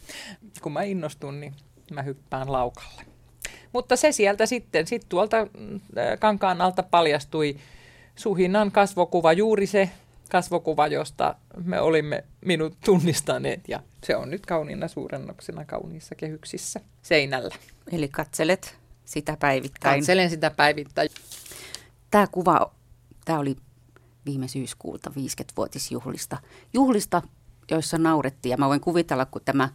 Kun 0.62 0.72
mä 0.72 0.84
innostun, 0.84 1.40
niin 1.40 1.54
mä 1.92 2.02
hyppään 2.02 2.52
laukalle. 2.52 3.06
Mutta 3.74 3.96
se 3.96 4.12
sieltä 4.12 4.46
sitten, 4.46 4.88
sitten 4.88 5.10
tuolta 5.10 5.48
mm, 5.58 5.80
kankaan 6.20 6.62
alta 6.62 6.84
paljastui 6.84 7.58
Suhinnan 8.16 8.72
kasvokuva, 8.72 9.34
juuri 9.34 9.68
se 9.68 9.90
kasvokuva, 10.30 10.88
josta 10.88 11.36
me 11.64 11.82
olimme 11.82 12.24
minut 12.46 12.78
tunnistaneet 12.86 13.68
ja 13.68 13.80
se 14.04 14.16
on 14.16 14.30
nyt 14.30 14.46
kauniina 14.46 14.88
suurennoksena 14.88 15.66
kauniissa 15.66 16.16
kehyksissä 16.16 16.80
seinällä. 17.02 17.56
Eli 17.92 18.08
katselet 18.08 18.78
sitä 19.06 19.38
päivittäin. 19.40 20.00
Katselen 20.00 20.30
sitä 20.30 20.52
päivittäin. 20.52 21.10
Tämä 22.12 22.28
kuva, 22.32 22.72
tämä 23.26 23.40
oli 23.40 23.56
viime 24.26 24.48
syyskuulta 24.48 25.10
50-vuotisjuhlista. 25.10 26.38
Juhlista, 26.74 27.22
joissa 27.72 27.98
naurettiin 27.98 28.52
ja 28.52 28.58
mä 28.58 28.68
voin 28.68 28.82
kuvitella, 28.82 29.26
kun 29.26 29.42
tämä 29.46 29.70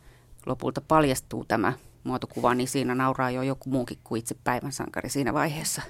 lopulta 0.46 0.80
paljastuu 0.80 1.44
tämä 1.44 1.72
muotokuva, 2.04 2.54
niin 2.54 2.68
siinä 2.68 2.94
nauraa 2.94 3.30
jo 3.30 3.42
joku 3.42 3.70
muukin 3.70 3.98
kuin 4.04 4.18
itse 4.18 4.36
päivän 4.44 4.72
sankari 4.72 5.08
siinä 5.08 5.34
vaiheessa. 5.34 5.82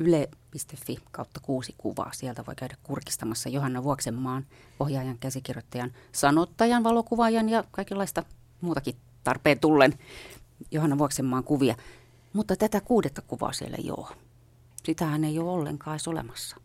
Yle.fi 0.00 0.98
kautta 1.10 1.40
kuusi 1.40 1.74
kuvaa. 1.78 2.10
Sieltä 2.12 2.46
voi 2.46 2.54
käydä 2.54 2.76
kurkistamassa 2.82 3.48
Johanna 3.48 3.82
Vuoksenmaan, 3.82 4.46
ohjaajan, 4.80 5.18
käsikirjoittajan, 5.18 5.92
sanottajan, 6.12 6.84
valokuvaajan 6.84 7.48
ja 7.48 7.64
kaikenlaista 7.70 8.22
muutakin 8.60 8.96
tarpeen 9.24 9.58
tullen 9.58 9.94
Johanna 10.70 10.98
Vuoksenmaan 10.98 11.44
kuvia. 11.44 11.74
Mutta 12.32 12.56
tätä 12.56 12.80
kuudetta 12.80 13.22
kuvaa 13.22 13.52
siellä 13.52 13.76
ei 13.76 13.90
ole. 13.90 14.16
Sitähän 14.84 15.24
ei 15.24 15.38
ole 15.38 15.50
ollenkaan 15.50 15.94
edes 15.94 16.08
olemassa. 16.08 16.56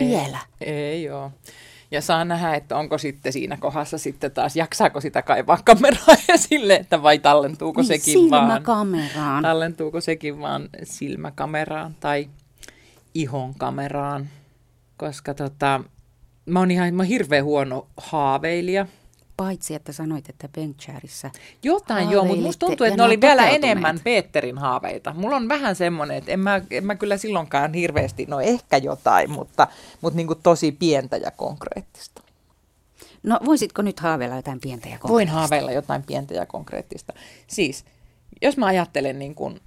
Vielä. 0.00 0.38
Ei, 0.60 0.74
ei 0.74 1.10
ole. 1.10 1.30
Ja 1.90 2.00
saa 2.00 2.24
nähdä, 2.24 2.54
että 2.54 2.76
onko 2.76 2.98
sitten 2.98 3.32
siinä 3.32 3.56
kohdassa 3.56 3.98
sitten 3.98 4.30
taas, 4.30 4.56
jaksaako 4.56 5.00
sitä 5.00 5.22
kaivaa 5.22 5.58
kameraa 5.64 6.16
esille, 6.28 6.74
että 6.82 7.02
vai 7.02 7.18
tallentuuko 7.18 7.80
niin, 7.80 7.86
sekin 7.86 8.30
vaan. 8.30 8.46
Silmäkameraan. 8.46 9.42
Tallentuuko 9.42 10.00
sekin 10.00 10.40
vaan 10.40 10.68
silmäkameraan 10.82 11.96
tai 12.00 12.28
ihon 13.14 13.54
kameraan. 13.54 14.28
Koska 14.96 15.34
tota, 15.34 15.84
mä 16.46 16.58
oon 16.58 16.70
ihan 16.70 16.94
mä 16.94 17.02
oon 17.02 17.08
hirveän 17.08 17.44
huono 17.44 17.86
haaveilija. 17.96 18.86
Paitsi, 19.40 19.74
että 19.74 19.92
sanoit, 19.92 20.28
että 20.28 20.48
Bencharissä 20.48 21.30
Jotain 21.62 22.10
joo, 22.10 22.24
mutta 22.24 22.42
musta 22.42 22.66
tuntuu, 22.66 22.86
että 22.86 22.96
ne 22.96 23.02
oli 23.02 23.20
vielä 23.20 23.48
enemmän 23.48 24.00
Peterin 24.04 24.58
haaveita. 24.58 25.14
Mulla 25.14 25.36
on 25.36 25.48
vähän 25.48 25.76
semmoinen, 25.76 26.16
että 26.16 26.32
en 26.32 26.40
mä, 26.40 26.60
en 26.70 26.86
mä 26.86 26.94
kyllä 26.94 27.16
silloinkaan 27.16 27.74
hirveästi, 27.74 28.26
no 28.28 28.40
ehkä 28.40 28.76
jotain, 28.76 29.30
mutta, 29.30 29.68
mutta 30.00 30.16
niin 30.16 30.26
kuin 30.26 30.38
tosi 30.42 30.72
pientä 30.72 31.16
ja 31.16 31.30
konkreettista. 31.30 32.22
No 33.22 33.38
voisitko 33.44 33.82
nyt 33.82 34.00
haaveilla 34.00 34.36
jotain 34.36 34.60
pientä 34.60 34.88
ja 34.88 34.98
konkreettista? 34.98 35.12
Voin 35.12 35.28
haaveilla 35.28 35.72
jotain 35.72 36.02
pientä 36.02 36.34
ja 36.34 36.46
konkreettista. 36.46 37.12
Siis, 37.46 37.84
jos 38.42 38.56
mä 38.56 38.66
ajattelen 38.66 39.18
niin 39.18 39.34
kuin 39.34 39.60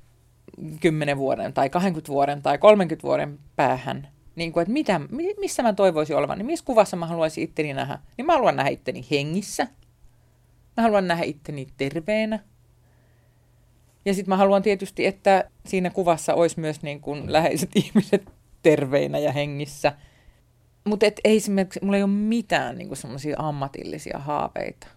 10 0.79 1.17
vuoden 1.17 1.53
tai 1.53 1.69
20 1.69 2.11
vuoden 2.11 2.41
tai 2.41 2.57
30 2.57 3.07
vuoden 3.07 3.39
päähän, 3.55 4.07
niin 4.35 4.53
kuin, 4.53 4.61
että 4.61 4.73
mitä, 4.73 5.01
missä 5.39 5.63
mä 5.63 5.73
toivoisin 5.73 6.15
olevan, 6.15 6.37
niin 6.37 6.45
missä 6.45 6.65
kuvassa 6.65 6.97
mä 6.97 7.07
haluaisin 7.07 7.43
itteni 7.43 7.73
nähdä. 7.73 7.99
Niin 8.17 8.25
mä 8.25 8.33
haluan 8.33 8.55
nähdä 8.55 8.69
itteni 8.69 9.05
hengissä. 9.11 9.67
Mä 10.77 10.83
haluan 10.83 11.07
nähdä 11.07 11.23
itteni 11.23 11.67
terveenä. 11.77 12.39
Ja 14.05 14.13
sitten 14.13 14.29
mä 14.29 14.37
haluan 14.37 14.61
tietysti, 14.63 15.05
että 15.05 15.49
siinä 15.65 15.89
kuvassa 15.89 16.33
olisi 16.33 16.59
myös 16.59 16.81
niin 16.81 17.01
kuin 17.01 17.33
läheiset 17.33 17.69
ihmiset 17.85 18.31
terveinä 18.63 19.19
ja 19.19 19.31
hengissä. 19.31 19.93
Mutta 20.83 21.05
ei 21.05 21.13
esimerkiksi, 21.23 21.79
mulla 21.83 21.97
ei 21.97 22.03
ole 22.03 22.11
mitään 22.11 22.77
niin 22.77 22.95
semmoisia 22.95 23.35
ammatillisia 23.39 24.19
haaveita 24.19 24.87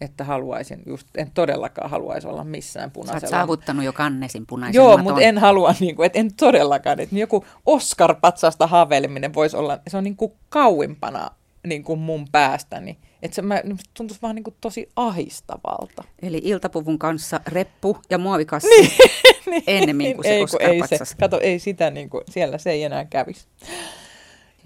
että 0.00 0.24
haluaisin, 0.24 0.82
just, 0.86 1.06
en 1.16 1.30
todellakaan 1.34 1.90
haluaisi 1.90 2.28
olla 2.28 2.44
missään 2.44 2.90
punaisella. 2.90 3.20
Sä 3.20 3.26
saavuttanut 3.26 3.84
jo 3.84 3.92
kannesin 3.92 4.46
punaisen 4.46 4.74
Joo, 4.74 4.98
mutta 4.98 5.20
en 5.20 5.38
halua, 5.38 5.74
niin 5.80 5.96
kuin, 5.96 6.06
että 6.06 6.18
en 6.18 6.34
todellakaan, 6.34 7.00
että 7.00 7.16
joku 7.18 7.44
Oscar-patsasta 7.66 8.66
haaveileminen 8.66 9.34
voisi 9.34 9.56
olla, 9.56 9.78
se 9.88 9.96
on 9.96 10.04
niin 10.04 10.16
kuin 10.16 10.32
kauimpana 10.48 11.30
niin 11.66 11.84
kuin 11.84 11.98
mun 11.98 12.26
päästäni. 12.32 12.98
Että 13.22 13.34
se 13.34 13.42
mä, 13.42 13.62
tuntuisi 13.94 14.22
vaan 14.22 14.34
niin 14.34 14.44
kuin 14.44 14.56
tosi 14.60 14.88
ahistavalta. 14.96 16.04
Eli 16.22 16.40
iltapuvun 16.44 16.98
kanssa 16.98 17.40
reppu 17.46 17.98
ja 18.10 18.18
muovikassi 18.18 18.68
niin, 18.68 18.90
niin, 19.50 19.62
ennemmin 19.66 20.14
kuin 20.14 20.24
se 20.24 20.30
ei, 20.30 20.46
ei, 20.60 20.98
se, 20.98 21.14
kato, 21.20 21.40
ei 21.40 21.58
sitä, 21.58 21.90
niin 21.90 22.10
kuin, 22.10 22.24
siellä 22.30 22.58
se 22.58 22.70
ei 22.70 22.82
enää 22.82 23.04
kävisi. 23.04 23.46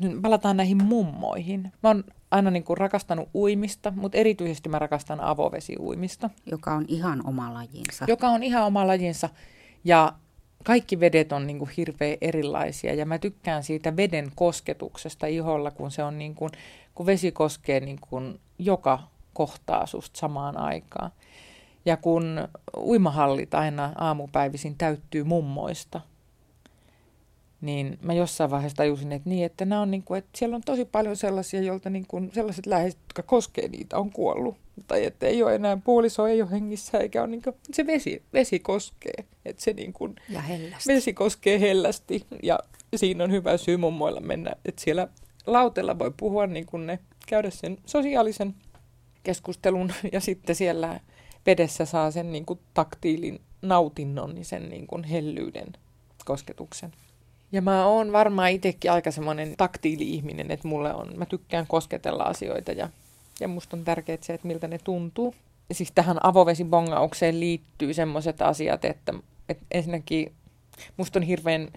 Nyt 0.03 0.23
palataan 0.23 0.57
näihin 0.57 0.85
mummoihin. 0.85 1.73
Mä 1.83 1.89
oon 1.89 2.05
aina 2.31 2.51
niin 2.51 2.65
kuin 2.65 2.77
rakastanut 2.77 3.29
uimista, 3.35 3.93
mutta 3.97 4.19
erityisesti 4.19 4.69
mä 4.69 4.79
rakastan 4.79 5.21
avovesiuimista. 5.21 6.31
Joka 6.47 6.75
on 6.75 6.85
ihan 6.89 7.27
oma 7.27 7.55
lajinsa. 7.55 8.05
Joka 8.09 8.29
on 8.29 8.43
ihan 8.43 8.65
oma 8.67 8.87
lajinsa. 8.87 9.29
Ja 9.85 10.13
kaikki 10.65 11.01
vedet 11.01 11.33
on 11.33 11.47
niin 11.47 11.59
kuin 11.59 11.71
hirveän 11.77 12.17
erilaisia 12.21 12.95
ja 12.95 13.07
mä 13.07 13.19
tykkään 13.19 13.63
siitä 13.63 13.97
veden 13.97 14.33
kosketuksesta 14.35 15.27
iholla, 15.27 15.71
kun 15.71 15.91
se 15.91 16.03
on 16.03 16.19
niin 16.19 16.35
kuin, 16.35 16.51
kun 16.95 17.07
vesi 17.07 17.33
koskee 17.33 17.81
niin 17.81 17.99
kuin 18.01 18.41
joka 18.59 18.99
kohtaa 19.33 19.87
susta 19.87 20.19
samaan 20.19 20.57
aikaan. 20.57 21.11
Ja 21.85 21.97
kun 21.97 22.49
uimahallit 22.77 23.55
aina 23.55 23.93
aamupäivisin 23.99 24.75
täyttyy 24.79 25.25
mummoista– 25.25 26.01
niin 27.63 27.99
mä 28.03 28.15
jossain 28.15 28.51
vaiheessa 28.51 28.77
tajusin, 28.77 29.13
että 29.13 29.29
niin, 29.29 29.45
että, 29.45 29.65
nämä 29.65 29.81
on 29.81 29.91
niin 29.91 30.03
kuin, 30.03 30.19
että 30.19 30.39
siellä 30.39 30.57
on 30.57 30.63
tosi 30.63 30.85
paljon 30.85 31.17
sellaisia, 31.17 31.61
joilta 31.61 31.91
niin 31.91 32.07
kuin, 32.09 32.31
sellaiset 32.35 32.67
läheiset, 32.67 33.01
jotka 33.03 33.23
koskee 33.23 33.69
niitä, 33.69 33.99
on 33.99 34.11
kuollut. 34.11 34.57
Tai 34.87 35.05
että 35.05 35.27
ei 35.27 35.43
ole 35.43 35.55
enää 35.55 35.77
puoliso, 35.77 36.27
ei 36.27 36.43
ole 36.43 36.51
hengissä, 36.51 36.99
eikä 36.99 37.23
ole 37.23 37.31
niin 37.31 37.43
kuin, 37.43 37.57
se 37.73 37.87
vesi, 37.87 38.23
vesi 38.33 38.59
koskee. 38.59 39.25
Että 39.45 39.63
se 39.63 39.73
niin 39.73 39.93
kuin, 39.93 40.17
ja 40.29 40.41
hellästi. 40.41 40.93
Vesi 40.93 41.13
koskee 41.13 41.61
hellästi 41.61 42.27
ja 42.43 42.59
siinä 42.97 43.25
on 43.25 43.31
hyvä 43.33 43.57
syy 43.57 43.77
mummoilla 43.77 44.21
mennä, 44.21 44.53
että 44.65 44.83
siellä 44.83 45.09
lautella 45.47 45.99
voi 45.99 46.13
puhua 46.17 46.47
niin 46.47 46.67
kuin 46.67 46.87
ne, 46.87 46.99
käydä 47.27 47.51
sen 47.51 47.79
sosiaalisen 47.87 48.55
keskustelun 49.23 49.93
ja 50.13 50.21
sitten 50.21 50.57
siellä 50.57 51.01
vedessä 51.47 51.85
saa 51.85 52.11
sen 52.11 52.33
niin 52.33 52.47
kuin 52.47 52.59
taktiilin 52.75 53.41
nautinnon, 53.63 54.35
niin 54.35 54.45
sen 54.45 54.69
niin 54.69 54.87
kuin 54.87 55.05
hellyyden 55.05 55.73
kosketuksen. 56.25 56.93
Ja 57.53 57.63
mä 57.63 57.87
oon 57.87 58.13
varmaan 58.13 58.51
itsekin 58.51 58.93
aika 58.93 59.11
semmoinen 59.11 59.55
taktiili-ihminen, 59.57 60.51
että 60.51 60.69
mulle 60.69 60.95
on, 60.95 61.13
mä 61.17 61.27
tykkään 61.27 61.67
kosketella 61.67 62.23
asioita 62.23 62.73
ja, 62.73 62.89
ja 63.41 63.49
musta 63.49 63.77
on 63.77 63.85
tärkeää 63.85 64.19
se, 64.21 64.35
että 64.35 64.47
miltä 64.47 64.69
ne 64.69 64.79
tuntuu. 64.79 65.35
Siis 65.73 65.93
tähän 65.95 66.27
avovesibongaukseen 66.27 67.41
liittyy 67.41 67.95
semmoiset 67.95 68.43
asiat, 68.43 68.85
että, 68.85 69.15
että 69.49 69.65
ensinnäkin 69.71 70.33
musta 70.97 71.19
on 71.19 71.23
hirveän 71.23 71.69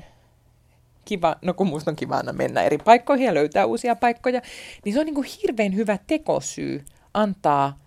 kiva, 1.05 1.35
no 1.41 1.53
kun 1.53 1.67
musta 1.67 1.91
on 1.91 1.95
kiva 1.95 2.17
aina 2.17 2.33
mennä 2.33 2.63
eri 2.63 2.77
paikkoihin 2.77 3.25
ja 3.25 3.33
löytää 3.33 3.65
uusia 3.65 3.95
paikkoja, 3.95 4.41
niin 4.85 4.93
se 4.93 4.99
on 4.99 5.05
niin 5.05 5.15
kuin 5.15 5.27
hirveän 5.43 5.75
hyvä 5.75 5.99
tekosyy 6.07 6.85
antaa 7.13 7.79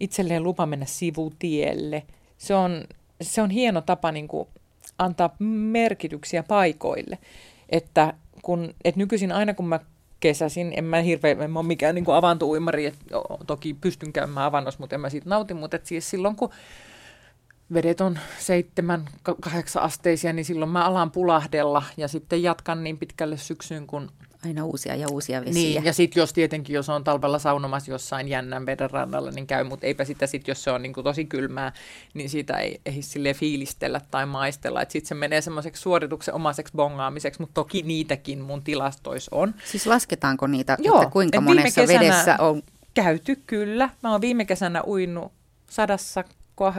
itselleen 0.00 0.42
lupa 0.42 0.66
mennä 0.66 0.86
sivutielle. 0.86 2.02
Se 2.38 2.54
on, 2.54 2.84
se 3.22 3.42
on 3.42 3.50
hieno 3.50 3.80
tapa 3.80 4.12
niin 4.12 4.28
kuin 4.28 4.48
antaa 5.00 5.36
merkityksiä 5.72 6.42
paikoille. 6.42 7.18
Että 7.68 8.14
kun, 8.42 8.74
et 8.84 8.96
nykyisin 8.96 9.32
aina 9.32 9.54
kun 9.54 9.68
mä 9.68 9.80
kesäsin, 10.20 10.72
en 10.76 10.84
mä 10.84 11.00
hirveän, 11.00 11.42
en 11.42 11.50
mä 11.50 11.58
ole 11.58 11.66
mikään 11.66 11.94
niin 11.94 12.04
avantouimari, 12.08 12.86
että 12.86 13.04
toki 13.46 13.74
pystyn 13.74 14.12
käymään 14.12 14.46
avannossa, 14.46 14.80
mutta 14.80 14.94
en 14.94 15.00
mä 15.00 15.10
siitä 15.10 15.28
nautin, 15.28 15.56
mutta 15.56 15.76
et 15.76 15.86
siis 15.86 16.10
silloin 16.10 16.36
kun 16.36 16.50
vedet 17.74 18.00
on 18.00 18.18
seitsemän, 18.38 19.04
kahdeksan 19.40 19.82
asteisia, 19.82 20.32
niin 20.32 20.44
silloin 20.44 20.70
mä 20.70 20.84
alan 20.84 21.10
pulahdella 21.10 21.82
ja 21.96 22.08
sitten 22.08 22.42
jatkan 22.42 22.84
niin 22.84 22.98
pitkälle 22.98 23.36
syksyyn, 23.36 23.86
kun 23.86 24.10
Aina 24.44 24.64
uusia 24.64 24.96
ja 24.96 25.06
uusia 25.10 25.40
vesiä. 25.40 25.52
Niin, 25.52 25.84
ja 25.84 25.92
sitten 25.92 26.20
jos 26.20 26.32
tietenkin, 26.32 26.74
jos 26.74 26.88
on 26.88 27.04
talvella 27.04 27.38
saunomassa 27.38 27.90
jossain 27.90 28.28
jännän 28.28 28.66
veden 28.66 28.90
rannalla, 28.90 29.30
niin 29.30 29.46
käy, 29.46 29.64
mutta 29.64 29.86
eipä 29.86 30.04
sitä 30.04 30.26
sitten, 30.26 30.50
jos 30.50 30.64
se 30.64 30.70
on 30.70 30.82
niin 30.82 30.92
kuin 30.92 31.04
tosi 31.04 31.24
kylmää, 31.24 31.72
niin 32.14 32.30
sitä 32.30 32.58
ei 32.58 32.80
ehdi 32.86 33.02
sille 33.02 33.34
fiilistellä 33.34 34.00
tai 34.10 34.26
maistella. 34.26 34.80
Sitten 34.88 35.08
se 35.08 35.14
menee 35.14 35.40
semmoiseksi 35.40 35.82
suorituksen 35.82 36.34
omaiseksi 36.34 36.72
bongaamiseksi, 36.76 37.40
mutta 37.40 37.54
toki 37.54 37.82
niitäkin 37.82 38.40
mun 38.40 38.62
tilastois 38.62 39.28
on. 39.28 39.54
Siis 39.64 39.86
lasketaanko 39.86 40.46
niitä, 40.46 40.76
Joo, 40.80 41.02
että 41.02 41.12
kuinka 41.12 41.40
monessa 41.40 41.82
vedessä 41.88 42.36
on? 42.38 42.62
Käyty 42.94 43.42
kyllä. 43.46 43.90
Mä 44.02 44.12
oon 44.12 44.20
viime 44.20 44.44
kesänä 44.44 44.82
uinut 44.86 45.32
sadassa 45.70 46.24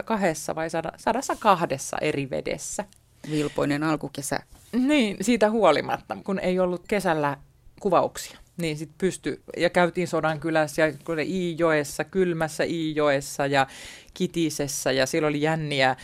kahdessa 0.06 0.56
vai 0.56 0.68
sadassa 0.98 1.36
kahdessa 1.40 1.98
eri 2.02 2.30
vedessä. 2.30 2.86
Vilpoinen 3.32 3.84
alkukesä. 3.84 4.40
Niin, 4.72 5.18
siitä 5.22 5.50
huolimatta, 5.50 6.18
kun 6.24 6.40
ei 6.40 6.60
ollut 6.60 6.84
kesällä 6.88 7.38
kuvauksia. 7.82 8.38
Niin 8.58 8.78
sitten 8.78 8.96
pysty, 8.98 9.42
ja 9.58 9.70
käytiin 9.70 10.08
sodan 10.08 10.40
kylässä 10.40 10.82
ja 10.82 10.94
Iijoessa, 11.26 12.04
kylmässä 12.04 12.64
Iijoessa 12.64 13.46
ja 13.46 13.68
Kitisessä 14.14 14.92
ja 14.92 15.06
siellä 15.06 15.28
oli 15.28 15.42
jänniä 15.42 15.96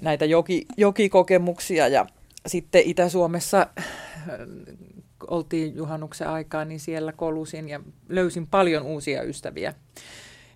näitä 0.00 0.24
joki, 0.24 0.66
jokikokemuksia 0.76 1.88
ja 1.88 2.06
sitten 2.46 2.82
Itä-Suomessa 2.84 3.66
äh, 3.78 3.84
oltiin 5.26 5.76
juhannuksen 5.76 6.28
aikaa, 6.28 6.64
niin 6.64 6.80
siellä 6.80 7.12
kolusin 7.12 7.68
ja 7.68 7.80
löysin 8.08 8.46
paljon 8.46 8.82
uusia 8.82 9.22
ystäviä. 9.22 9.74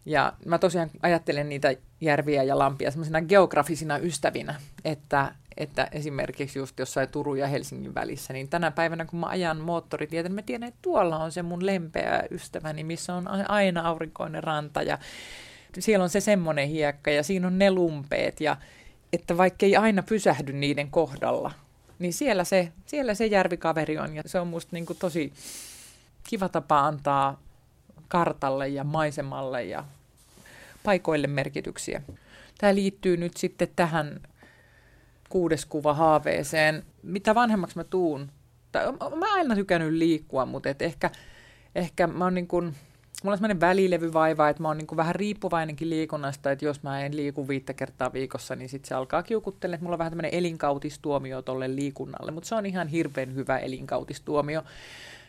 Ja 0.04 0.32
mä 0.46 0.58
tosiaan 0.58 0.90
ajattelen 1.02 1.48
niitä 1.48 1.74
järviä 2.00 2.42
ja 2.42 2.58
lampia 2.58 2.90
semmoisina 2.90 3.22
geografisina 3.22 3.98
ystävinä, 3.98 4.54
että 4.84 5.34
että 5.56 5.88
esimerkiksi 5.92 6.58
just 6.58 6.78
jossain 6.78 7.08
Turun 7.08 7.38
ja 7.38 7.46
Helsingin 7.46 7.94
välissä, 7.94 8.32
niin 8.32 8.48
tänä 8.48 8.70
päivänä 8.70 9.04
kun 9.04 9.20
mä 9.20 9.26
ajan 9.26 9.60
moottoritietä, 9.60 10.28
niin 10.28 10.34
mä 10.34 10.42
tiedän, 10.42 10.68
että 10.68 10.78
tuolla 10.82 11.18
on 11.18 11.32
se 11.32 11.42
mun 11.42 11.66
lempeä 11.66 12.24
ystäväni, 12.30 12.84
missä 12.84 13.14
on 13.14 13.50
aina 13.50 13.88
aurinkoinen 13.88 14.44
ranta 14.44 14.82
ja 14.82 14.98
siellä 15.78 16.02
on 16.02 16.10
se 16.10 16.20
semmoinen 16.20 16.68
hiekka 16.68 17.10
ja 17.10 17.22
siinä 17.22 17.46
on 17.46 17.58
ne 17.58 17.70
lumpeet 17.70 18.40
ja 18.40 18.56
että 19.12 19.36
vaikka 19.36 19.66
ei 19.66 19.76
aina 19.76 20.02
pysähdy 20.02 20.52
niiden 20.52 20.90
kohdalla, 20.90 21.52
niin 21.98 22.12
siellä 22.12 22.44
se, 22.44 22.72
siellä 22.86 23.14
se 23.14 23.26
järvikaveri 23.26 23.98
on 23.98 24.14
ja 24.14 24.22
se 24.26 24.40
on 24.40 24.46
musta 24.46 24.70
niin 24.72 24.86
tosi 24.98 25.32
kiva 26.24 26.48
tapa 26.48 26.80
antaa 26.80 27.40
kartalle 28.12 28.68
ja 28.68 28.84
maisemalle 28.84 29.64
ja 29.64 29.84
paikoille 30.82 31.26
merkityksiä. 31.26 32.02
Tämä 32.58 32.74
liittyy 32.74 33.16
nyt 33.16 33.36
sitten 33.36 33.68
tähän 33.76 34.20
kuudes 35.28 35.66
kuva 35.66 35.94
haaveeseen. 35.94 36.82
Mitä 37.02 37.34
vanhemmaksi 37.34 37.76
mä 37.76 37.84
tuun, 37.84 38.30
tai 38.72 38.92
mä 38.92 39.34
aina 39.34 39.54
tykännyt 39.54 39.92
liikkua, 39.92 40.46
mutta 40.46 40.68
et 40.68 40.82
ehkä, 40.82 41.10
ehkä 41.74 42.06
mä 42.06 42.24
oon 42.24 42.34
niin 42.34 42.46
kuin, 42.46 42.64
mulla 43.22 43.32
on 43.32 43.38
sellainen 43.38 43.60
välilevyvaiva, 43.60 44.48
että 44.48 44.62
mä 44.62 44.68
oon 44.68 44.78
niin 44.78 44.86
kuin 44.86 44.96
vähän 44.96 45.14
riippuvainenkin 45.14 45.90
liikunnasta, 45.90 46.50
että 46.50 46.64
jos 46.64 46.82
mä 46.82 47.00
en 47.00 47.16
liiku 47.16 47.48
viittä 47.48 47.74
kertaa 47.74 48.12
viikossa, 48.12 48.56
niin 48.56 48.68
sitten 48.68 48.88
se 48.88 48.94
alkaa 48.94 49.22
kiukuttelemaan, 49.22 49.74
että 49.74 49.84
mulla 49.84 49.94
on 49.94 49.98
vähän 49.98 50.12
tämmöinen 50.12 50.34
elinkautistuomio 50.34 51.42
tolle 51.42 51.76
liikunnalle, 51.76 52.30
mutta 52.30 52.48
se 52.48 52.54
on 52.54 52.66
ihan 52.66 52.88
hirveän 52.88 53.34
hyvä 53.34 53.58
elinkautistuomio. 53.58 54.62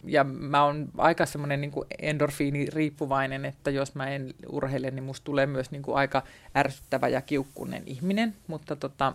Ja 0.05 0.23
mä 0.23 0.63
oon 0.63 0.89
aika 0.97 1.25
semmoinen 1.25 1.61
niin 1.61 1.71
endorfiini 1.99 2.65
riippuvainen, 2.65 3.45
että 3.45 3.71
jos 3.71 3.95
mä 3.95 4.09
en 4.09 4.33
urheile, 4.49 4.91
niin 4.91 5.03
musta 5.03 5.25
tulee 5.25 5.45
myös 5.45 5.71
niin 5.71 5.81
kuin 5.81 5.97
aika 5.97 6.23
ärsyttävä 6.55 7.07
ja 7.07 7.21
kiukkunen 7.21 7.83
ihminen, 7.85 8.35
mutta 8.47 8.75
tota, 8.75 9.13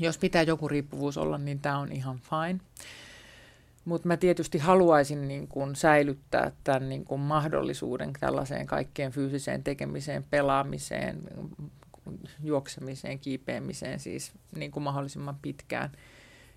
jos 0.00 0.18
pitää 0.18 0.42
joku 0.42 0.68
riippuvuus 0.68 1.18
olla, 1.18 1.38
niin 1.38 1.58
tämä 1.60 1.78
on 1.78 1.92
ihan 1.92 2.18
fine. 2.18 2.60
Mutta 3.84 4.08
mä 4.08 4.16
tietysti 4.16 4.58
haluaisin 4.58 5.28
niin 5.28 5.48
kun 5.48 5.76
säilyttää 5.76 6.52
tämän 6.64 6.88
niin 6.88 7.04
kun 7.04 7.20
mahdollisuuden 7.20 8.12
tällaiseen 8.20 8.66
kaikkeen 8.66 9.12
fyysiseen 9.12 9.64
tekemiseen, 9.64 10.24
pelaamiseen, 10.30 11.22
juoksemiseen, 12.42 13.18
kiipeämiseen 13.18 14.00
siis 14.00 14.32
niin 14.56 14.72
mahdollisimman 14.80 15.36
pitkään. 15.42 15.92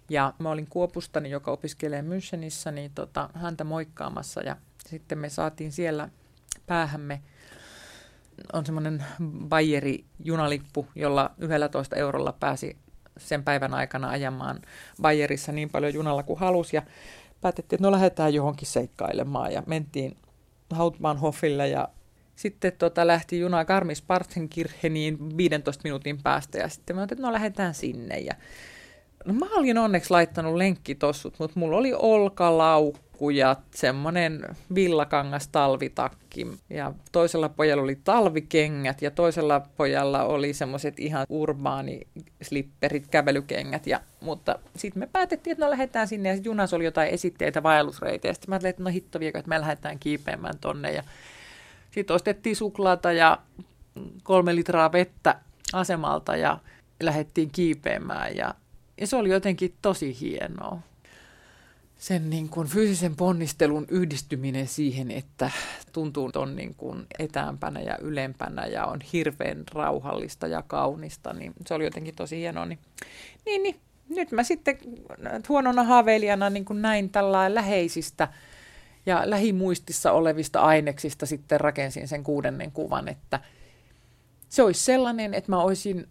Ja 0.10 0.34
mä 0.40 0.52
olin 0.52 0.68
Kuopustani, 0.70 1.30
joka 1.30 1.52
opiskelee 1.52 2.02
Münchenissä, 2.02 2.72
niin 2.72 2.92
tota, 2.96 3.30
häntä 3.34 3.64
moikkaamassa. 3.64 4.42
Ja 4.42 4.56
sitten 4.88 5.18
me 5.18 5.30
saatiin 5.30 5.72
siellä 5.72 6.10
päähämme 6.68 7.22
on 8.54 8.66
semmoinen 8.66 9.06
Bayeri 9.48 10.06
junalippu, 10.24 10.88
jolla 10.96 11.32
11 11.38 11.96
eurolla 11.96 12.34
pääsi 12.40 12.78
sen 13.18 13.44
päivän 13.44 13.74
aikana 13.74 14.10
ajamaan 14.10 14.62
Bayerissa 15.02 15.52
niin 15.52 15.70
paljon 15.70 15.94
junalla 15.94 16.24
kuin 16.24 16.40
halusi 16.40 16.76
ja 16.76 16.82
päätettiin, 17.42 17.78
että 17.78 17.88
no 17.88 17.92
lähdetään 17.92 18.34
johonkin 18.34 18.68
seikkailemaan. 18.68 19.54
Ja 19.54 19.64
mentiin 19.68 20.18
Hautmannhofille 20.74 21.68
ja 21.68 21.88
sitten 22.36 22.74
tota, 22.78 23.08
lähti 23.08 23.40
juna 23.40 23.66
Garmisch-Partenkircheniin 23.66 25.38
15 25.38 25.82
minuutin 25.84 26.24
päästä. 26.24 26.58
Ja 26.58 26.70
sitten 26.70 26.96
mä 26.96 27.02
ajattelin, 27.02 27.20
että 27.20 27.28
no 27.28 27.34
lähdetään 27.34 27.74
sinne. 27.74 28.20
Ja 28.20 28.34
No 29.26 29.34
mä 29.34 29.46
olin 29.56 29.78
onneksi 29.78 30.12
laittanut 30.12 30.56
lenkkitossut, 30.56 31.34
mutta 31.40 31.60
mulla 31.60 31.78
oli 31.78 31.94
olkalaukku 31.94 33.30
ja 33.30 33.56
semmoinen 33.72 34.42
villakangas 34.76 35.48
talvitakki. 35.48 36.48
Ja 36.70 36.94
toisella 37.12 37.50
pojalla 37.50 37.84
oli 37.84 38.00
talvikengät 38.04 39.02
ja 39.02 39.12
toisella 39.12 39.62
pojalla 39.78 40.24
oli 40.24 40.54
semmoiset 40.54 41.00
ihan 41.00 41.26
urbaani 41.30 42.02
slipperit, 42.42 43.08
kävelykengät. 43.08 43.88
Ja, 43.88 44.00
mutta 44.22 44.60
sitten 44.76 45.00
me 45.00 45.08
päätettiin, 45.08 45.52
että 45.52 45.66
no 45.66 45.72
lähdetään 45.72 46.08
sinne 46.08 46.30
ja 46.30 46.42
junassa 46.44 46.76
oli 46.76 46.86
jotain 46.86 47.10
esitteitä 47.10 47.64
vaellusreiteä. 47.64 48.34
Sitten 48.34 48.50
mä 48.50 48.54
ajattelin, 48.54 48.70
että 48.70 48.84
no 48.84 48.90
hitto 48.90 49.20
viekö, 49.20 49.40
että 49.40 49.50
me 49.50 49.62
lähdetään 49.62 50.00
kiipeämään 50.00 50.58
tonne. 50.62 50.92
Ja 50.92 51.04
sitten 51.92 52.16
ostettiin 52.16 52.56
suklaata 52.56 53.12
ja 53.12 53.38
kolme 54.24 54.56
litraa 54.56 54.92
vettä 54.92 55.36
asemalta 55.74 56.36
ja 56.36 56.60
lähdettiin 57.04 57.50
kiipeämään 57.52 58.36
ja 58.36 58.54
ja 59.02 59.08
se 59.08 59.16
oli 59.16 59.30
jotenkin 59.30 59.76
tosi 59.82 60.18
hienoa. 60.22 60.80
Sen 61.98 62.30
niin 62.30 62.50
kuin 62.50 62.68
fyysisen 62.68 63.16
ponnistelun 63.16 63.86
yhdistyminen 63.90 64.68
siihen, 64.68 65.12
että 65.12 65.52
tuntuu 65.92 66.32
on 66.36 66.56
niin 66.56 66.76
kuin 66.76 67.06
etäämpänä 67.20 67.82
ja 67.82 67.98
ylempänä 68.02 68.66
ja 68.66 68.86
on 68.86 69.02
hirveän 69.14 69.64
rauhallista 69.74 70.48
ja 70.48 70.62
kaunista, 70.62 71.34
niin 71.34 71.54
se 71.68 71.74
oli 71.74 71.84
jotenkin 71.84 72.16
tosi 72.16 72.38
hienoa. 72.38 72.66
Niin, 72.66 72.80
niin, 73.46 73.64
niin 73.64 73.80
nyt 74.10 74.32
mä 74.32 74.44
sitten 74.44 74.78
huonona 75.50 75.84
haaveilijana 75.84 76.50
niin 76.50 76.66
kuin 76.66 76.82
näin 76.82 77.10
tällä 77.10 77.56
läheisistä 77.56 78.28
ja 79.06 79.22
lähimuistissa 79.26 80.12
olevista 80.12 80.62
aineksista 80.62 81.26
sitten 81.26 81.60
rakensin 81.60 82.08
sen 82.08 82.24
kuudennen 82.24 82.72
kuvan, 82.72 83.08
että 83.08 83.40
se 84.50 84.64
olisi 84.64 84.84
sellainen, 84.84 85.34
että 85.34 85.52
mä 85.52 85.62
olisin 85.62 86.08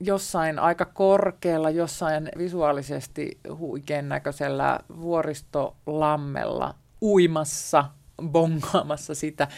jossain 0.00 0.58
aika 0.58 0.84
korkealla, 0.84 1.70
jossain 1.70 2.28
visuaalisesti 2.38 3.38
huikean 3.58 4.08
näköisellä 4.08 4.80
vuoristolammella 5.00 6.74
uimassa, 7.02 7.84
bongaamassa 8.22 9.14
sitä. 9.14 9.48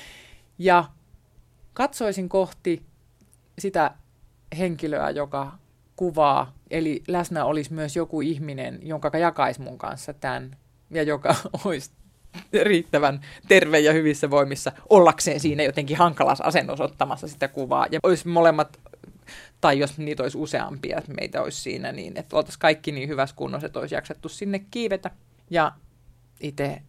Ja 0.59 0.84
katsoisin 1.72 2.28
kohti 2.28 2.86
sitä 3.59 3.90
henkilöä, 4.59 5.11
joka 5.11 5.53
kuvaa, 5.97 6.53
eli 6.70 7.03
läsnä 7.09 7.45
olisi 7.45 7.72
myös 7.72 7.97
joku 7.97 8.20
ihminen, 8.20 8.78
jonka 8.82 9.18
jakaisi 9.18 9.61
mun 9.61 9.78
kanssa 9.78 10.12
tämän, 10.12 10.57
ja 10.90 11.03
joka 11.03 11.34
olisi 11.64 11.90
riittävän 12.62 13.20
terve 13.49 13.80
ja 13.80 13.93
hyvissä 13.93 14.30
voimissa 14.30 14.72
ollakseen 14.88 15.40
siinä 15.40 15.62
jotenkin 15.62 15.97
hankalassa 15.97 16.45
asennossa 16.45 16.84
ottamassa 16.84 17.28
sitä 17.28 17.49
kuvaa. 17.49 17.86
Ja 17.90 18.01
olisi 18.03 18.28
molemmat 18.28 18.80
tai 19.60 19.78
jos 19.78 19.98
niitä 19.98 20.22
olisi 20.22 20.38
useampia, 20.38 20.98
että 20.98 21.12
meitä 21.12 21.42
olisi 21.42 21.60
siinä 21.60 21.92
niin, 21.92 22.16
että 22.16 22.36
oltaisiin 22.36 22.60
kaikki 22.60 22.92
niin 22.92 23.08
hyvässä 23.08 23.36
kunnossa, 23.36 23.66
että 23.66 23.78
olisi 23.78 23.94
jaksettu 23.94 24.28
sinne 24.28 24.58
kiivetä. 24.70 25.10
Ja 25.50 25.72
itse 26.40 26.82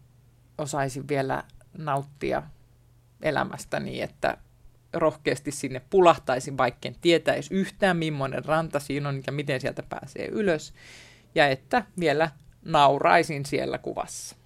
osaisin 0.58 1.08
vielä 1.08 1.44
nauttia 1.78 2.42
elämästä 3.22 3.80
niin, 3.80 4.04
että 4.04 4.36
rohkeasti 4.92 5.50
sinne 5.50 5.82
pulahtaisin, 5.90 6.58
vaikka 6.58 6.88
en 6.88 6.96
tietäisi 7.00 7.54
yhtään, 7.54 7.96
millainen 7.96 8.44
ranta 8.44 8.80
siinä 8.80 9.08
on 9.08 9.22
ja 9.26 9.32
miten 9.32 9.60
sieltä 9.60 9.82
pääsee 9.82 10.26
ylös. 10.26 10.74
Ja 11.34 11.48
että 11.48 11.84
vielä 12.00 12.30
nauraisin 12.64 13.46
siellä 13.46 13.78
kuvassa. 13.78 14.36